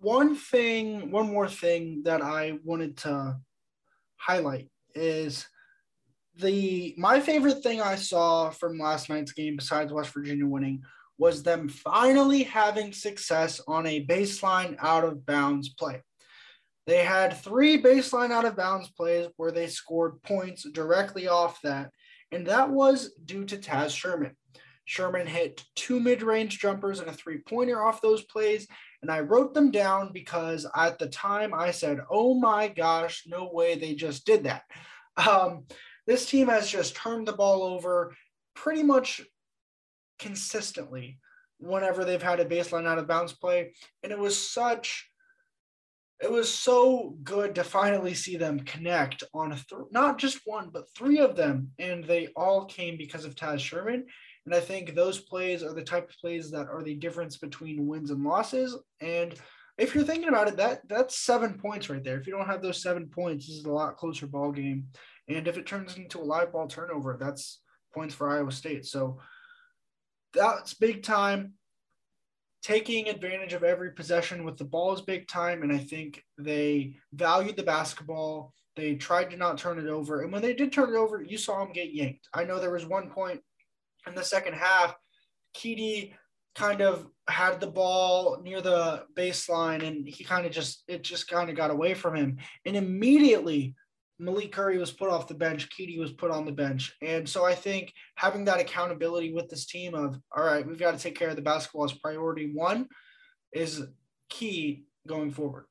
one 0.00 0.34
thing, 0.36 1.10
one 1.10 1.28
more 1.32 1.48
thing 1.48 2.02
that 2.04 2.22
I 2.22 2.58
wanted 2.64 2.96
to 2.98 3.38
highlight 4.16 4.68
is 4.94 5.46
the 6.38 6.94
my 6.96 7.20
favorite 7.20 7.62
thing 7.62 7.80
I 7.80 7.96
saw 7.96 8.50
from 8.50 8.78
last 8.78 9.08
night's 9.08 9.32
game, 9.32 9.56
besides 9.56 9.92
West 9.92 10.12
Virginia 10.12 10.46
winning, 10.46 10.82
was 11.18 11.42
them 11.42 11.68
finally 11.68 12.44
having 12.44 12.92
success 12.92 13.60
on 13.66 13.86
a 13.86 14.06
baseline 14.06 14.76
out 14.80 15.04
of 15.04 15.26
bounds 15.26 15.70
play. 15.70 16.02
They 16.86 17.04
had 17.04 17.36
three 17.36 17.82
baseline 17.82 18.30
out 18.30 18.44
of 18.44 18.56
bounds 18.56 18.88
plays 18.90 19.28
where 19.36 19.50
they 19.50 19.66
scored 19.66 20.22
points 20.22 20.66
directly 20.70 21.28
off 21.28 21.60
that, 21.62 21.90
and 22.32 22.46
that 22.46 22.70
was 22.70 23.12
due 23.24 23.44
to 23.44 23.56
Taz 23.56 23.90
Sherman. 23.90 24.36
Sherman 24.88 25.26
hit 25.26 25.62
two 25.76 26.00
mid 26.00 26.22
range 26.22 26.58
jumpers 26.60 27.00
and 27.00 27.10
a 27.10 27.12
three 27.12 27.40
pointer 27.46 27.84
off 27.84 28.00
those 28.00 28.24
plays. 28.24 28.66
And 29.02 29.10
I 29.10 29.20
wrote 29.20 29.52
them 29.52 29.70
down 29.70 30.12
because 30.14 30.66
at 30.74 30.98
the 30.98 31.08
time 31.08 31.52
I 31.52 31.72
said, 31.72 32.00
oh 32.10 32.32
my 32.32 32.68
gosh, 32.68 33.24
no 33.26 33.50
way 33.52 33.74
they 33.74 33.94
just 33.94 34.24
did 34.24 34.44
that. 34.44 34.62
Um, 35.18 35.66
this 36.08 36.24
team 36.24 36.48
has 36.48 36.68
just 36.68 36.96
turned 36.96 37.28
the 37.28 37.34
ball 37.34 37.62
over 37.62 38.14
pretty 38.54 38.82
much 38.82 39.20
consistently 40.18 41.18
whenever 41.58 42.02
they've 42.02 42.22
had 42.22 42.40
a 42.40 42.46
baseline 42.46 42.86
out 42.86 42.96
of 42.96 43.06
bounds 43.06 43.34
play. 43.34 43.74
And 44.02 44.10
it 44.10 44.18
was 44.18 44.50
such 44.50 45.08
it 46.20 46.32
was 46.32 46.52
so 46.52 47.14
good 47.22 47.54
to 47.54 47.62
finally 47.62 48.12
see 48.14 48.36
them 48.36 48.58
connect 48.60 49.22
on 49.32 49.50
th- 49.50 49.82
not 49.92 50.18
just 50.18 50.40
one 50.46 50.70
but 50.72 50.88
three 50.96 51.18
of 51.18 51.36
them. 51.36 51.70
And 51.78 52.02
they 52.02 52.28
all 52.34 52.64
came 52.64 52.96
because 52.96 53.26
of 53.26 53.34
taz 53.34 53.60
sherman. 53.60 54.06
And 54.46 54.54
i 54.54 54.60
think 54.60 54.94
those 54.94 55.20
plays 55.20 55.62
are 55.62 55.74
the 55.74 55.84
type 55.84 56.08
of 56.08 56.16
plays 56.16 56.50
that 56.52 56.68
are 56.68 56.82
the 56.82 56.94
difference 56.94 57.36
between 57.36 57.86
wins 57.86 58.10
and 58.10 58.24
losses. 58.24 58.74
And 59.02 59.34
if 59.76 59.94
you're 59.94 60.04
thinking 60.04 60.30
about 60.30 60.48
it 60.48 60.56
that 60.56 60.88
that's 60.88 61.18
seven 61.18 61.58
points 61.58 61.90
right 61.90 62.02
there. 62.02 62.18
If 62.18 62.26
you 62.26 62.32
don't 62.32 62.46
have 62.46 62.62
those 62.62 62.82
seven 62.82 63.08
points 63.08 63.46
this 63.46 63.56
is 63.56 63.66
a 63.66 63.70
lot 63.70 63.98
closer 63.98 64.26
ball 64.26 64.52
game 64.52 64.86
and 65.28 65.48
if 65.48 65.56
it 65.58 65.66
turns 65.66 65.96
into 65.96 66.18
a 66.18 66.22
live 66.22 66.52
ball 66.52 66.66
turnover 66.66 67.16
that's 67.18 67.60
points 67.94 68.14
for 68.14 68.28
iowa 68.28 68.52
state 68.52 68.84
so 68.84 69.18
that's 70.34 70.74
big 70.74 71.02
time 71.02 71.54
taking 72.62 73.08
advantage 73.08 73.52
of 73.52 73.62
every 73.62 73.92
possession 73.92 74.44
with 74.44 74.56
the 74.56 74.64
ball 74.64 74.92
is 74.92 75.00
big 75.00 75.28
time. 75.28 75.62
And 75.62 75.72
I 75.72 75.78
think 75.78 76.22
they 76.36 76.96
valued 77.12 77.56
the 77.56 77.62
basketball. 77.62 78.52
They 78.76 78.94
tried 78.94 79.30
to 79.30 79.36
not 79.36 79.58
turn 79.58 79.78
it 79.78 79.86
over. 79.86 80.22
And 80.22 80.32
when 80.32 80.42
they 80.42 80.54
did 80.54 80.72
turn 80.72 80.90
it 80.90 80.96
over, 80.96 81.22
you 81.22 81.38
saw 81.38 81.60
them 81.60 81.72
get 81.72 81.94
yanked. 81.94 82.28
I 82.34 82.44
know 82.44 82.58
there 82.58 82.72
was 82.72 82.86
one 82.86 83.10
point 83.10 83.40
in 84.06 84.14
the 84.14 84.24
second 84.24 84.54
half, 84.54 84.94
Keedy 85.56 86.14
kind 86.54 86.80
of 86.80 87.06
had 87.28 87.60
the 87.60 87.66
ball 87.66 88.40
near 88.42 88.60
the 88.60 89.04
baseline 89.16 89.86
and 89.86 90.08
he 90.08 90.24
kind 90.24 90.46
of 90.46 90.52
just, 90.52 90.82
it 90.88 91.02
just 91.02 91.28
kind 91.28 91.50
of 91.50 91.56
got 91.56 91.70
away 91.70 91.94
from 91.94 92.16
him. 92.16 92.38
And 92.64 92.76
immediately 92.76 93.74
Malik 94.18 94.52
Curry 94.52 94.78
was 94.78 94.90
put 94.90 95.10
off 95.10 95.28
the 95.28 95.34
bench, 95.34 95.68
Keedy 95.70 95.98
was 95.98 96.12
put 96.12 96.30
on 96.30 96.44
the 96.44 96.52
bench. 96.52 96.94
And 97.02 97.28
so 97.28 97.44
I 97.44 97.54
think 97.54 97.92
having 98.16 98.44
that 98.46 98.60
accountability 98.60 99.32
with 99.32 99.48
this 99.48 99.66
team 99.66 99.94
of, 99.94 100.20
all 100.36 100.44
right, 100.44 100.66
we've 100.66 100.78
got 100.78 100.96
to 100.96 100.98
take 100.98 101.16
care 101.16 101.28
of 101.28 101.36
the 101.36 101.42
basketball 101.42 101.84
as 101.84 101.92
priority 101.92 102.50
one 102.52 102.88
is 103.52 103.84
key 104.28 104.84
going 105.06 105.30
forward. 105.30 105.66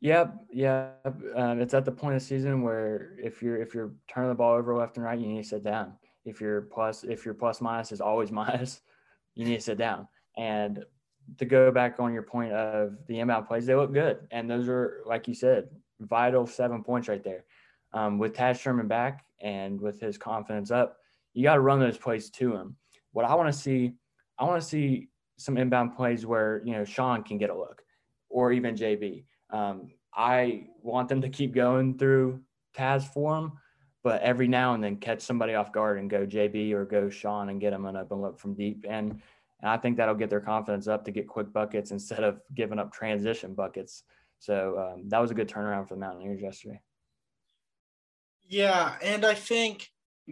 Yep, 0.00 0.34
yeah. 0.52 0.88
Um, 1.34 1.60
it's 1.60 1.72
at 1.72 1.86
the 1.86 1.92
point 1.92 2.16
of 2.16 2.22
season 2.22 2.60
where 2.62 3.16
if 3.22 3.42
you're 3.42 3.56
if 3.56 3.72
you're 3.72 3.94
turning 4.06 4.28
the 4.28 4.34
ball 4.34 4.54
over 4.54 4.76
left 4.76 4.98
and 4.98 5.06
right, 5.06 5.18
you 5.18 5.26
need 5.26 5.42
to 5.42 5.48
sit 5.48 5.64
down. 5.64 5.94
If 6.26 6.42
you're 6.42 6.60
plus 6.60 7.04
if 7.04 7.24
your 7.24 7.32
plus 7.32 7.62
minus 7.62 7.90
is 7.90 8.02
always 8.02 8.30
minus, 8.42 8.82
you 9.34 9.46
need 9.46 9.56
to 9.56 9.62
sit 9.62 9.78
down. 9.78 10.06
And 10.36 10.84
to 11.38 11.46
go 11.46 11.70
back 11.70 12.00
on 12.00 12.12
your 12.12 12.22
point 12.22 12.52
of 12.52 12.98
the 13.06 13.18
inbound 13.18 13.48
plays, 13.48 13.64
they 13.64 13.74
look 13.74 13.94
good, 13.94 14.18
and 14.30 14.50
those 14.50 14.68
are 14.68 15.00
like 15.06 15.26
you 15.26 15.34
said, 15.34 15.68
vital 16.08 16.46
seven 16.46 16.82
points 16.82 17.08
right 17.08 17.22
there. 17.22 17.44
Um, 17.92 18.18
with 18.18 18.34
Taz 18.34 18.60
Sherman 18.60 18.88
back 18.88 19.24
and 19.40 19.80
with 19.80 20.00
his 20.00 20.18
confidence 20.18 20.70
up, 20.70 20.96
you 21.32 21.44
got 21.44 21.54
to 21.54 21.60
run 21.60 21.80
those 21.80 21.98
plays 21.98 22.30
to 22.30 22.54
him. 22.54 22.76
What 23.12 23.24
I 23.24 23.34
want 23.34 23.52
to 23.52 23.58
see, 23.58 23.92
I 24.38 24.44
want 24.44 24.60
to 24.60 24.66
see 24.66 25.08
some 25.36 25.56
inbound 25.56 25.96
plays 25.96 26.26
where 26.26 26.62
you 26.64 26.72
know 26.72 26.84
Sean 26.84 27.22
can 27.22 27.38
get 27.38 27.50
a 27.50 27.56
look, 27.56 27.82
or 28.28 28.52
even 28.52 28.74
JB. 28.74 29.24
Um, 29.50 29.90
I 30.14 30.68
want 30.82 31.08
them 31.08 31.20
to 31.22 31.28
keep 31.28 31.54
going 31.54 31.98
through 31.98 32.40
Taz 32.76 33.02
for 33.04 33.36
him, 33.36 33.52
but 34.02 34.22
every 34.22 34.48
now 34.48 34.74
and 34.74 34.82
then 34.82 34.96
catch 34.96 35.22
somebody 35.22 35.54
off 35.54 35.72
guard 35.72 35.98
and 35.98 36.10
go 36.10 36.26
JB 36.26 36.72
or 36.72 36.84
go 36.84 37.08
Sean 37.08 37.48
and 37.48 37.60
get 37.60 37.70
them 37.70 37.86
an 37.86 37.96
open 37.96 38.20
look 38.20 38.38
from 38.38 38.54
deep. 38.54 38.84
And, 38.88 39.20
and 39.60 39.70
I 39.70 39.76
think 39.76 39.96
that'll 39.96 40.14
get 40.14 40.30
their 40.30 40.40
confidence 40.40 40.86
up 40.88 41.04
to 41.04 41.10
get 41.10 41.26
quick 41.26 41.52
buckets 41.52 41.90
instead 41.90 42.22
of 42.22 42.40
giving 42.54 42.78
up 42.78 42.92
transition 42.92 43.54
buckets. 43.54 44.04
So 44.38 44.78
um, 44.78 45.08
that 45.08 45.20
was 45.20 45.30
a 45.30 45.34
good 45.34 45.48
turnaround 45.48 45.88
for 45.88 45.94
the 45.94 46.00
Mountaineers 46.00 46.40
yesterday. 46.40 46.80
Yeah, 48.46 48.96
and 49.02 49.24
I 49.24 49.34
think 49.34 49.88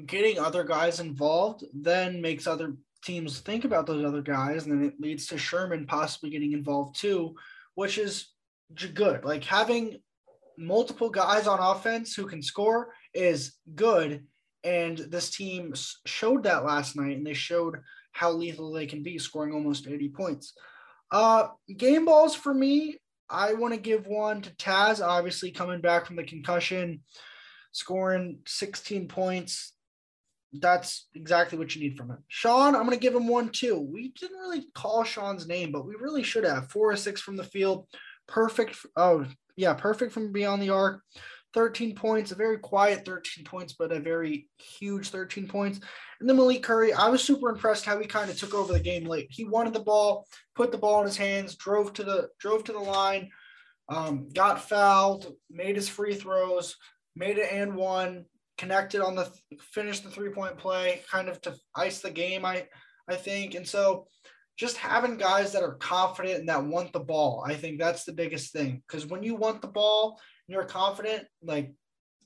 getting 0.07 0.39
other 0.39 0.65
guys 0.65 1.01
involved 1.01 1.65
then 1.73 2.21
makes 2.21 2.47
other 2.47 2.77
teams 3.05 3.41
think 3.41 3.65
about 3.65 3.87
those 3.87 4.05
other 4.05 4.23
guys, 4.23 4.65
and 4.65 4.73
then 4.73 4.89
it 4.89 5.01
leads 5.01 5.27
to 5.27 5.39
Sherman 5.39 5.87
possibly 5.87 6.31
getting 6.31 6.53
involved 6.53 6.99
too, 6.99 7.35
which 7.75 7.99
is 7.99 8.29
good. 8.95 9.25
Like 9.25 9.45
having 9.45 9.99
multiple 10.59 11.11
guys 11.11 11.47
on 11.47 11.59
offense 11.59 12.15
who 12.15 12.27
can 12.27 12.43
score 12.43 12.93
is 13.15 13.55
good, 13.75 14.25
and 14.65 14.99
this 14.99 15.31
team 15.31 15.75
showed 16.07 16.45
that 16.45 16.65
last 16.65 16.97
night, 16.97 17.17
and 17.17 17.27
they 17.27 17.35
showed 17.35 17.81
how 18.13 18.31
lethal 18.31 18.73
they 18.73 18.87
can 18.87 19.03
be, 19.03 19.19
scoring 19.19 19.53
almost 19.53 19.89
80 19.89 20.09
points. 20.11 20.53
Uh, 21.11 21.49
game 21.77 22.05
balls 22.05 22.35
for 22.35 22.55
me, 22.55 22.99
I 23.33 23.55
want 23.55 23.75
to 23.75 23.81
give 23.81 24.07
one 24.07 24.43
to 24.43 24.51
Taz, 24.51 25.05
obviously 25.05 25.51
coming 25.51 25.81
back 25.81 26.07
from 26.07 26.17
the 26.17 26.25
concussion, 26.25 27.01
scoring 27.73 28.41
16 28.47 29.09
points. 29.09 29.73
That's 30.53 31.09
exactly 31.15 31.59
what 31.59 31.75
you 31.75 31.81
need 31.81 31.97
from 31.97 32.11
him. 32.11 32.19
Sean, 32.29 32.75
I'm 32.75 32.85
going 32.85 32.91
to 32.91 33.03
give 33.03 33.15
him 33.15 33.27
one 33.27 33.49
too. 33.49 33.79
We 33.81 34.09
didn't 34.11 34.39
really 34.39 34.67
call 34.75 35.03
Sean's 35.03 35.49
name, 35.49 35.73
but 35.73 35.87
we 35.87 35.95
really 35.95 36.23
should 36.23 36.45
have. 36.45 36.71
Four 36.71 36.93
or 36.93 36.97
six 36.97 37.23
from 37.23 37.37
the 37.37 37.45
field. 37.45 37.87
Perfect. 38.29 38.77
Oh, 38.95 39.25
yeah, 39.57 39.73
perfect 39.73 40.13
from 40.13 40.31
beyond 40.31 40.61
the 40.61 40.71
arc. 40.71 41.03
13 41.55 41.95
points, 41.95 42.33
a 42.33 42.35
very 42.35 42.59
quiet 42.59 43.05
13 43.05 43.45
points, 43.45 43.75
but 43.75 43.93
a 43.93 44.01
very 44.01 44.49
huge 44.59 45.11
13 45.11 45.49
points. 45.49 45.81
And 46.21 46.29
then 46.29 46.37
Malik 46.37 46.63
Curry, 46.63 46.93
I 46.93 47.09
was 47.09 47.23
super 47.23 47.51
impressed 47.51 47.85
how 47.85 47.99
he 47.99 48.07
kind 48.07 48.31
of 48.31 48.39
took 48.39 48.55
over 48.55 48.73
the 48.73 48.81
game 48.81 49.05
late. 49.05 49.27
He 49.31 49.45
wanted 49.45 49.73
the 49.73 49.81
ball, 49.81 50.27
put 50.55 50.73
the 50.73 50.79
ball 50.79 51.01
in 51.01 51.07
his 51.07 51.17
hands, 51.17 51.57
drove 51.57 51.93
to 51.95 52.05
the 52.05 52.29
drove 52.39 52.65
to 52.65 52.73
the 52.73 52.79
line, 52.79 53.31
um, 53.89 54.29
got 54.33 54.69
fouled, 54.69 55.35
made 55.51 55.77
his 55.77 55.89
free 55.89 56.15
throws, 56.15 56.77
made 57.17 57.39
it 57.39 57.53
and 57.53 57.75
one, 57.75 58.25
connected 58.57 59.01
on 59.01 59.15
the 59.15 59.31
finished 59.73 60.05
the 60.05 60.11
three 60.11 60.31
point 60.31 60.57
play, 60.59 61.03
kind 61.11 61.29
of 61.29 61.41
to 61.43 61.55
ice 61.75 62.01
the 62.01 62.11
game. 62.11 62.45
I 62.45 62.67
I 63.09 63.17
think, 63.17 63.55
and 63.55 63.67
so 63.67 64.07
just 64.57 64.77
having 64.77 65.17
guys 65.17 65.53
that 65.53 65.63
are 65.63 65.75
confident 65.75 66.41
and 66.41 66.49
that 66.49 66.65
want 66.65 66.93
the 66.93 67.01
ball, 67.01 67.45
I 67.47 67.55
think 67.55 67.79
that's 67.79 68.05
the 68.05 68.13
biggest 68.13 68.53
thing. 68.53 68.83
Because 68.87 69.07
when 69.07 69.23
you 69.23 69.35
want 69.35 69.61
the 69.61 69.69
ball 69.69 70.21
you're 70.53 70.65
confident, 70.65 71.27
like 71.43 71.73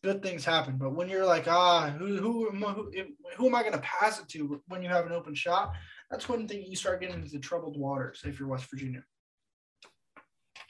good 0.03 0.23
things 0.23 0.45
happen. 0.45 0.77
But 0.77 0.95
when 0.95 1.09
you're 1.09 1.27
like, 1.27 1.49
ah, 1.49 1.91
who 1.91 2.17
who 2.17 2.51
who, 2.51 2.93
who 3.37 3.47
am 3.47 3.55
I 3.55 3.63
going 3.63 3.73
to 3.73 3.81
pass 3.81 4.21
it 4.21 4.29
to 4.31 4.61
when 4.69 4.83
you 4.83 4.89
have 4.89 5.07
an 5.07 5.13
open 5.13 5.35
shot? 5.35 5.73
That's 6.11 6.29
when 6.29 6.49
you 6.49 6.77
start 6.77 7.01
getting 7.01 7.23
into 7.23 7.39
troubled 7.39 7.79
waters 7.79 8.23
if 8.25 8.39
you're 8.39 8.49
West 8.49 8.71
Virginia. 8.71 9.03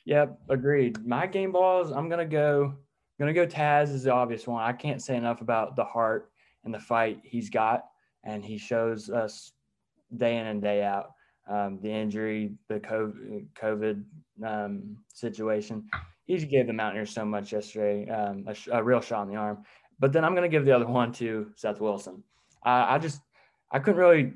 Yep, 0.06 0.38
agreed. 0.48 1.04
My 1.04 1.26
game 1.26 1.52
balls, 1.52 1.90
I'm 1.90 2.08
gonna 2.08 2.24
go. 2.24 2.74
gonna 3.18 3.32
go. 3.32 3.46
Taz 3.46 3.92
is 3.92 4.04
the 4.04 4.12
obvious 4.12 4.46
one. 4.46 4.62
I 4.62 4.72
can't 4.72 5.02
say 5.02 5.16
enough 5.16 5.40
about 5.40 5.76
the 5.76 5.84
heart 5.84 6.30
and 6.64 6.72
the 6.72 6.78
fight 6.78 7.20
he's 7.24 7.50
got, 7.50 7.84
and 8.24 8.44
he 8.44 8.56
shows 8.56 9.10
us 9.10 9.52
day 10.16 10.36
in 10.38 10.46
and 10.46 10.62
day 10.62 10.82
out. 10.84 11.10
Um, 11.48 11.78
the 11.82 11.90
injury, 11.90 12.54
the 12.68 12.80
COVID, 12.80 13.46
COVID 13.60 14.04
um, 14.44 14.96
situation 15.12 15.84
he 16.26 16.38
gave 16.44 16.66
the 16.66 16.72
Mountaineers 16.72 17.12
so 17.12 17.24
much 17.24 17.52
yesterday, 17.52 18.08
um, 18.10 18.44
a, 18.46 18.78
a, 18.78 18.82
real 18.82 19.00
shot 19.00 19.22
in 19.22 19.28
the 19.28 19.36
arm. 19.36 19.62
But 19.98 20.12
then 20.12 20.24
I'm 20.24 20.34
going 20.34 20.42
to 20.42 20.54
give 20.54 20.64
the 20.64 20.72
other 20.72 20.86
one 20.86 21.12
to 21.14 21.50
Seth 21.54 21.80
Wilson. 21.80 22.22
Uh, 22.64 22.84
I 22.88 22.98
just, 22.98 23.20
I 23.70 23.78
couldn't 23.78 24.00
really, 24.00 24.34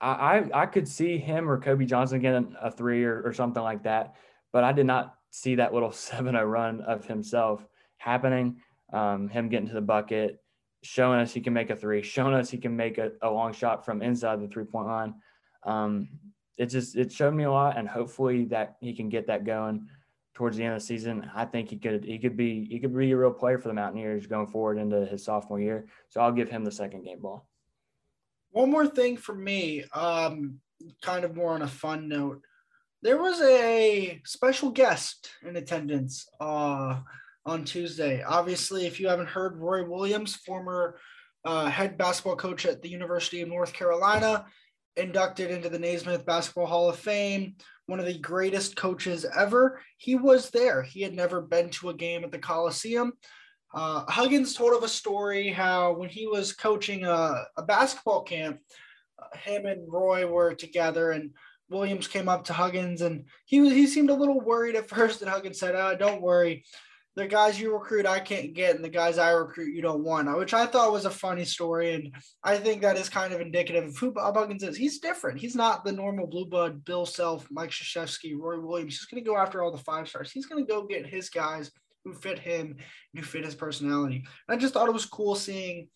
I, 0.00 0.10
I, 0.52 0.62
I 0.62 0.66
could 0.66 0.88
see 0.88 1.16
him 1.16 1.48
or 1.48 1.60
Kobe 1.60 1.84
Johnson 1.84 2.20
getting 2.20 2.54
a 2.60 2.70
three 2.70 3.04
or, 3.04 3.22
or 3.22 3.32
something 3.32 3.62
like 3.62 3.84
that, 3.84 4.16
but 4.52 4.64
I 4.64 4.72
did 4.72 4.86
not 4.86 5.14
see 5.30 5.54
that 5.54 5.72
little 5.72 5.90
7-0 5.90 6.50
run 6.50 6.80
of 6.82 7.06
himself 7.06 7.66
happening. 7.98 8.56
Um, 8.92 9.28
him 9.28 9.48
getting 9.48 9.68
to 9.68 9.74
the 9.74 9.82
bucket, 9.82 10.42
showing 10.82 11.20
us 11.20 11.32
he 11.32 11.40
can 11.40 11.52
make 11.52 11.70
a 11.70 11.76
three, 11.76 12.02
showing 12.02 12.34
us 12.34 12.50
he 12.50 12.58
can 12.58 12.74
make 12.74 12.96
a, 12.98 13.12
a 13.22 13.30
long 13.30 13.52
shot 13.52 13.84
from 13.84 14.00
inside 14.00 14.40
the 14.40 14.48
three 14.48 14.64
point 14.64 14.86
line. 14.86 15.14
Um, 15.64 16.08
it 16.56 16.66
just 16.66 16.96
it 16.96 17.12
showed 17.12 17.34
me 17.34 17.44
a 17.44 17.50
lot, 17.50 17.76
and 17.76 17.86
hopefully 17.86 18.46
that 18.46 18.76
he 18.80 18.94
can 18.94 19.10
get 19.10 19.26
that 19.26 19.44
going 19.44 19.86
towards 20.38 20.56
the 20.56 20.62
end 20.62 20.74
of 20.74 20.80
the 20.80 20.86
season, 20.86 21.28
I 21.34 21.44
think 21.44 21.68
he 21.68 21.76
could 21.76 22.04
he 22.04 22.16
could 22.16 22.36
be 22.36 22.64
he 22.70 22.78
could 22.78 22.96
be 22.96 23.10
a 23.10 23.16
real 23.16 23.32
player 23.32 23.58
for 23.58 23.66
the 23.66 23.74
Mountaineers 23.74 24.28
going 24.28 24.46
forward 24.46 24.78
into 24.78 25.04
his 25.04 25.24
sophomore 25.24 25.60
year. 25.60 25.88
So 26.10 26.20
I'll 26.20 26.30
give 26.30 26.48
him 26.48 26.64
the 26.64 26.70
second 26.70 27.02
game 27.02 27.18
ball. 27.20 27.48
One 28.52 28.70
more 28.70 28.86
thing 28.86 29.16
for 29.16 29.34
me, 29.34 29.82
um, 29.92 30.60
kind 31.02 31.24
of 31.24 31.34
more 31.34 31.54
on 31.54 31.62
a 31.62 31.66
fun 31.66 32.06
note. 32.06 32.40
There 33.02 33.20
was 33.20 33.40
a 33.40 34.20
special 34.24 34.70
guest 34.70 35.28
in 35.42 35.56
attendance 35.56 36.28
uh, 36.40 37.00
on 37.44 37.64
Tuesday. 37.64 38.22
Obviously, 38.22 38.86
if 38.86 39.00
you 39.00 39.08
haven't 39.08 39.28
heard, 39.28 39.58
Roy 39.58 39.84
Williams, 39.84 40.36
former 40.36 41.00
uh, 41.44 41.66
head 41.66 41.98
basketball 41.98 42.36
coach 42.36 42.64
at 42.64 42.80
the 42.80 42.88
University 42.88 43.40
of 43.42 43.48
North 43.48 43.72
Carolina, 43.72 44.46
inducted 44.96 45.50
into 45.50 45.68
the 45.68 45.80
Naismith 45.80 46.24
Basketball 46.24 46.66
Hall 46.66 46.88
of 46.88 46.96
Fame, 46.96 47.56
one 47.88 47.98
of 47.98 48.06
the 48.06 48.18
greatest 48.18 48.76
coaches 48.76 49.24
ever. 49.34 49.80
He 49.96 50.14
was 50.14 50.50
there. 50.50 50.82
He 50.82 51.00
had 51.00 51.14
never 51.14 51.40
been 51.40 51.70
to 51.70 51.88
a 51.88 51.94
game 51.94 52.22
at 52.22 52.30
the 52.30 52.38
Coliseum. 52.38 53.14
Uh, 53.72 54.04
Huggins 54.08 54.54
told 54.54 54.74
of 54.74 54.82
a 54.82 54.88
story 54.88 55.48
how 55.48 55.94
when 55.94 56.10
he 56.10 56.26
was 56.26 56.52
coaching 56.52 57.06
a, 57.06 57.44
a 57.56 57.62
basketball 57.62 58.22
camp, 58.22 58.60
him 59.34 59.64
and 59.64 59.90
Roy 59.90 60.26
were 60.26 60.54
together, 60.54 61.12
and 61.12 61.30
Williams 61.70 62.08
came 62.08 62.28
up 62.28 62.44
to 62.44 62.52
Huggins, 62.52 63.00
and 63.00 63.24
he 63.46 63.60
was 63.60 63.72
he 63.72 63.86
seemed 63.86 64.10
a 64.10 64.14
little 64.14 64.40
worried 64.40 64.76
at 64.76 64.88
first, 64.90 65.22
and 65.22 65.30
Huggins 65.30 65.58
said, 65.58 65.74
oh, 65.74 65.96
"Don't 65.96 66.22
worry, 66.22 66.64
the 67.18 67.26
guys 67.26 67.60
you 67.60 67.72
recruit 67.72 68.06
I 68.06 68.20
can't 68.20 68.54
get, 68.54 68.76
and 68.76 68.84
the 68.84 68.88
guys 68.88 69.18
I 69.18 69.30
recruit 69.30 69.74
you 69.74 69.82
don't 69.82 70.04
want," 70.04 70.34
which 70.38 70.54
I 70.54 70.66
thought 70.66 70.92
was 70.92 71.04
a 71.04 71.10
funny 71.10 71.44
story, 71.44 71.94
and 71.94 72.14
I 72.44 72.56
think 72.58 72.80
that 72.82 72.96
is 72.96 73.08
kind 73.08 73.34
of 73.34 73.40
indicative 73.40 73.84
of 73.86 73.96
who 73.96 74.12
Bob 74.12 74.36
Huggins 74.36 74.62
is. 74.62 74.76
He's 74.76 75.00
different. 75.00 75.40
He's 75.40 75.56
not 75.56 75.84
the 75.84 75.90
normal 75.90 76.28
blue 76.28 76.46
blood 76.46 76.84
Bill 76.84 77.04
Self, 77.04 77.48
Mike 77.50 77.70
Krzyzewski, 77.70 78.38
Roy 78.38 78.60
Williams. 78.60 78.98
He's 78.98 79.06
going 79.06 79.22
to 79.22 79.28
go 79.28 79.36
after 79.36 79.62
all 79.62 79.72
the 79.72 79.78
five 79.78 80.08
stars. 80.08 80.30
He's 80.30 80.46
going 80.46 80.64
to 80.64 80.72
go 80.72 80.86
get 80.86 81.06
his 81.06 81.28
guys 81.28 81.72
who 82.04 82.14
fit 82.14 82.38
him, 82.38 82.76
who 83.16 83.22
fit 83.22 83.44
his 83.44 83.56
personality. 83.56 84.24
And 84.48 84.56
I 84.56 84.56
just 84.56 84.72
thought 84.72 84.88
it 84.88 84.92
was 84.92 85.04
cool 85.04 85.34
seeing 85.34 85.88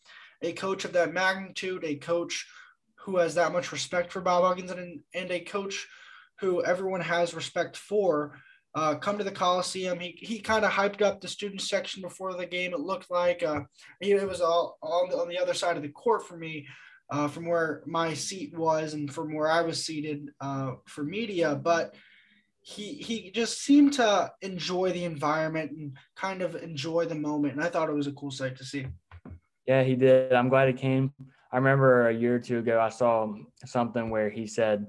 a 0.42 0.52
coach 0.52 0.84
of 0.84 0.92
that 0.94 1.12
magnitude, 1.12 1.84
a 1.84 1.94
coach 1.94 2.48
who 2.96 3.18
has 3.18 3.36
that 3.36 3.52
much 3.52 3.70
respect 3.70 4.10
for 4.12 4.20
Bob 4.20 4.42
Huggins, 4.42 4.72
and, 4.72 5.00
and 5.14 5.30
a 5.30 5.38
coach 5.38 5.86
who 6.40 6.64
everyone 6.64 7.00
has 7.00 7.32
respect 7.32 7.76
for. 7.76 8.40
Uh, 8.74 8.94
come 8.94 9.18
to 9.18 9.24
the 9.24 9.30
Coliseum. 9.30 10.00
He, 10.00 10.16
he 10.18 10.38
kind 10.38 10.64
of 10.64 10.70
hyped 10.70 11.02
up 11.02 11.20
the 11.20 11.28
student 11.28 11.60
section 11.60 12.00
before 12.00 12.32
the 12.34 12.46
game. 12.46 12.72
It 12.72 12.80
looked 12.80 13.10
like 13.10 13.42
uh, 13.42 13.60
it 14.00 14.26
was 14.26 14.40
all 14.40 14.78
on 14.82 15.10
the, 15.10 15.18
on 15.18 15.28
the 15.28 15.38
other 15.38 15.52
side 15.52 15.76
of 15.76 15.82
the 15.82 15.90
court 15.90 16.26
for 16.26 16.38
me, 16.38 16.66
uh, 17.10 17.28
from 17.28 17.46
where 17.46 17.82
my 17.86 18.14
seat 18.14 18.56
was 18.56 18.94
and 18.94 19.12
from 19.12 19.34
where 19.34 19.50
I 19.50 19.60
was 19.60 19.84
seated 19.84 20.30
uh, 20.40 20.72
for 20.86 21.04
media. 21.04 21.54
But 21.54 21.94
he 22.62 22.94
he 22.94 23.30
just 23.32 23.60
seemed 23.60 23.92
to 23.94 24.32
enjoy 24.40 24.92
the 24.92 25.04
environment 25.04 25.72
and 25.72 25.96
kind 26.16 26.40
of 26.40 26.54
enjoy 26.54 27.04
the 27.04 27.14
moment. 27.14 27.54
And 27.54 27.62
I 27.62 27.68
thought 27.68 27.90
it 27.90 27.94
was 27.94 28.06
a 28.06 28.12
cool 28.12 28.30
sight 28.30 28.56
to 28.56 28.64
see. 28.64 28.86
Yeah, 29.66 29.82
he 29.82 29.96
did. 29.96 30.32
I'm 30.32 30.48
glad 30.48 30.68
he 30.68 30.74
came. 30.74 31.12
I 31.52 31.56
remember 31.56 32.08
a 32.08 32.14
year 32.14 32.36
or 32.36 32.38
two 32.38 32.60
ago, 32.60 32.80
I 32.80 32.88
saw 32.88 33.34
something 33.66 34.08
where 34.08 34.30
he 34.30 34.46
said, 34.46 34.86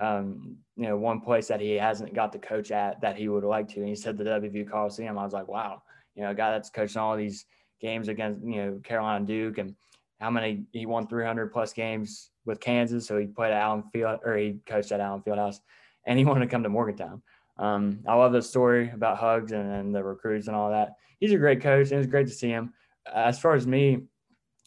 um, 0.00 0.56
you 0.80 0.86
know, 0.86 0.96
one 0.96 1.20
place 1.20 1.46
that 1.48 1.60
he 1.60 1.72
hasn't 1.72 2.14
got 2.14 2.32
the 2.32 2.38
coach 2.38 2.70
at 2.70 3.02
that 3.02 3.14
he 3.14 3.28
would 3.28 3.44
like 3.44 3.68
to. 3.68 3.80
And 3.80 3.88
he 3.88 3.94
said 3.94 4.16
the 4.16 4.24
WVU 4.24 4.66
Coliseum. 4.66 5.18
I 5.18 5.24
was 5.24 5.34
like, 5.34 5.46
wow, 5.46 5.82
you 6.14 6.22
know, 6.22 6.30
a 6.30 6.34
guy 6.34 6.52
that's 6.52 6.70
coaching 6.70 7.02
all 7.02 7.18
these 7.18 7.44
games 7.82 8.08
against, 8.08 8.42
you 8.42 8.56
know, 8.56 8.80
Carolina 8.82 9.26
Duke 9.26 9.58
and 9.58 9.74
how 10.20 10.30
many 10.30 10.64
he 10.72 10.86
won 10.86 11.06
300 11.06 11.52
plus 11.52 11.74
games 11.74 12.30
with 12.46 12.60
Kansas. 12.60 13.06
So 13.06 13.18
he 13.18 13.26
played 13.26 13.52
at 13.52 13.60
Allen 13.60 13.84
Field 13.92 14.20
or 14.24 14.38
he 14.38 14.56
coached 14.64 14.90
at 14.90 15.00
Allen 15.00 15.20
Fieldhouse 15.20 15.60
and 16.06 16.18
he 16.18 16.24
wanted 16.26 16.46
to 16.46 16.50
come 16.50 16.62
to 16.62 16.70
Morgantown. 16.70 17.20
Um, 17.58 18.00
I 18.08 18.14
love 18.14 18.32
the 18.32 18.40
story 18.40 18.88
about 18.88 19.18
Hugs 19.18 19.52
and, 19.52 19.70
and, 19.70 19.94
the 19.94 20.02
recruits 20.02 20.46
and 20.46 20.56
all 20.56 20.70
that. 20.70 20.94
He's 21.18 21.34
a 21.34 21.36
great 21.36 21.60
coach 21.60 21.88
and 21.88 21.92
it 21.92 21.98
was 21.98 22.06
great 22.06 22.26
to 22.28 22.32
see 22.32 22.48
him. 22.48 22.72
As 23.14 23.38
far 23.38 23.52
as 23.52 23.66
me, 23.66 24.04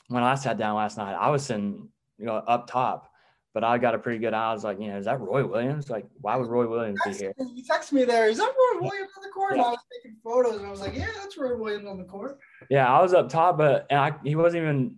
when 0.09 0.22
I 0.22 0.36
sat 0.36 0.59
down 0.59 0.76
last 0.76 0.99
night, 0.99 1.16
I 1.16 1.32
was 1.32 1.43
sitting, 1.43 1.89
you 2.20 2.26
know, 2.28 2.36
up 2.36 2.68
top, 2.68 3.11
but 3.54 3.64
I 3.64 3.78
got 3.78 3.93
a 3.93 3.99
pretty 3.99 4.20
good 4.20 4.34
eye. 4.34 4.49
I 4.49 4.54
was 4.54 4.64
like, 4.64 4.80
you 4.80 4.88
know, 4.88 4.97
is 4.97 5.06
that 5.06 5.20
Roy 5.20 5.45
Williams? 5.45 5.89
Like, 5.89 6.06
why 6.22 6.36
would 6.36 6.47
Roy 6.47 6.68
Williams 6.68 6.99
be 7.06 7.14
here? 7.14 7.34
He 7.38 7.64
texted 7.64 7.93
me 7.93 8.04
there. 8.04 8.28
Is 8.28 8.38
that 8.39 8.51
Roy 8.74 8.82
Williams 8.82 9.12
on 9.16 9.24
the 9.24 9.30
court? 9.30 9.58
Yeah. 9.58 9.64
I 9.64 9.70
was 9.70 9.80
taking 9.95 10.18
photos 10.24 10.58
and 10.58 10.66
I 10.66 10.72
was 10.72 10.82
like, 10.82 10.95
yeah, 10.95 11.08
that's 11.16 11.38
Roy 11.38 11.56
Williams 11.56 11.88
on 11.88 11.97
the 11.97 12.04
court. 12.04 12.39
Yeah, 12.70 12.91
I 12.91 13.01
was 13.01 13.14
up 13.14 13.30
top, 13.30 13.58
but 13.58 13.86
and 13.89 13.99
I, 13.99 14.14
he 14.24 14.36
wasn't 14.36 14.64
even 14.64 14.95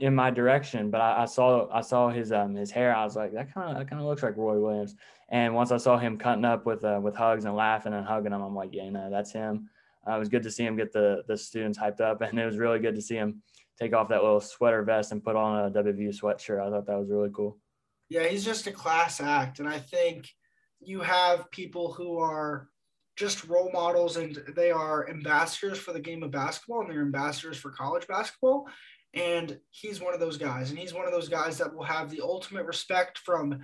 in 0.00 0.14
my 0.14 0.30
direction, 0.30 0.90
but 0.90 1.00
I, 1.00 1.22
I, 1.22 1.24
saw 1.26 1.68
I 1.70 1.80
saw 1.82 2.08
his 2.08 2.32
um 2.32 2.54
his 2.54 2.70
hair. 2.70 2.94
I 2.94 3.04
was 3.04 3.16
like, 3.16 3.32
that 3.34 3.52
kind 3.52 3.70
of 3.70 3.78
that 3.78 3.90
kind 3.90 4.00
of 4.00 4.06
looks 4.06 4.22
like 4.22 4.36
Roy 4.36 4.58
Williams. 4.58 4.94
And 5.28 5.54
once 5.54 5.70
I 5.70 5.76
saw 5.76 5.98
him 5.98 6.16
cutting 6.18 6.44
up 6.44 6.66
with 6.66 6.84
uh, 6.84 7.00
with 7.02 7.14
hugs 7.14 7.44
and 7.44 7.54
laughing 7.54 7.92
and 7.92 8.06
hugging 8.06 8.32
him, 8.32 8.42
I'm 8.42 8.54
like, 8.54 8.70
yeah, 8.72 8.88
no, 8.88 9.10
that's 9.10 9.32
him. 9.32 9.68
Uh, 10.08 10.16
it 10.16 10.18
was 10.18 10.28
good 10.28 10.42
to 10.44 10.50
see 10.50 10.64
him 10.64 10.76
get 10.76 10.92
the 10.92 11.22
the 11.26 11.36
students 11.36 11.78
hyped 11.78 12.00
up, 12.00 12.20
and 12.22 12.38
it 12.38 12.46
was 12.46 12.58
really 12.58 12.78
good 12.78 12.94
to 12.94 13.02
see 13.02 13.16
him 13.16 13.42
take 13.80 13.94
off 13.94 14.08
that 14.08 14.22
little 14.22 14.40
sweater 14.40 14.82
vest 14.82 15.12
and 15.12 15.24
put 15.24 15.36
on 15.36 15.66
a 15.66 15.70
WVU 15.70 16.18
sweatshirt. 16.18 16.60
I 16.60 16.70
thought 16.70 16.86
that 16.86 16.98
was 16.98 17.08
really 17.10 17.30
cool. 17.34 17.58
Yeah, 18.08 18.26
he's 18.26 18.44
just 18.44 18.66
a 18.66 18.72
class 18.72 19.20
act, 19.20 19.60
and 19.60 19.68
I 19.68 19.78
think 19.78 20.28
you 20.80 21.00
have 21.00 21.50
people 21.50 21.92
who 21.92 22.18
are 22.18 22.68
just 23.16 23.46
role 23.48 23.70
models 23.72 24.16
and 24.16 24.42
they 24.56 24.70
are 24.70 25.08
ambassadors 25.10 25.78
for 25.78 25.92
the 25.92 26.00
game 26.00 26.22
of 26.22 26.30
basketball 26.30 26.80
and 26.80 26.90
they're 26.90 27.02
ambassadors 27.02 27.58
for 27.58 27.70
college 27.70 28.06
basketball. 28.06 28.66
And 29.12 29.58
he's 29.70 30.00
one 30.00 30.14
of 30.14 30.20
those 30.20 30.38
guys, 30.38 30.70
and 30.70 30.78
he's 30.78 30.94
one 30.94 31.04
of 31.04 31.12
those 31.12 31.28
guys 31.28 31.58
that 31.58 31.74
will 31.74 31.84
have 31.84 32.10
the 32.10 32.20
ultimate 32.22 32.64
respect 32.64 33.18
from 33.18 33.60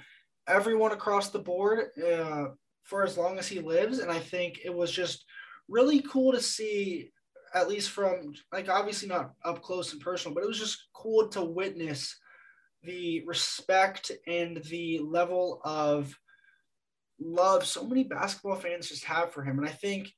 everyone 0.48 0.92
across 0.92 1.30
the 1.30 1.38
board 1.38 1.86
uh, 2.04 2.46
for 2.82 3.04
as 3.04 3.16
long 3.16 3.38
as 3.38 3.46
he 3.46 3.60
lives. 3.60 4.00
And 4.00 4.10
I 4.10 4.18
think 4.18 4.60
it 4.64 4.74
was 4.74 4.90
just 4.90 5.24
really 5.68 6.00
cool 6.02 6.32
to 6.32 6.40
see 6.40 7.12
at 7.56 7.68
least 7.68 7.90
from 7.90 8.34
like 8.52 8.68
obviously 8.68 9.08
not 9.08 9.32
up 9.44 9.62
close 9.62 9.92
and 9.92 10.02
personal, 10.02 10.34
but 10.34 10.44
it 10.44 10.46
was 10.46 10.58
just 10.58 10.88
cool 10.92 11.26
to 11.28 11.42
witness 11.42 12.14
the 12.82 13.24
respect 13.26 14.12
and 14.26 14.62
the 14.64 15.00
level 15.02 15.62
of 15.64 16.14
love 17.18 17.64
so 17.64 17.86
many 17.86 18.04
basketball 18.04 18.56
fans 18.56 18.90
just 18.90 19.04
have 19.04 19.32
for 19.32 19.42
him. 19.42 19.58
And 19.58 19.66
I 19.66 19.72
think, 19.72 20.12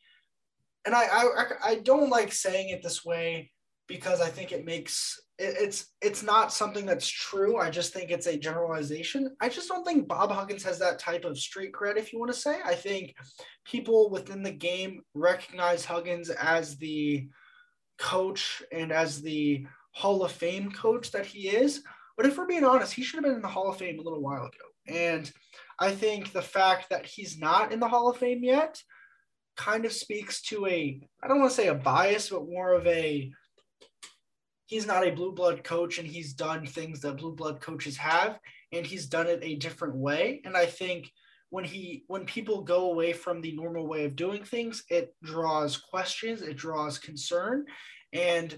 and 0.85 0.95
I 0.95 1.05
I, 1.05 1.45
I 1.65 1.75
don't 1.77 2.11
like 2.11 2.33
saying 2.33 2.71
it 2.71 2.83
this 2.83 3.05
way 3.05 3.53
because 3.87 4.21
I 4.21 4.29
think 4.29 4.51
it 4.51 4.65
makes 4.65 5.21
it's 5.39 5.87
it's 6.03 6.25
not 6.25 6.53
something 6.53 6.85
that's 6.85 7.09
true. 7.09 7.59
I 7.59 7.71
just 7.71 7.93
think 7.93 8.11
it's 8.11 8.27
a 8.27 8.37
generalization. 8.37 9.37
I 9.41 9.49
just 9.49 9.69
don't 9.69 9.85
think 9.85 10.09
Bob 10.09 10.33
Huggins 10.33 10.65
has 10.65 10.81
that 10.81 10.99
type 10.99 11.25
of 11.25 11.39
street 11.39 11.73
cred, 11.73 11.97
if 11.97 12.13
you 12.13 12.19
want 12.19 12.33
to 12.33 12.39
say. 12.39 12.59
I 12.65 12.75
think 12.75 13.15
people 13.65 14.11
within 14.11 14.43
the 14.43 14.51
game 14.51 15.03
recognize 15.15 15.85
Huggins 15.85 16.31
as 16.31 16.77
the 16.77 17.29
coach 17.99 18.63
and 18.73 18.91
as 18.91 19.23
the 19.23 19.65
Hall 19.93 20.25
of 20.25 20.33
Fame 20.33 20.73
coach 20.73 21.13
that 21.13 21.27
he 21.27 21.49
is. 21.49 21.83
But 22.17 22.27
if 22.27 22.37
we're 22.37 22.47
being 22.47 22.65
honest, 22.65 22.93
he 22.93 23.03
should 23.03 23.19
have 23.19 23.25
been 23.25 23.35
in 23.35 23.43
the 23.43 23.49
Hall 23.49 23.71
of 23.71 23.77
Fame 23.77 24.01
a 24.01 24.03
little 24.03 24.23
while 24.23 24.43
ago. 24.43 24.49
And 24.89 25.31
I 25.79 25.93
think 25.93 26.33
the 26.33 26.43
fact 26.43 26.91
that 26.91 27.07
he's 27.07 27.39
not 27.39 27.73
in 27.73 27.79
the 27.79 27.89
Hall 27.89 28.11
of 28.11 28.17
Fame 28.17 28.43
yet 28.43 28.83
kind 29.57 29.85
of 29.85 29.93
speaks 29.93 30.43
to 30.43 30.67
a, 30.67 31.01
I 31.23 31.29
don't 31.29 31.39
want 31.39 31.51
to 31.51 31.57
say 31.57 31.69
a 31.69 31.75
bias, 31.75 32.31
but 32.31 32.49
more 32.49 32.73
of 32.73 32.87
a 32.89 33.31
he's 34.69 34.87
not 34.87 35.07
a 35.07 35.11
blue 35.11 35.33
blood 35.33 35.65
coach 35.65 35.99
and 35.99 36.07
he's 36.07 36.35
done 36.35 36.65
things 36.67 37.01
that 37.01 37.17
blue 37.17 37.35
blood 37.35 37.59
coaches 37.59 37.97
have 37.97 38.39
and 38.71 38.87
he's 38.87 39.07
done 39.07 39.27
it 39.27 39.41
a 39.43 39.57
different 39.57 39.97
way. 39.97 40.41
And 40.45 40.57
i 40.57 40.67
think 40.67 41.11
when 41.51 41.65
he 41.65 42.05
when 42.07 42.27
people 42.27 42.63
go 42.63 42.91
away 42.91 43.15
from 43.15 43.41
the 43.41 43.57
normal 43.57 43.89
way 43.89 44.05
of 44.05 44.15
doing 44.15 44.45
things 44.45 44.85
it 44.91 45.17
draws 45.25 45.77
questions 45.79 46.43
it 46.43 46.57
draws 46.57 46.99
concern. 46.99 47.65
And 48.13 48.57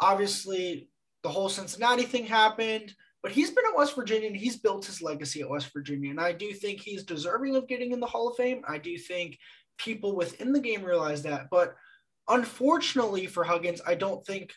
obviously 0.00 0.88
the 1.22 1.28
whole 1.28 1.50
cincinnati 1.50 2.04
thing 2.04 2.24
happened 2.24 2.94
but 3.22 3.30
he's 3.30 3.50
been 3.50 3.64
at 3.70 3.76
west 3.76 3.94
virginia 3.94 4.28
and 4.28 4.36
he's 4.36 4.56
built 4.56 4.86
his 4.86 5.02
legacy 5.02 5.42
at 5.42 5.50
west 5.50 5.70
virginia. 5.72 6.10
And 6.10 6.20
i 6.20 6.32
do 6.32 6.52
think 6.54 6.80
he's 6.80 7.04
deserving 7.04 7.56
of 7.56 7.68
getting 7.68 7.92
in 7.92 8.00
the 8.00 8.06
hall 8.06 8.28
of 8.28 8.36
fame. 8.36 8.62
I 8.66 8.78
do 8.78 8.96
think 8.96 9.38
people 9.76 10.16
within 10.16 10.52
the 10.54 10.60
game 10.60 10.82
realize 10.82 11.22
that 11.24 11.48
but 11.50 11.74
unfortunately 12.28 13.26
for 13.26 13.42
huggins 13.42 13.80
i 13.86 13.94
don't 13.94 14.24
think 14.24 14.52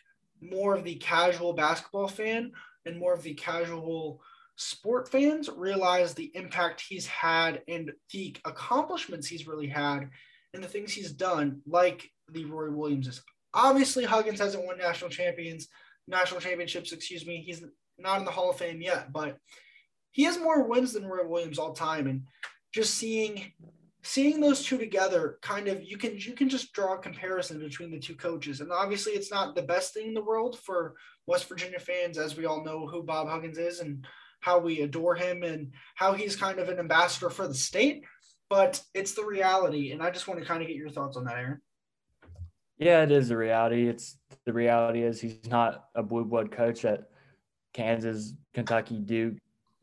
more 0.50 0.74
of 0.74 0.84
the 0.84 0.96
casual 0.96 1.52
basketball 1.52 2.08
fan 2.08 2.52
and 2.84 2.98
more 2.98 3.14
of 3.14 3.22
the 3.22 3.34
casual 3.34 4.20
sport 4.56 5.08
fans 5.08 5.50
realize 5.54 6.14
the 6.14 6.30
impact 6.34 6.80
he's 6.80 7.06
had 7.06 7.62
and 7.68 7.92
the 8.12 8.36
accomplishments 8.44 9.26
he's 9.26 9.46
really 9.46 9.66
had 9.66 10.08
and 10.54 10.62
the 10.64 10.68
things 10.68 10.92
he's 10.92 11.12
done, 11.12 11.60
like 11.66 12.10
the 12.32 12.44
Roy 12.46 12.70
Williamses. 12.70 13.22
Obviously, 13.52 14.04
Huggins 14.04 14.40
hasn't 14.40 14.64
won 14.64 14.78
national 14.78 15.10
champions, 15.10 15.68
national 16.08 16.40
championships, 16.40 16.92
excuse 16.92 17.26
me. 17.26 17.42
He's 17.44 17.62
not 17.98 18.18
in 18.18 18.24
the 18.24 18.30
Hall 18.30 18.50
of 18.50 18.56
Fame 18.56 18.80
yet, 18.80 19.12
but 19.12 19.38
he 20.12 20.24
has 20.24 20.38
more 20.38 20.62
wins 20.62 20.92
than 20.92 21.06
Roy 21.06 21.26
Williams 21.26 21.58
all 21.58 21.72
time. 21.72 22.06
And 22.06 22.22
just 22.72 22.94
seeing 22.94 23.52
seeing 24.06 24.40
those 24.40 24.62
two 24.62 24.78
together 24.78 25.38
kind 25.42 25.66
of 25.66 25.82
you 25.82 25.96
can 25.98 26.16
you 26.16 26.32
can 26.32 26.48
just 26.48 26.72
draw 26.72 26.94
a 26.94 26.98
comparison 26.98 27.58
between 27.58 27.90
the 27.90 27.98
two 27.98 28.14
coaches. 28.14 28.60
And 28.60 28.70
obviously 28.70 29.12
it's 29.12 29.32
not 29.32 29.56
the 29.56 29.62
best 29.62 29.92
thing 29.92 30.06
in 30.06 30.14
the 30.14 30.22
world 30.22 30.60
for 30.60 30.94
west 31.26 31.48
virginia 31.48 31.80
fans 31.80 32.16
as 32.16 32.36
we 32.36 32.46
all 32.46 32.64
know 32.64 32.86
who 32.86 33.02
bob 33.02 33.28
huggins 33.28 33.58
is 33.58 33.80
and 33.80 34.06
how 34.40 34.60
we 34.60 34.82
adore 34.82 35.16
him 35.16 35.42
and 35.42 35.72
how 35.96 36.12
he's 36.12 36.36
kind 36.36 36.60
of 36.60 36.68
an 36.68 36.78
ambassador 36.78 37.30
for 37.30 37.48
the 37.48 37.54
state. 37.54 38.04
But 38.48 38.80
it's 38.94 39.14
the 39.14 39.24
reality. 39.24 39.90
And 39.90 40.00
i 40.00 40.10
just 40.10 40.28
want 40.28 40.38
to 40.38 40.46
kind 40.46 40.62
of 40.62 40.68
get 40.68 40.76
your 40.76 40.90
thoughts 40.90 41.16
on 41.16 41.24
that 41.24 41.36
aaron. 41.36 41.60
Yeah 42.78 43.02
it 43.02 43.10
is 43.10 43.28
the 43.28 43.36
reality. 43.36 43.88
It's 43.88 44.18
the 44.44 44.52
reality 44.52 45.02
is 45.02 45.20
he's 45.20 45.50
not 45.50 45.86
a 45.96 46.02
blue 46.02 46.24
blood 46.24 46.52
coach 46.52 46.84
at 46.84 47.08
kansas 47.74 48.32
kentucky 48.54 48.98
duke 48.98 49.36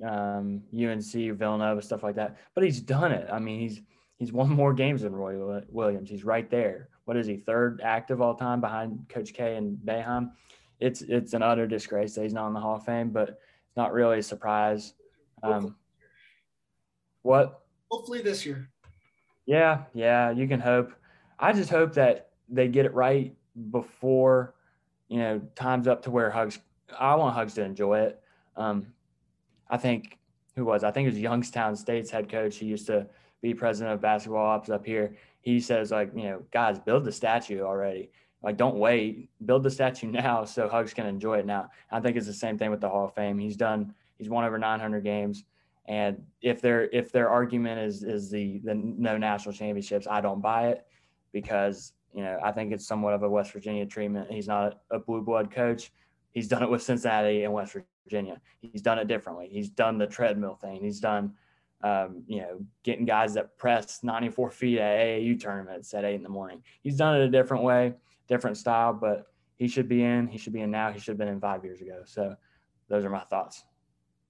um, 0.04 0.64
unc 0.74 1.12
villanova 1.12 1.82
stuff 1.82 2.04
like 2.04 2.16
that. 2.16 2.38
But 2.56 2.64
he's 2.64 2.80
done 2.80 3.12
it. 3.12 3.28
I 3.30 3.40
mean 3.40 3.60
he's 3.60 3.82
He's 4.24 4.32
won 4.32 4.50
more 4.50 4.74
games 4.74 5.02
than 5.02 5.14
Roy 5.14 5.62
Williams. 5.70 6.10
He's 6.10 6.24
right 6.24 6.50
there. 6.50 6.88
What 7.04 7.18
is 7.18 7.28
he? 7.28 7.36
Third 7.36 7.82
active 7.84 8.22
all 8.22 8.36
time 8.36 8.62
behind 8.62 9.06
Coach 9.10 9.34
K 9.34 9.58
and 9.58 9.78
Boeheim. 9.78 10.32
It's 10.80 11.02
it's 11.02 11.34
an 11.34 11.44
utter 11.44 11.68
disgrace 11.68 12.16
that 12.16 12.24
he's 12.24 12.32
not 12.32 12.48
in 12.48 12.54
the 12.54 12.62
Hall 12.62 12.78
of 12.78 12.86
Fame, 12.86 13.10
but 13.10 13.28
it's 13.32 13.76
not 13.76 13.92
really 13.92 14.20
a 14.20 14.24
surprise. 14.24 14.94
Um, 15.44 15.76
what? 17.24 17.64
Hopefully 17.92 18.22
this 18.22 18.46
year. 18.46 18.70
Yeah, 19.46 19.84
yeah, 19.94 20.32
you 20.32 20.48
can 20.48 20.62
hope. 20.62 20.94
I 21.38 21.52
just 21.52 21.70
hope 21.70 21.94
that 21.96 22.30
they 22.48 22.70
get 22.70 22.86
it 22.86 22.94
right 22.94 23.36
before, 23.72 24.56
you 25.10 25.18
know, 25.18 25.42
time's 25.54 25.90
up 25.90 26.02
to 26.04 26.12
where 26.12 26.32
Hugs. 26.32 26.60
I 26.98 27.14
want 27.16 27.36
Hugs 27.36 27.56
to 27.56 27.64
enjoy 27.66 28.00
it. 28.00 28.22
Um, 28.56 28.88
I 29.70 29.76
think 29.76 30.18
who 30.56 30.64
was 30.64 30.86
I 30.86 30.92
think 30.92 31.08
it 31.08 31.12
was 31.12 31.20
Youngstown 31.20 31.76
State's 31.76 32.10
head 32.10 32.30
coach. 32.30 32.56
He 32.56 32.68
used 32.68 32.88
to 32.88 33.06
be 33.44 33.54
president 33.54 33.94
of 33.94 34.02
basketball 34.02 34.46
ops 34.46 34.70
up 34.70 34.84
here. 34.84 35.16
He 35.42 35.60
says 35.60 35.92
like, 35.92 36.12
you 36.16 36.24
know, 36.24 36.42
guys, 36.52 36.80
build 36.80 37.04
the 37.04 37.12
statue 37.12 37.62
already. 37.62 38.10
Like, 38.42 38.58
don't 38.58 38.78
wait. 38.78 39.30
Build 39.46 39.62
the 39.62 39.70
statue 39.70 40.08
now 40.12 40.46
so 40.46 40.68
Hugs 40.68 40.94
can 40.94 41.06
enjoy 41.06 41.40
it 41.40 41.46
now. 41.46 41.70
I 41.92 42.00
think 42.00 42.18
it's 42.18 42.26
the 42.26 42.34
same 42.34 42.58
thing 42.58 42.72
with 42.72 42.82
the 42.82 42.90
Hall 42.90 43.06
of 43.06 43.14
Fame. 43.14 43.38
He's 43.38 43.58
done. 43.58 43.94
He's 44.18 44.30
won 44.30 44.46
over 44.46 44.58
900 44.58 45.04
games. 45.04 45.44
And 45.86 46.24
if 46.42 46.62
their 46.62 46.86
if 46.92 47.12
their 47.12 47.30
argument 47.30 47.82
is 47.82 48.04
is 48.04 48.32
the 48.32 48.62
the 48.64 48.74
no 48.74 49.18
national 49.18 49.54
championships, 49.54 50.08
I 50.10 50.22
don't 50.22 50.42
buy 50.42 50.70
it 50.70 50.86
because 51.34 51.92
you 52.14 52.24
know 52.24 52.40
I 52.42 52.54
think 52.54 52.72
it's 52.72 52.88
somewhat 52.88 53.14
of 53.14 53.24
a 53.24 53.30
West 53.30 53.52
Virginia 53.52 53.86
treatment. 53.86 54.32
He's 54.32 54.48
not 54.48 54.80
a 54.92 55.00
blue 55.00 55.22
blood 55.22 55.52
coach. 55.52 55.92
He's 56.32 56.48
done 56.48 56.64
it 56.64 56.70
with 56.70 56.82
Cincinnati 56.82 57.44
and 57.44 57.52
West 57.52 57.76
Virginia. 58.06 58.40
He's 58.62 58.82
done 58.82 58.98
it 58.98 59.10
differently. 59.10 59.50
He's 59.52 59.70
done 59.70 59.98
the 59.98 60.08
treadmill 60.08 60.56
thing. 60.56 60.82
He's 60.82 61.02
done 61.02 61.34
um, 61.84 62.24
you 62.28 62.40
know 62.40 62.66
getting 62.84 63.06
guys 63.06 63.34
that 63.34 63.58
press 63.58 64.00
94 64.04 64.52
feet 64.52 64.80
at 64.80 65.00
AAU 65.00 65.40
tournaments 65.40 65.94
at 65.94 66.06
eight 66.06 66.16
in 66.16 66.24
the 66.24 66.30
morning. 66.30 66.64
He's 66.82 66.98
done 66.98 67.20
it 67.20 67.26
a 67.26 67.30
different 67.30 67.64
way, 67.64 67.94
different 68.28 68.58
style, 68.58 68.94
but 68.94 69.28
he 69.58 69.68
should 69.68 69.88
be 69.88 70.04
in. 70.04 70.28
He 70.28 70.38
should 70.38 70.54
be 70.54 70.62
in 70.62 70.72
now. 70.72 70.92
He 70.92 71.00
should 71.00 71.12
have 71.12 71.18
been 71.18 71.28
in 71.28 71.40
five 71.40 71.64
years 71.64 71.82
ago. 71.82 72.02
So 72.06 72.36
those 72.90 73.06
are 73.06 73.10
my 73.10 73.24
thoughts 73.26 73.64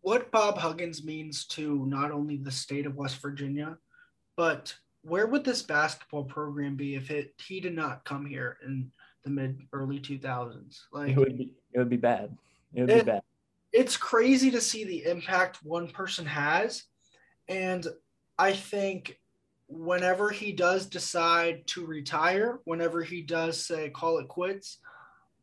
what 0.04 0.32
Bob 0.32 0.58
Huggins 0.58 1.04
means 1.04 1.46
to 1.46 1.86
not 1.86 2.12
only 2.12 2.36
the 2.36 2.52
state 2.52 2.86
of 2.86 2.98
West 2.98 3.22
Virginia, 3.22 3.78
but 4.36 4.76
where 5.02 5.28
would 5.28 5.46
this 5.46 5.62
basketball 5.62 6.26
program 6.26 6.76
be 6.76 6.96
if 6.96 7.10
it 7.10 7.34
he 7.42 7.60
did 7.60 7.74
not 7.74 8.04
come 8.04 8.26
here 8.26 8.58
in 8.66 8.92
the 9.24 9.30
mid 9.30 9.62
early 9.72 10.00
2000s? 10.00 10.82
Like 10.92 11.12
it 11.12 11.18
would 11.18 11.38
be 11.38 11.52
it 11.74 11.80
would 11.80 11.90
be 11.90 11.98
bad. 11.98 12.38
It 12.74 12.82
would 12.82 12.90
it, 12.90 13.06
be 13.06 13.12
bad. 13.12 13.22
It's 13.72 13.98
crazy 13.98 14.52
to 14.52 14.62
see 14.62 14.84
the 14.84 15.06
impact 15.06 15.60
one 15.64 15.88
person 15.88 16.26
has 16.26 16.84
and 17.48 17.86
I 18.38 18.54
think 18.54 19.20
whenever 19.68 20.30
he 20.30 20.52
does 20.52 20.86
decide 20.86 21.66
to 21.68 21.86
retire, 21.86 22.60
whenever 22.66 23.02
he 23.02 23.22
does 23.22 23.64
say 23.66 23.90
call 23.90 24.20
it 24.20 24.28
quits, 24.28 24.80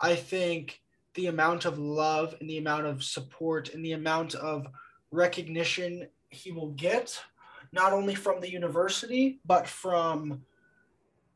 I 0.00 0.14
think 0.14 0.80
the 1.14 1.26
amount 1.26 1.64
of 1.64 1.78
love 1.78 2.34
and 2.40 2.48
the 2.48 2.58
amount 2.58 2.86
of 2.86 3.02
support 3.02 3.74
and 3.74 3.84
the 3.84 3.92
amount 3.92 4.34
of 4.34 4.66
recognition 5.10 6.06
he 6.30 6.52
will 6.52 6.70
get, 6.70 7.20
not 7.72 7.92
only 7.92 8.14
from 8.14 8.40
the 8.40 8.50
university, 8.50 9.40
but 9.44 9.66
from 9.66 10.42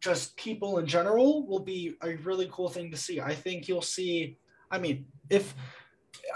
just 0.00 0.36
people 0.36 0.78
in 0.78 0.86
general, 0.86 1.46
will 1.46 1.60
be 1.60 1.94
a 2.02 2.14
really 2.16 2.48
cool 2.52 2.68
thing 2.68 2.90
to 2.90 2.96
see. 2.96 3.20
I 3.20 3.34
think 3.34 3.68
you'll 3.68 3.82
see, 3.82 4.36
I 4.70 4.78
mean, 4.78 5.06
if 5.30 5.54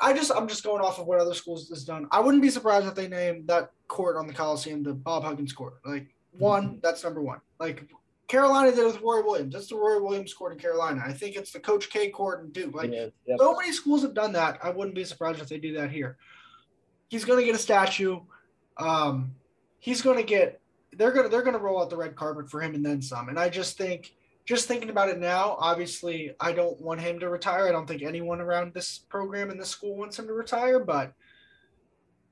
I 0.03 0.13
just, 0.13 0.33
I'm 0.35 0.49
just 0.49 0.65
going 0.65 0.83
off 0.83 0.99
of 0.99 1.07
what 1.07 1.21
other 1.21 1.35
schools 1.35 1.69
has 1.69 1.85
done. 1.85 2.09
I 2.11 2.21
wouldn't 2.21 2.43
be 2.43 2.51
surprised 2.51 2.87
if 2.87 2.95
they 2.95 3.09
name 3.09 3.45
that 3.47 3.71
court 3.89 4.17
on 4.17 4.27
the 4.27 4.33
Coliseum 4.33 4.83
the 4.83 4.95
Bob 4.95 5.25
Huggins 5.25 5.53
court. 5.53 5.75
Like, 5.85 6.15
one, 6.39 6.65
mm-hmm. 6.65 6.77
that's 6.83 7.03
number 7.03 7.23
one. 7.23 7.41
Like, 7.59 7.89
Carolina 8.29 8.71
did 8.75 8.85
with 8.85 9.01
Roy 9.01 9.23
Williams. 9.23 9.55
That's 9.55 9.69
the 9.69 9.77
Roy 9.77 10.01
Williams 10.01 10.35
court 10.35 10.53
in 10.53 10.59
Carolina. 10.59 11.03
I 11.05 11.13
think 11.13 11.35
it's 11.35 11.51
the 11.51 11.61
Coach 11.61 11.89
K 11.89 12.11
court 12.11 12.45
in 12.45 12.51
Duke. 12.51 12.75
Like 12.75 12.93
yeah, 12.93 13.07
yep. 13.27 13.39
so 13.39 13.57
many 13.57 13.73
schools 13.73 14.03
have 14.03 14.13
done 14.13 14.33
that. 14.35 14.59
I 14.63 14.71
wouldn't 14.71 14.95
be 14.95 15.05
surprised 15.05 15.41
if 15.41 15.49
they 15.49 15.59
do 15.59 15.73
that 15.79 15.91
here. 15.91 16.19
He's 17.09 17.25
going 17.25 17.39
to 17.39 17.45
get 17.45 17.55
a 17.55 17.59
statue. 17.59 18.21
Um, 18.77 19.35
he's 19.79 20.03
going 20.03 20.19
to 20.19 20.23
get. 20.23 20.61
They're 20.93 21.11
going 21.11 21.25
to 21.25 21.31
they're 21.31 21.43
going 21.43 21.57
to 21.57 21.59
roll 21.59 21.81
out 21.81 21.89
the 21.89 21.97
red 21.97 22.17
carpet 22.17 22.51
for 22.51 22.61
him 22.61 22.75
and 22.75 22.85
then 22.85 23.01
some. 23.01 23.31
And 23.31 23.39
I 23.39 23.49
just 23.49 23.79
think, 23.79 24.15
just 24.45 24.69
thinking 24.69 24.91
about 24.91 25.09
it 25.09 25.19
now, 25.19 25.57
obviously 25.59 26.35
I 26.39 26.53
don't 26.53 26.79
want 26.81 27.01
him 27.01 27.19
to 27.21 27.31
retire. 27.31 27.67
I 27.67 27.73
don't 27.73 27.87
think 27.87 28.03
anyone 28.03 28.43
around 28.43 28.75
this 28.75 28.99
program 28.99 29.49
and 29.51 29.59
this 29.59 29.71
school 29.71 29.97
wants 29.97 30.19
him 30.19 30.27
to 30.27 30.35
retire, 30.35 30.81
but 30.81 31.15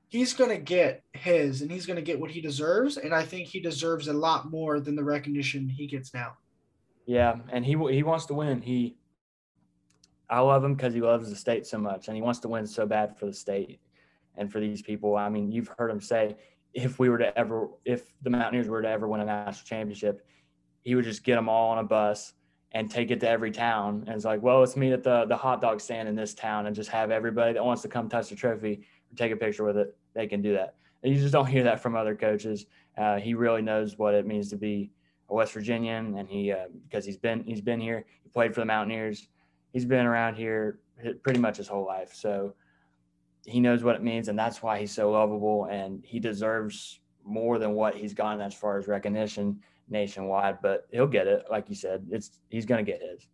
he's 0.09 0.33
going 0.33 0.49
to 0.49 0.57
get 0.57 1.03
his 1.13 1.61
and 1.61 1.71
he's 1.71 1.85
going 1.85 1.97
to 1.97 2.01
get 2.01 2.19
what 2.19 2.31
he 2.31 2.41
deserves 2.41 2.97
and 2.97 3.13
i 3.13 3.23
think 3.23 3.47
he 3.47 3.59
deserves 3.59 4.07
a 4.07 4.13
lot 4.13 4.49
more 4.49 4.79
than 4.79 4.95
the 4.95 5.03
recognition 5.03 5.67
he 5.67 5.87
gets 5.87 6.13
now. 6.13 6.37
Yeah 7.05 7.37
and 7.49 7.65
he 7.65 7.71
he 7.71 8.03
wants 8.03 8.25
to 8.27 8.33
win. 8.33 8.61
He 8.61 8.97
i 10.29 10.39
love 10.39 10.63
him 10.63 10.75
because 10.75 10.93
he 10.93 11.01
loves 11.01 11.29
the 11.29 11.35
state 11.35 11.65
so 11.65 11.77
much 11.77 12.07
and 12.07 12.15
he 12.15 12.21
wants 12.21 12.39
to 12.41 12.49
win 12.49 12.67
so 12.67 12.85
bad 12.85 13.17
for 13.17 13.25
the 13.25 13.33
state 13.33 13.79
and 14.35 14.51
for 14.51 14.59
these 14.59 14.81
people. 14.81 15.15
I 15.15 15.29
mean 15.29 15.51
you've 15.51 15.71
heard 15.77 15.91
him 15.91 16.01
say 16.01 16.35
if 16.73 16.99
we 16.99 17.09
were 17.09 17.17
to 17.17 17.37
ever 17.37 17.69
if 17.85 18.13
the 18.21 18.29
mountaineers 18.29 18.67
were 18.67 18.81
to 18.81 18.89
ever 18.89 19.07
win 19.07 19.21
a 19.21 19.25
national 19.25 19.65
championship 19.65 20.25
he 20.83 20.95
would 20.95 21.05
just 21.05 21.23
get 21.23 21.35
them 21.35 21.49
all 21.49 21.71
on 21.71 21.79
a 21.79 21.83
bus 21.83 22.33
and 22.73 22.91
take 22.91 23.11
it 23.11 23.19
to 23.21 23.29
every 23.29 23.51
town. 23.51 24.03
And 24.07 24.15
it's 24.15 24.25
like 24.25 24.41
well 24.41 24.59
let's 24.59 24.75
meet 24.75 24.91
at 24.91 25.03
the 25.03 25.25
the 25.25 25.37
hot 25.37 25.61
dog 25.61 25.81
stand 25.81 26.09
in 26.09 26.15
this 26.15 26.33
town 26.33 26.67
and 26.67 26.75
just 26.75 26.89
have 26.89 27.11
everybody 27.11 27.53
that 27.53 27.63
wants 27.63 27.81
to 27.83 27.87
come 27.87 28.09
touch 28.09 28.29
the 28.29 28.35
trophy 28.35 28.83
take 29.15 29.31
a 29.31 29.35
picture 29.35 29.63
with 29.63 29.77
it, 29.77 29.95
they 30.13 30.27
can 30.27 30.41
do 30.41 30.53
that. 30.53 30.75
And 31.03 31.13
you 31.13 31.19
just 31.19 31.33
don't 31.33 31.45
hear 31.45 31.63
that 31.63 31.79
from 31.79 31.95
other 31.95 32.15
coaches. 32.15 32.65
Uh, 32.97 33.17
he 33.17 33.33
really 33.33 33.61
knows 33.61 33.97
what 33.97 34.13
it 34.13 34.25
means 34.25 34.49
to 34.49 34.55
be 34.55 34.91
a 35.29 35.33
West 35.33 35.53
Virginian, 35.53 36.17
and 36.17 36.27
he 36.27 36.51
uh, 36.51 36.65
because 36.87 37.05
he's 37.05 37.17
been 37.17 37.43
he's 37.43 37.61
been 37.61 37.79
here. 37.79 38.05
He 38.23 38.29
played 38.29 38.53
for 38.53 38.61
the 38.61 38.65
Mountaineers. 38.65 39.27
He's 39.73 39.85
been 39.85 40.05
around 40.05 40.35
here 40.35 40.79
pretty 41.21 41.39
much 41.39 41.57
his 41.57 41.67
whole 41.67 41.85
life, 41.85 42.13
so 42.13 42.53
he 43.45 43.59
knows 43.59 43.83
what 43.83 43.95
it 43.95 44.03
means, 44.03 44.27
and 44.27 44.37
that's 44.37 44.63
why 44.63 44.79
he's 44.79 44.91
so 44.91 45.11
lovable, 45.11 45.65
and 45.65 46.03
he 46.03 46.19
deserves 46.19 46.99
more 47.23 47.59
than 47.59 47.73
what 47.73 47.95
he's 47.95 48.13
gotten 48.13 48.41
as 48.41 48.53
far 48.53 48.77
as 48.77 48.87
recognition 48.87 49.59
nationwide. 49.89 50.61
But 50.61 50.87
he'll 50.91 51.07
get 51.07 51.27
it, 51.27 51.45
like 51.51 51.69
you 51.69 51.75
said. 51.75 52.07
It's 52.09 52.39
he's 52.49 52.65
going 52.65 52.83
to 52.83 52.91
get 52.91 53.01
his. 53.01 53.27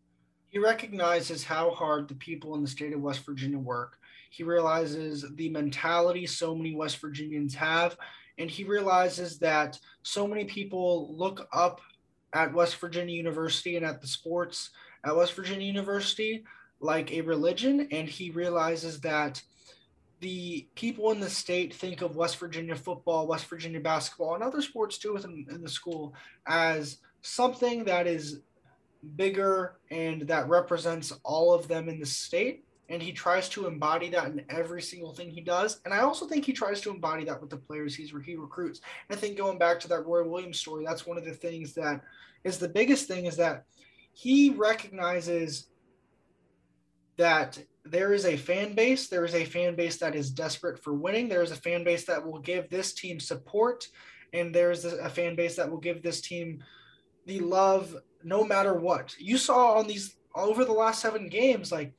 He 0.49 0.59
recognizes 0.59 1.43
how 1.43 1.71
hard 1.71 2.07
the 2.07 2.15
people 2.15 2.53
in 2.55 2.61
the 2.61 2.67
state 2.67 2.93
of 2.93 3.01
West 3.01 3.25
Virginia 3.25 3.57
work 3.57 3.97
he 4.33 4.41
realizes 4.41 5.23
the 5.35 5.49
mentality 5.49 6.25
so 6.25 6.55
many 6.55 6.73
West 6.73 6.97
Virginians 6.97 7.53
have, 7.53 7.95
and 8.39 8.49
he 8.49 8.63
realizes 8.63 9.37
that 9.37 9.77
so 10.01 10.25
many 10.25 10.45
people 10.45 11.15
look 11.15 11.47
up 11.53 11.81
at 12.33 12.51
West 12.51 12.77
Virginia 12.77 13.15
University 13.15 13.77
and 13.77 13.85
at 13.85 14.01
the 14.01 14.07
sports 14.07 14.71
at 15.05 15.15
West 15.15 15.33
Virginia 15.33 15.67
University 15.67 16.43
like 16.79 17.13
a 17.13 17.21
religion, 17.21 17.87
and 17.91 18.09
he 18.09 18.31
realizes 18.31 18.99
that 19.01 19.39
the 20.19 20.67
people 20.73 21.11
in 21.11 21.19
the 21.19 21.29
state 21.29 21.71
think 21.71 22.01
of 22.01 22.15
West 22.15 22.37
Virginia 22.37 22.75
football, 22.75 23.27
West 23.27 23.45
Virginia 23.45 23.81
basketball, 23.81 24.33
and 24.33 24.43
other 24.43 24.63
sports 24.63 24.97
too 24.97 25.13
within 25.13 25.45
in 25.51 25.61
the 25.61 25.69
school 25.69 26.15
as 26.47 26.97
something 27.21 27.83
that 27.83 28.07
is 28.07 28.39
bigger 29.15 29.75
and 29.91 30.23
that 30.23 30.49
represents 30.49 31.13
all 31.23 31.53
of 31.53 31.67
them 31.67 31.87
in 31.87 31.99
the 31.99 32.05
state 32.07 32.65
and 32.93 33.01
he 33.01 33.11
tries 33.11 33.49
to 33.49 33.65
embody 33.65 34.09
that 34.11 34.27
in 34.27 34.45
every 34.49 34.81
single 34.81 35.13
thing 35.13 35.31
he 35.31 35.41
does. 35.41 35.81
And 35.83 35.93
I 35.93 36.01
also 36.01 36.27
think 36.27 36.45
he 36.45 36.53
tries 36.53 36.79
to 36.81 36.91
embody 36.91 37.25
that 37.25 37.41
with 37.41 37.49
the 37.49 37.57
players 37.57 37.95
he's 37.95 38.13
he 38.23 38.35
recruits. 38.35 38.81
And 39.09 39.17
I 39.17 39.19
think 39.19 39.35
going 39.35 39.57
back 39.57 39.79
to 39.81 39.87
that 39.89 40.05
Roy 40.05 40.27
Williams 40.27 40.59
story, 40.59 40.85
that's 40.85 41.07
one 41.07 41.17
of 41.17 41.25
the 41.25 41.33
things 41.33 41.73
that 41.73 42.01
is 42.43 42.59
the 42.59 42.69
biggest 42.69 43.07
thing 43.07 43.25
is 43.25 43.35
that 43.37 43.63
he 44.13 44.51
recognizes 44.51 45.69
that 47.17 47.59
there 47.83 48.13
is 48.13 48.25
a 48.25 48.37
fan 48.37 48.75
base. 48.75 49.07
There 49.07 49.25
is 49.25 49.33
a 49.33 49.43
fan 49.43 49.75
base 49.75 49.97
that 49.97 50.15
is 50.15 50.29
desperate 50.29 50.83
for 50.83 50.93
winning. 50.93 51.27
There 51.27 51.43
is 51.43 51.51
a 51.51 51.55
fan 51.55 51.83
base 51.83 52.05
that 52.05 52.23
will 52.23 52.39
give 52.39 52.69
this 52.69 52.93
team 52.93 53.19
support, 53.19 53.87
and 54.33 54.53
there 54.53 54.69
is 54.69 54.85
a 54.85 55.09
fan 55.09 55.35
base 55.35 55.55
that 55.55 55.69
will 55.69 55.79
give 55.79 56.03
this 56.03 56.21
team 56.21 56.63
the 57.25 57.39
love 57.39 57.95
no 58.23 58.43
matter 58.43 58.75
what. 58.75 59.15
You 59.17 59.37
saw 59.39 59.79
on 59.79 59.87
these 59.87 60.15
over 60.35 60.63
the 60.63 60.73
last 60.73 61.01
seven 61.01 61.27
games, 61.27 61.71
like 61.71 61.93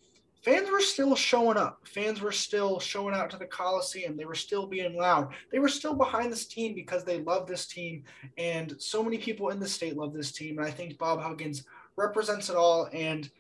fans 0.45 0.71
were 0.71 0.81
still 0.81 1.17
showing 1.17 1.57
up. 1.57 1.81
Fans 1.87 2.21
were 2.21 2.33
still 2.33 2.79
showing 2.79 3.15
out 3.15 3.31
to 3.31 3.39
the 3.39 3.47
Coliseum. 3.47 4.17
They 4.17 4.27
were 4.27 4.35
still 4.35 4.67
being 4.67 4.97
loud. 4.97 5.33
They 5.51 5.59
were 5.59 5.69
still 5.69 5.95
behind 5.95 6.31
this 6.31 6.47
team 6.47 6.75
because 6.75 7.03
they 7.03 7.21
love 7.23 7.47
this 7.47 7.67
team. 7.67 8.05
And 8.37 8.75
so 8.79 9.03
many 9.03 9.17
people 9.17 9.49
in 9.49 9.59
the 9.59 9.67
state 9.67 9.97
love 9.97 10.13
this 10.13 10.33
team. 10.33 10.59
And 10.59 10.67
I 10.67 10.71
think 10.71 10.99
Bob 10.99 11.21
Huggins 11.21 11.65
represents 11.97 12.51
it 12.51 12.57
all. 12.57 12.91
And 12.93 13.31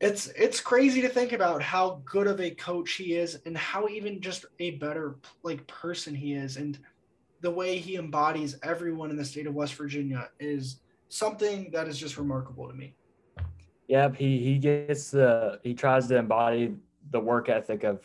it's 0.00 0.28
it's 0.28 0.60
crazy 0.60 1.00
to 1.00 1.08
think 1.08 1.32
about 1.32 1.60
how 1.60 2.00
good 2.04 2.28
of 2.28 2.40
a 2.40 2.52
coach 2.52 2.92
he 2.92 3.14
is 3.14 3.40
and 3.46 3.58
how 3.58 3.88
even 3.88 4.20
just 4.20 4.46
a 4.60 4.72
better 4.72 5.16
like 5.42 5.66
person 5.66 6.14
he 6.14 6.34
is 6.34 6.56
and 6.56 6.78
the 7.40 7.50
way 7.50 7.78
he 7.78 7.96
embodies 7.96 8.56
everyone 8.62 9.10
in 9.10 9.16
the 9.16 9.24
state 9.24 9.48
of 9.48 9.54
West 9.54 9.74
Virginia 9.74 10.28
is 10.38 10.80
something 11.08 11.70
that 11.72 11.88
is 11.88 11.98
just 11.98 12.16
remarkable 12.16 12.68
to 12.68 12.74
me. 12.74 12.94
Yep, 13.88 14.16
he 14.16 14.38
he 14.38 14.58
gets 14.58 15.10
the 15.10 15.58
he 15.62 15.74
tries 15.74 16.06
to 16.08 16.16
embody 16.16 16.74
the 17.10 17.20
work 17.20 17.48
ethic 17.48 17.84
of 17.84 18.00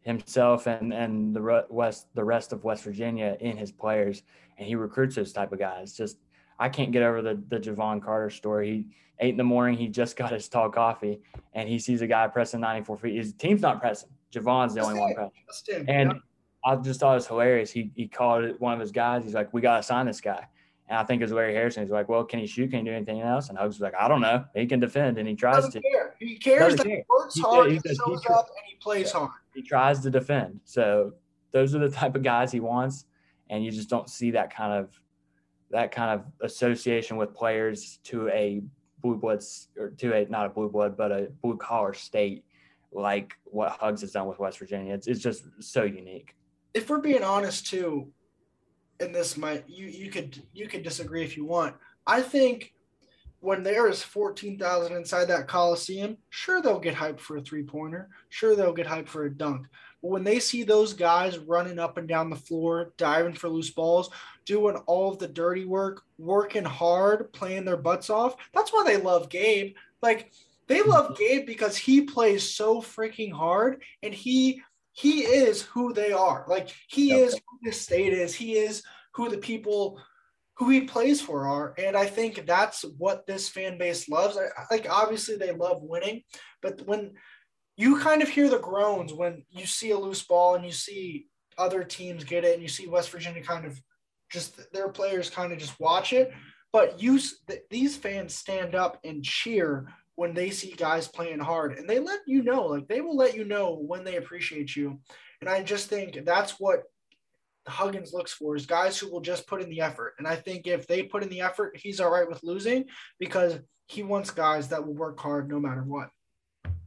himself 0.00 0.66
and 0.66 0.92
and 0.92 1.34
the 1.34 1.66
west 1.70 2.08
the 2.14 2.24
rest 2.24 2.52
of 2.52 2.64
West 2.64 2.84
Virginia 2.84 3.36
in 3.40 3.56
his 3.56 3.72
players, 3.72 4.22
and 4.58 4.66
he 4.66 4.74
recruits 4.74 5.14
those 5.14 5.32
type 5.32 5.52
of 5.52 5.58
guys. 5.58 5.96
Just 5.96 6.18
I 6.58 6.68
can't 6.68 6.92
get 6.92 7.02
over 7.02 7.22
the 7.22 7.40
the 7.48 7.58
Jevon 7.58 8.02
Carter 8.02 8.30
story. 8.30 8.70
He 8.70 8.86
eight 9.20 9.30
in 9.30 9.36
the 9.36 9.44
morning, 9.44 9.78
he 9.78 9.88
just 9.88 10.16
got 10.22 10.32
his 10.32 10.48
tall 10.48 10.68
coffee, 10.68 11.20
and 11.52 11.68
he 11.68 11.78
sees 11.78 12.02
a 12.02 12.06
guy 12.06 12.26
pressing 12.26 12.60
94 12.60 12.98
feet. 12.98 13.16
His 13.16 13.32
team's 13.32 13.62
not 13.62 13.80
pressing. 13.80 14.10
Jevon's 14.32 14.74
the 14.74 14.80
only 14.80 14.98
one 14.98 15.14
pressing. 15.14 15.88
And 15.88 16.14
I 16.64 16.76
just 16.76 16.98
thought 16.98 17.12
it 17.12 17.16
was 17.16 17.26
hilarious. 17.26 17.70
He 17.70 17.92
he 17.94 18.08
called 18.08 18.58
one 18.58 18.74
of 18.74 18.80
his 18.80 18.90
guys. 18.90 19.22
He's 19.22 19.34
like, 19.34 19.52
"We 19.52 19.60
got 19.60 19.76
to 19.76 19.82
sign 19.82 20.06
this 20.06 20.20
guy," 20.20 20.48
And 20.88 20.98
I 20.98 21.04
think 21.04 21.22
it 21.22 21.24
was 21.24 21.32
Larry 21.32 21.54
Harrison. 21.54 21.82
He's 21.82 21.90
like, 21.90 22.08
well, 22.08 22.24
can 22.24 22.40
he 22.40 22.46
shoot? 22.46 22.70
Can 22.70 22.80
he 22.80 22.84
do 22.84 22.92
anything 22.94 23.20
else? 23.20 23.48
And 23.48 23.56
Hugs 23.56 23.76
was 23.76 23.80
like, 23.80 23.94
I 23.98 24.06
don't 24.06 24.20
know. 24.20 24.44
He 24.54 24.66
can 24.66 24.80
defend, 24.80 25.16
and 25.18 25.26
he 25.26 25.34
tries 25.34 25.66
to. 25.70 25.80
care. 25.80 26.14
He 26.18 26.36
cares 26.36 26.76
that 26.76 26.86
care. 26.86 26.96
he 26.96 27.02
works 27.08 27.34
He 27.34 27.40
hard, 27.40 27.70
he, 27.70 27.80
he 27.82 27.88
he 27.88 27.94
shows 27.94 28.26
up, 28.26 28.48
and 28.48 28.66
he 28.66 28.76
plays 28.76 29.10
hard. 29.12 29.30
He 29.54 29.62
tries 29.62 30.00
to 30.00 30.10
defend. 30.10 30.60
So 30.64 31.14
those 31.52 31.74
are 31.74 31.78
the 31.78 31.88
type 31.88 32.16
of 32.16 32.22
guys 32.22 32.52
he 32.52 32.60
wants, 32.60 33.06
and 33.48 33.64
you 33.64 33.70
just 33.70 33.88
don't 33.88 34.10
see 34.10 34.30
that 34.32 34.54
kind 34.54 34.72
of 34.72 35.00
that 35.70 35.90
kind 35.90 36.20
of 36.20 36.26
association 36.42 37.16
with 37.16 37.34
players 37.34 37.98
to 38.04 38.28
a 38.28 38.62
blue 39.00 39.16
bloods 39.16 39.68
or 39.78 39.90
to 39.90 40.14
a 40.14 40.26
not 40.26 40.46
a 40.46 40.48
blue 40.48 40.68
blood 40.68 40.96
but 40.96 41.12
a 41.12 41.28
blue 41.42 41.56
collar 41.56 41.92
state 41.92 42.44
like 42.92 43.34
what 43.44 43.70
Hugs 43.72 44.00
has 44.02 44.12
done 44.12 44.26
with 44.26 44.38
West 44.38 44.58
Virginia. 44.58 44.94
It's 44.94 45.06
it's 45.06 45.20
just 45.20 45.44
so 45.60 45.82
unique. 45.82 46.36
if 46.74 46.88
we're 46.90 46.98
being 46.98 47.22
honest 47.22 47.66
too, 47.66 48.08
and 49.00 49.14
this 49.14 49.36
might 49.36 49.68
you 49.68 49.86
you 49.86 50.10
could 50.10 50.42
you 50.52 50.68
could 50.68 50.82
disagree 50.82 51.24
if 51.24 51.36
you 51.36 51.44
want. 51.44 51.76
I 52.06 52.22
think 52.22 52.72
when 53.40 53.62
there 53.62 53.88
is 53.88 54.02
fourteen 54.02 54.58
thousand 54.58 54.96
inside 54.96 55.26
that 55.26 55.48
coliseum, 55.48 56.16
sure 56.30 56.62
they'll 56.62 56.80
get 56.80 56.94
hyped 56.94 57.20
for 57.20 57.36
a 57.36 57.42
three 57.42 57.62
pointer, 57.62 58.08
sure 58.28 58.56
they'll 58.56 58.72
get 58.72 58.86
hyped 58.86 59.08
for 59.08 59.24
a 59.24 59.30
dunk. 59.30 59.66
But 60.02 60.10
when 60.10 60.24
they 60.24 60.38
see 60.38 60.62
those 60.62 60.92
guys 60.92 61.38
running 61.38 61.78
up 61.78 61.96
and 61.96 62.06
down 62.06 62.30
the 62.30 62.36
floor, 62.36 62.92
diving 62.96 63.34
for 63.34 63.48
loose 63.48 63.70
balls, 63.70 64.10
doing 64.44 64.76
all 64.86 65.10
of 65.10 65.18
the 65.18 65.28
dirty 65.28 65.64
work, 65.64 66.02
working 66.18 66.64
hard, 66.64 67.32
playing 67.32 67.64
their 67.64 67.76
butts 67.76 68.10
off, 68.10 68.36
that's 68.52 68.72
why 68.72 68.84
they 68.84 68.98
love 68.98 69.28
Gabe. 69.28 69.74
Like 70.02 70.32
they 70.66 70.82
love 70.82 71.16
Gabe 71.18 71.46
because 71.46 71.76
he 71.76 72.02
plays 72.02 72.54
so 72.54 72.80
freaking 72.80 73.32
hard 73.32 73.82
and 74.02 74.14
he 74.14 74.62
he 74.94 75.22
is 75.22 75.62
who 75.62 75.92
they 75.92 76.12
are. 76.12 76.44
Like 76.48 76.70
he 76.88 77.10
Yep. 77.10 77.18
is 77.18 77.34
who 77.34 77.58
this 77.62 77.80
state 77.80 78.12
is. 78.12 78.34
He 78.34 78.54
is 78.56 78.82
who 79.14 79.28
the 79.28 79.38
people 79.38 80.00
who 80.56 80.70
he 80.70 80.82
plays 80.82 81.20
for 81.20 81.46
are. 81.46 81.74
And 81.76 81.96
I 81.96 82.06
think 82.06 82.46
that's 82.46 82.82
what 82.96 83.26
this 83.26 83.48
fan 83.48 83.76
base 83.76 84.08
loves. 84.08 84.38
I, 84.38 84.46
like 84.72 84.86
obviously 84.88 85.36
they 85.36 85.50
love 85.50 85.82
winning, 85.82 86.22
but 86.62 86.86
when 86.86 87.14
you 87.76 87.98
kind 87.98 88.22
of 88.22 88.28
hear 88.28 88.48
the 88.48 88.60
groans 88.60 89.12
when 89.12 89.44
you 89.50 89.66
see 89.66 89.90
a 89.90 89.98
loose 89.98 90.22
ball 90.22 90.54
and 90.54 90.64
you 90.64 90.70
see 90.70 91.26
other 91.58 91.82
teams 91.82 92.22
get 92.22 92.44
it 92.44 92.54
and 92.54 92.62
you 92.62 92.68
see 92.68 92.86
West 92.86 93.10
Virginia 93.10 93.42
kind 93.42 93.66
of 93.66 93.76
just 94.30 94.72
their 94.72 94.88
players 94.88 95.28
kind 95.28 95.52
of 95.52 95.58
just 95.58 95.78
watch 95.80 96.12
it, 96.12 96.32
but 96.72 97.02
you 97.02 97.18
th- 97.18 97.62
these 97.70 97.96
fans 97.96 98.34
stand 98.34 98.76
up 98.76 98.98
and 99.02 99.24
cheer 99.24 99.92
when 100.16 100.34
they 100.34 100.50
see 100.50 100.72
guys 100.72 101.08
playing 101.08 101.40
hard 101.40 101.72
and 101.72 101.88
they 101.88 101.98
let 101.98 102.20
you 102.26 102.42
know 102.42 102.66
like 102.66 102.86
they 102.86 103.00
will 103.00 103.16
let 103.16 103.34
you 103.34 103.44
know 103.44 103.74
when 103.74 104.04
they 104.04 104.16
appreciate 104.16 104.74
you. 104.76 105.00
And 105.40 105.50
i 105.50 105.62
just 105.62 105.88
think 105.88 106.24
that's 106.24 106.58
what 106.58 106.84
huggins 107.66 108.12
looks 108.12 108.32
for 108.32 108.56
is 108.56 108.66
guys 108.66 108.98
who 108.98 109.10
will 109.10 109.20
just 109.20 109.46
put 109.46 109.62
in 109.62 109.70
the 109.70 109.80
effort. 109.80 110.14
And 110.18 110.26
i 110.26 110.36
think 110.36 110.66
if 110.66 110.86
they 110.86 111.02
put 111.02 111.22
in 111.22 111.28
the 111.28 111.40
effort 111.40 111.76
he's 111.76 112.00
all 112.00 112.10
right 112.10 112.28
with 112.28 112.42
losing 112.42 112.84
because 113.18 113.58
he 113.86 114.02
wants 114.02 114.30
guys 114.30 114.68
that 114.68 114.84
will 114.84 114.94
work 114.94 115.18
hard 115.20 115.48
no 115.48 115.60
matter 115.60 115.82
what. 115.82 116.08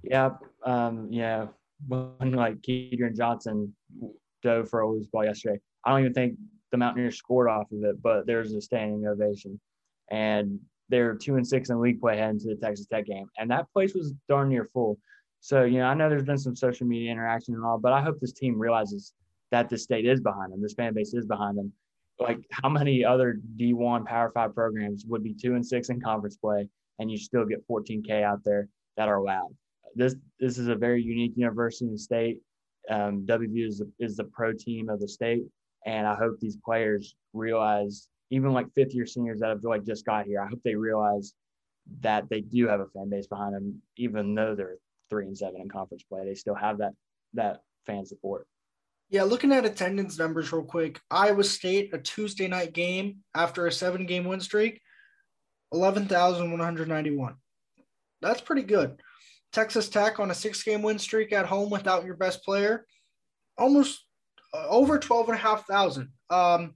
Yeah, 0.04 0.32
um, 0.66 1.08
yeah. 1.12 1.48
When 1.88 2.32
like 2.32 2.62
Kedrian 2.62 3.16
Johnson 3.16 3.76
dove 4.42 4.70
for 4.70 4.82
a 4.82 4.90
loose 4.90 5.08
ball 5.08 5.26
yesterday, 5.26 5.60
I 5.86 5.92
don't 5.92 6.00
even 6.02 6.14
think 6.14 6.38
the 6.72 6.78
Mountaineers 6.78 7.18
scored 7.18 7.50
off 7.50 7.72
of 7.72 7.84
it, 7.84 8.02
but 8.02 8.26
there's 8.26 8.54
a 8.54 8.62
standing 8.62 9.06
ovation, 9.06 9.60
and 10.10 10.60
they're 10.90 11.16
two 11.16 11.36
and 11.36 11.48
six 11.48 11.70
in 11.70 11.80
league 11.80 12.00
play 12.00 12.18
heading 12.18 12.40
to 12.40 12.50
the 12.50 12.56
Texas 12.56 12.88
Tech 12.88 13.06
game, 13.06 13.28
and 13.38 13.50
that 13.52 13.72
place 13.74 13.94
was 13.94 14.14
darn 14.30 14.50
near 14.50 14.66
full. 14.66 14.98
So 15.40 15.64
you 15.64 15.80
know, 15.80 15.86
I 15.86 15.94
know 15.94 16.10
there's 16.10 16.24
been 16.24 16.38
some 16.38 16.56
social 16.56 16.88
media 16.88 17.12
interaction 17.12 17.54
and 17.54 17.64
all, 17.64 17.78
but 17.78 17.94
I 17.94 18.02
hope 18.02 18.20
this 18.20 18.34
team 18.34 18.60
realizes 18.60 19.14
that 19.52 19.70
the 19.70 19.78
state 19.78 20.06
is 20.06 20.20
behind 20.20 20.52
them, 20.52 20.62
this 20.62 20.74
fan 20.74 20.94
base 20.94 21.14
is 21.14 21.26
behind 21.26 21.58
them. 21.58 21.72
Like 22.20 22.40
how 22.52 22.70
many 22.70 23.06
other 23.06 23.40
D1 23.58 24.06
Power 24.06 24.32
Five 24.32 24.56
programs 24.56 25.06
would 25.08 25.24
be 25.24 25.34
two 25.34 25.56
and 25.56 25.66
six 25.66 25.90
in 25.90 26.02
conference 26.02 26.38
play, 26.38 26.68
and 27.00 27.12
you 27.12 27.18
still 27.18 27.46
get 27.46 27.68
14K 27.68 28.24
out 28.24 28.44
there 28.44 28.68
that 28.98 29.08
are 29.08 29.22
loud 29.22 29.56
this 29.98 30.16
this 30.40 30.58
is 30.58 30.68
a 30.68 30.76
very 30.76 31.02
unique 31.02 31.34
university 31.36 31.86
in 31.86 31.92
the 31.92 31.98
state. 31.98 32.40
Um, 32.90 33.26
WVU 33.26 33.68
is 33.68 33.82
is 34.00 34.16
the 34.16 34.26
pro 34.26 34.54
team 34.54 34.90
of 34.90 35.00
the 35.02 35.08
state, 35.08 35.44
and 35.86 36.08
I 36.08 36.16
hope 36.16 36.40
these 36.40 36.58
players 36.64 37.16
realize, 37.34 38.08
even 38.30 38.54
like 38.54 38.74
fifth 38.74 38.94
year 38.94 39.06
seniors 39.06 39.40
that 39.40 39.50
have 39.50 39.64
like 39.64 39.86
just 39.86 40.06
got 40.06 40.26
here, 40.26 40.42
I 40.42 40.48
hope 40.48 40.62
they 40.64 40.76
realize 40.76 41.34
that 42.02 42.30
they 42.30 42.42
do 42.42 42.68
have 42.68 42.82
a 42.82 42.88
fan 42.88 43.10
base 43.10 43.28
behind 43.28 43.56
them, 43.56 43.82
even 43.96 44.36
though 44.36 44.56
they're 44.56 44.78
three 45.10 45.26
and 45.26 45.38
seven 45.38 45.62
in 45.62 45.70
conference 45.70 46.04
play. 46.04 46.26
They 46.26 46.36
still 46.36 46.56
have 46.56 46.80
that 46.80 46.94
that 47.34 47.62
fan 47.86 48.06
support. 48.06 48.48
yeah 49.10 49.24
looking 49.24 49.52
at 49.54 49.66
attendance 49.66 50.18
numbers 50.18 50.52
real 50.52 50.64
quick 50.64 51.00
iowa 51.10 51.44
state 51.44 51.94
a 51.94 51.98
tuesday 51.98 52.48
night 52.48 52.74
game 52.74 53.18
after 53.34 53.66
a 53.66 53.72
seven 53.72 54.06
game 54.06 54.26
win 54.26 54.42
streak 54.42 54.82
11191 55.72 57.36
that's 58.22 58.42
pretty 58.42 58.64
good 58.64 59.02
Texas 59.54 59.90
Tech 59.90 60.20
on 60.20 60.32
a 60.32 60.36
six 60.36 60.64
game 60.64 60.82
win 60.82 61.00
streak 61.00 61.32
at 61.34 61.46
home 61.46 61.70
without 61.70 62.06
your 62.06 62.16
best 62.16 62.44
player, 62.44 62.86
almost 63.58 64.04
uh, 64.54 64.68
over 64.68 65.00
12,500. 65.00 66.10
Um, 66.30 66.74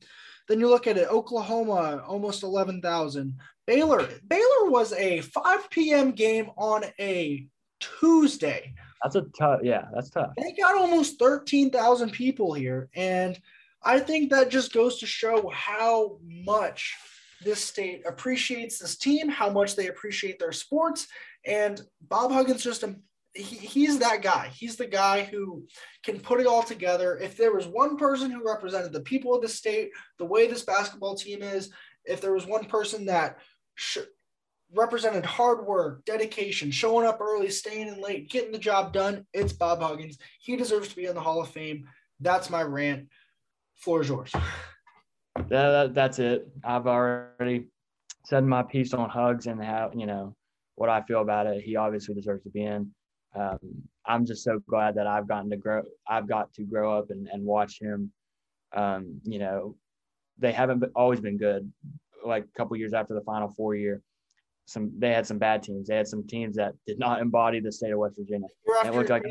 then 0.47 0.59
you 0.59 0.69
look 0.69 0.87
at 0.87 0.97
it, 0.97 1.09
Oklahoma, 1.09 2.03
almost 2.07 2.43
11,000. 2.43 3.37
Baylor, 3.67 4.07
Baylor 4.27 4.69
was 4.69 4.93
a 4.93 5.21
5 5.21 5.69
p.m. 5.69 6.11
game 6.11 6.49
on 6.57 6.83
a 6.99 7.47
Tuesday. 7.79 8.73
That's 9.03 9.15
a 9.15 9.25
tough. 9.37 9.61
Yeah, 9.63 9.85
that's 9.93 10.09
tough. 10.09 10.31
They 10.37 10.53
got 10.53 10.75
almost 10.75 11.19
13,000 11.19 12.11
people 12.11 12.53
here. 12.53 12.89
And 12.95 13.39
I 13.83 13.99
think 13.99 14.29
that 14.29 14.49
just 14.49 14.73
goes 14.73 14.99
to 14.99 15.05
show 15.05 15.49
how 15.49 16.19
much 16.23 16.95
this 17.43 17.63
state 17.63 18.03
appreciates 18.07 18.77
this 18.77 18.97
team, 18.97 19.27
how 19.27 19.49
much 19.49 19.75
they 19.75 19.87
appreciate 19.87 20.37
their 20.37 20.51
sports. 20.51 21.07
And 21.45 21.81
Bob 22.01 22.31
Huggins 22.31 22.63
just 22.63 22.83
a 22.83 22.95
he, 23.33 23.55
he's 23.55 23.99
that 23.99 24.21
guy. 24.21 24.49
He's 24.53 24.75
the 24.75 24.87
guy 24.87 25.23
who 25.23 25.65
can 26.03 26.19
put 26.19 26.39
it 26.39 26.47
all 26.47 26.63
together. 26.63 27.17
If 27.17 27.37
there 27.37 27.53
was 27.53 27.65
one 27.65 27.97
person 27.97 28.29
who 28.31 28.45
represented 28.45 28.91
the 28.91 29.01
people 29.01 29.33
of 29.33 29.41
the 29.41 29.47
state, 29.47 29.91
the 30.17 30.25
way 30.25 30.47
this 30.47 30.63
basketball 30.63 31.15
team 31.15 31.41
is, 31.41 31.69
if 32.05 32.21
there 32.21 32.33
was 32.33 32.45
one 32.45 32.65
person 32.65 33.05
that 33.05 33.37
sh- 33.75 33.99
represented 34.73 35.25
hard 35.25 35.65
work, 35.65 36.03
dedication, 36.05 36.71
showing 36.71 37.05
up 37.05 37.19
early, 37.21 37.49
staying 37.49 37.87
in 37.87 38.01
late, 38.01 38.29
getting 38.29 38.51
the 38.51 38.57
job 38.57 38.93
done, 38.93 39.25
it's 39.33 39.53
Bob 39.53 39.81
Huggins. 39.81 40.17
He 40.39 40.55
deserves 40.55 40.89
to 40.89 40.95
be 40.95 41.05
in 41.05 41.15
the 41.15 41.21
Hall 41.21 41.41
of 41.41 41.49
Fame. 41.49 41.87
That's 42.19 42.49
my 42.49 42.63
rant. 42.63 43.07
Floor 43.75 44.01
is 44.01 44.09
yours. 44.09 44.31
That, 45.35 45.47
that, 45.49 45.93
that's 45.93 46.19
it. 46.19 46.47
I've 46.63 46.87
already 46.87 47.67
said 48.25 48.45
my 48.45 48.63
piece 48.63 48.93
on 48.93 49.09
Hugs 49.09 49.47
and 49.47 49.63
how 49.63 49.91
you 49.95 50.05
know 50.05 50.35
what 50.75 50.89
I 50.89 51.01
feel 51.01 51.21
about 51.21 51.47
it. 51.47 51.63
He 51.63 51.75
obviously 51.75 52.13
deserves 52.13 52.43
to 52.43 52.49
be 52.49 52.63
in. 52.63 52.91
Um, 53.33 53.59
I'm 54.05 54.25
just 54.25 54.43
so 54.43 54.59
glad 54.67 54.95
that 54.95 55.07
I've 55.07 55.27
gotten 55.27 55.49
to 55.51 55.57
grow. 55.57 55.83
I've 56.07 56.27
got 56.27 56.53
to 56.53 56.63
grow 56.63 56.97
up 56.97 57.11
and, 57.11 57.27
and 57.31 57.43
watch 57.45 57.79
him. 57.79 58.11
Um, 58.73 59.19
you 59.23 59.39
know, 59.39 59.75
they 60.37 60.51
haven't 60.51 60.79
been, 60.79 60.91
always 60.95 61.19
been 61.21 61.37
good. 61.37 61.71
Like 62.25 62.43
a 62.43 62.57
couple 62.57 62.75
years 62.77 62.93
after 62.93 63.13
the 63.13 63.21
Final 63.21 63.49
Four 63.49 63.75
year, 63.75 64.01
some 64.65 64.91
they 64.97 65.11
had 65.11 65.25
some 65.25 65.37
bad 65.37 65.63
teams. 65.63 65.87
They 65.87 65.95
had 65.95 66.07
some 66.07 66.25
teams 66.27 66.55
that 66.57 66.73
did 66.85 66.99
not 66.99 67.21
embody 67.21 67.59
the 67.59 67.71
state 67.71 67.91
of 67.91 67.99
West 67.99 68.15
Virginia. 68.17 68.47
It 68.85 68.93
looked 68.93 69.09
like- 69.09 69.23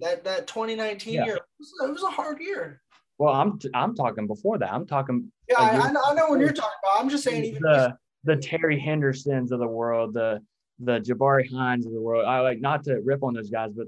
that 0.00 0.24
that 0.24 0.46
2019 0.46 1.14
Yeah. 1.14 1.24
year, 1.24 1.36
it 1.36 1.42
was, 1.58 1.72
it 1.84 1.92
was 1.92 2.02
a 2.02 2.10
hard 2.10 2.40
year. 2.40 2.80
Well, 3.18 3.34
I'm 3.34 3.58
I'm 3.74 3.94
talking 3.94 4.26
before 4.26 4.58
that. 4.58 4.72
I'm 4.72 4.86
talking 4.86 5.30
Yeah, 5.48 5.56
I, 5.58 5.88
I 5.88 5.92
know, 5.92 6.00
I 6.04 6.14
know 6.14 6.28
what 6.28 6.40
you're 6.40 6.52
talking 6.52 6.78
about. 6.82 7.00
I'm 7.02 7.10
just 7.10 7.24
saying, 7.24 7.44
even 7.44 7.62
the 7.62 7.94
the 8.24 8.36
Terry 8.36 8.78
Hendersons 8.78 9.52
of 9.52 9.58
the 9.60 9.66
world, 9.66 10.14
the 10.14 10.40
the 10.80 11.00
Jabarie 11.00 11.50
Hinds 11.50 11.86
of 11.86 11.92
the 11.92 12.00
world. 12.00 12.24
I 12.24 12.40
like 12.40 12.60
not 12.60 12.84
to 12.84 13.00
rip 13.04 13.22
on 13.22 13.34
those 13.34 13.50
guys, 13.50 13.72
but 13.72 13.86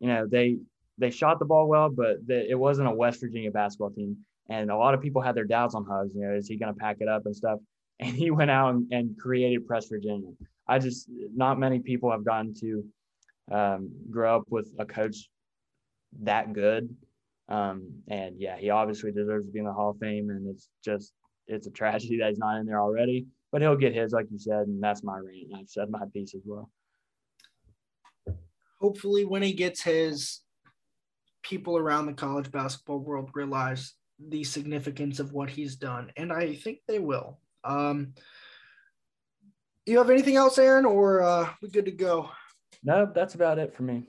you 0.00 0.08
know 0.08 0.26
they 0.26 0.58
they 0.98 1.10
shot 1.10 1.38
the 1.38 1.44
ball 1.44 1.68
well, 1.68 1.88
but 1.88 2.26
the, 2.26 2.48
it 2.48 2.58
wasn't 2.58 2.88
a 2.88 2.92
West 2.92 3.20
Virginia 3.20 3.50
basketball 3.50 3.90
team, 3.90 4.16
and 4.48 4.70
a 4.70 4.76
lot 4.76 4.94
of 4.94 5.00
people 5.00 5.22
had 5.22 5.34
their 5.34 5.44
doubts 5.44 5.74
on 5.74 5.84
Hugs. 5.84 6.14
You 6.14 6.22
know, 6.22 6.34
is 6.34 6.48
he 6.48 6.56
going 6.56 6.72
to 6.72 6.78
pack 6.78 6.98
it 7.00 7.08
up 7.08 7.26
and 7.26 7.34
stuff? 7.34 7.58
And 8.00 8.12
he 8.12 8.32
went 8.32 8.50
out 8.50 8.74
and, 8.74 8.92
and 8.92 9.16
created 9.16 9.68
Press 9.68 9.86
Virginia. 9.86 10.32
I 10.66 10.80
just 10.80 11.08
not 11.32 11.60
many 11.60 11.78
people 11.78 12.10
have 12.10 12.24
gotten 12.24 12.52
to 12.54 12.84
um, 13.52 13.88
grow 14.10 14.34
up 14.34 14.46
with 14.50 14.68
a 14.80 14.84
coach 14.84 15.28
that 16.22 16.52
good. 16.52 16.92
Um, 17.48 18.02
and 18.08 18.34
yeah, 18.36 18.56
he 18.56 18.70
obviously 18.70 19.12
deserves 19.12 19.46
to 19.46 19.52
be 19.52 19.60
in 19.60 19.64
the 19.64 19.72
Hall 19.72 19.90
of 19.90 19.98
Fame, 19.98 20.30
and 20.30 20.48
it's 20.48 20.68
just 20.84 21.12
it's 21.46 21.68
a 21.68 21.70
tragedy 21.70 22.18
that 22.18 22.30
he's 22.30 22.38
not 22.38 22.58
in 22.58 22.66
there 22.66 22.80
already. 22.80 23.26
But 23.54 23.62
he'll 23.62 23.76
get 23.76 23.94
his, 23.94 24.10
like 24.10 24.26
you 24.32 24.38
said, 24.40 24.66
and 24.66 24.82
that's 24.82 25.04
my 25.04 25.16
rant. 25.16 25.54
I've 25.56 25.68
said 25.68 25.88
my 25.88 26.00
piece 26.12 26.34
as 26.34 26.40
well. 26.44 26.68
hopefully 28.80 29.24
when 29.24 29.42
he 29.42 29.52
gets 29.52 29.80
his 29.80 30.40
people 31.44 31.76
around 31.78 32.06
the 32.06 32.12
college 32.14 32.50
basketball 32.50 32.98
world 32.98 33.30
realize 33.32 33.92
the 34.18 34.42
significance 34.42 35.20
of 35.20 35.32
what 35.32 35.48
he's 35.48 35.76
done 35.76 36.10
and 36.16 36.32
i 36.32 36.54
think 36.54 36.78
they 36.88 36.98
will 36.98 37.38
um 37.62 38.12
you 39.86 39.98
have 39.98 40.10
anything 40.10 40.34
else 40.36 40.58
aaron 40.58 40.84
or 40.84 41.22
uh 41.22 41.48
we 41.62 41.68
good 41.68 41.84
to 41.84 41.92
go 41.92 42.28
No, 42.82 43.10
that's 43.14 43.34
about 43.36 43.58
it 43.60 43.74
for 43.76 43.84
me. 43.84 44.08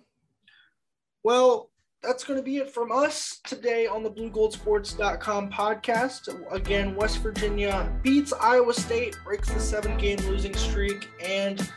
well 1.23 1.69
that's 2.05 2.23
going 2.23 2.37
to 2.37 2.43
be 2.43 2.57
it 2.57 2.69
from 2.69 2.91
us 2.91 3.39
today 3.43 3.87
on 3.87 4.03
the 4.03 4.11
bluegoldsports.com 4.11 5.51
podcast. 5.51 6.29
Again, 6.51 6.95
West 6.95 7.17
Virginia 7.19 7.91
beats 8.03 8.31
Iowa 8.31 8.73
State, 8.73 9.17
breaks 9.23 9.51
the 9.51 9.59
seven 9.59 9.97
game 9.97 10.19
losing 10.19 10.53
streak, 10.53 11.09
and 11.23 11.67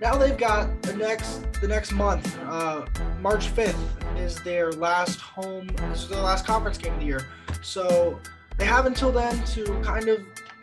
now 0.00 0.16
they've 0.16 0.36
got 0.36 0.82
the 0.82 0.94
next 0.94 1.46
the 1.60 1.68
next 1.68 1.92
month. 1.92 2.38
Uh, 2.44 2.84
March 3.20 3.48
5th 3.54 3.76
is 4.18 4.36
their 4.42 4.72
last 4.72 5.20
home, 5.20 5.68
this 5.90 6.02
is 6.02 6.08
their 6.08 6.20
last 6.20 6.44
conference 6.44 6.76
game 6.76 6.92
of 6.92 7.00
the 7.00 7.06
year. 7.06 7.26
So 7.62 8.20
they 8.58 8.66
have 8.66 8.86
until 8.86 9.10
then 9.10 9.42
to 9.46 9.64
kind 9.82 10.08
of 10.08 10.20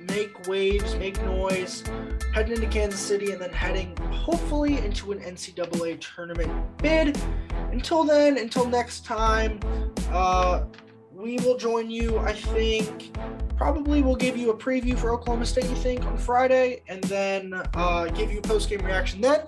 make 0.10 0.48
waves, 0.48 0.96
make 0.96 1.22
noise, 1.24 1.84
heading 2.34 2.54
into 2.54 2.68
Kansas 2.68 3.00
City, 3.00 3.32
and 3.32 3.42
then 3.42 3.52
heading 3.52 3.96
hopefully 4.12 4.78
into 4.80 5.12
an 5.12 5.20
NCAA 5.20 6.00
tournament 6.00 6.52
bid. 6.78 7.18
Until 7.72 8.04
then, 8.04 8.38
until 8.38 8.68
next 8.68 9.06
time, 9.06 9.60
uh, 10.12 10.64
we 11.12 11.38
will 11.38 11.58
join 11.58 11.90
you. 11.90 12.18
I 12.20 12.34
think 12.34 13.18
probably 13.58 14.02
we'll 14.02 14.16
give 14.16 14.38
you 14.38 14.52
a 14.52 14.58
preview 14.58 14.98
for 14.98 15.12
Oklahoma 15.12 15.46
State. 15.46 15.66
You 15.66 15.76
think 15.76 16.06
on 16.06 16.18
Friday, 16.18 16.82
and 16.88 17.04
then 17.06 17.54
uh, 17.74 18.06
give 18.08 18.32
you 18.32 18.40
a 18.40 18.42
post 18.42 18.70
game 18.70 18.86
reaction 18.86 19.22
then. 19.22 19.42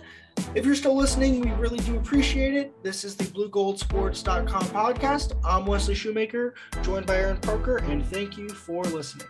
If 0.54 0.66
you're 0.66 0.76
still 0.76 0.96
listening, 0.96 1.40
we 1.40 1.52
really 1.52 1.80
do 1.80 1.98
appreciate 1.98 2.54
it. 2.54 2.84
This 2.84 3.04
is 3.04 3.16
the 3.16 3.24
BlueGoldSports.com 3.26 4.64
podcast. 4.66 5.34
I'm 5.44 5.66
Wesley 5.66 5.96
Shoemaker, 5.96 6.54
joined 6.84 7.06
by 7.06 7.18
Aaron 7.18 7.38
Parker, 7.38 7.78
and 7.78 8.06
thank 8.06 8.38
you 8.38 8.50
for 8.50 8.84
listening. 8.84 9.28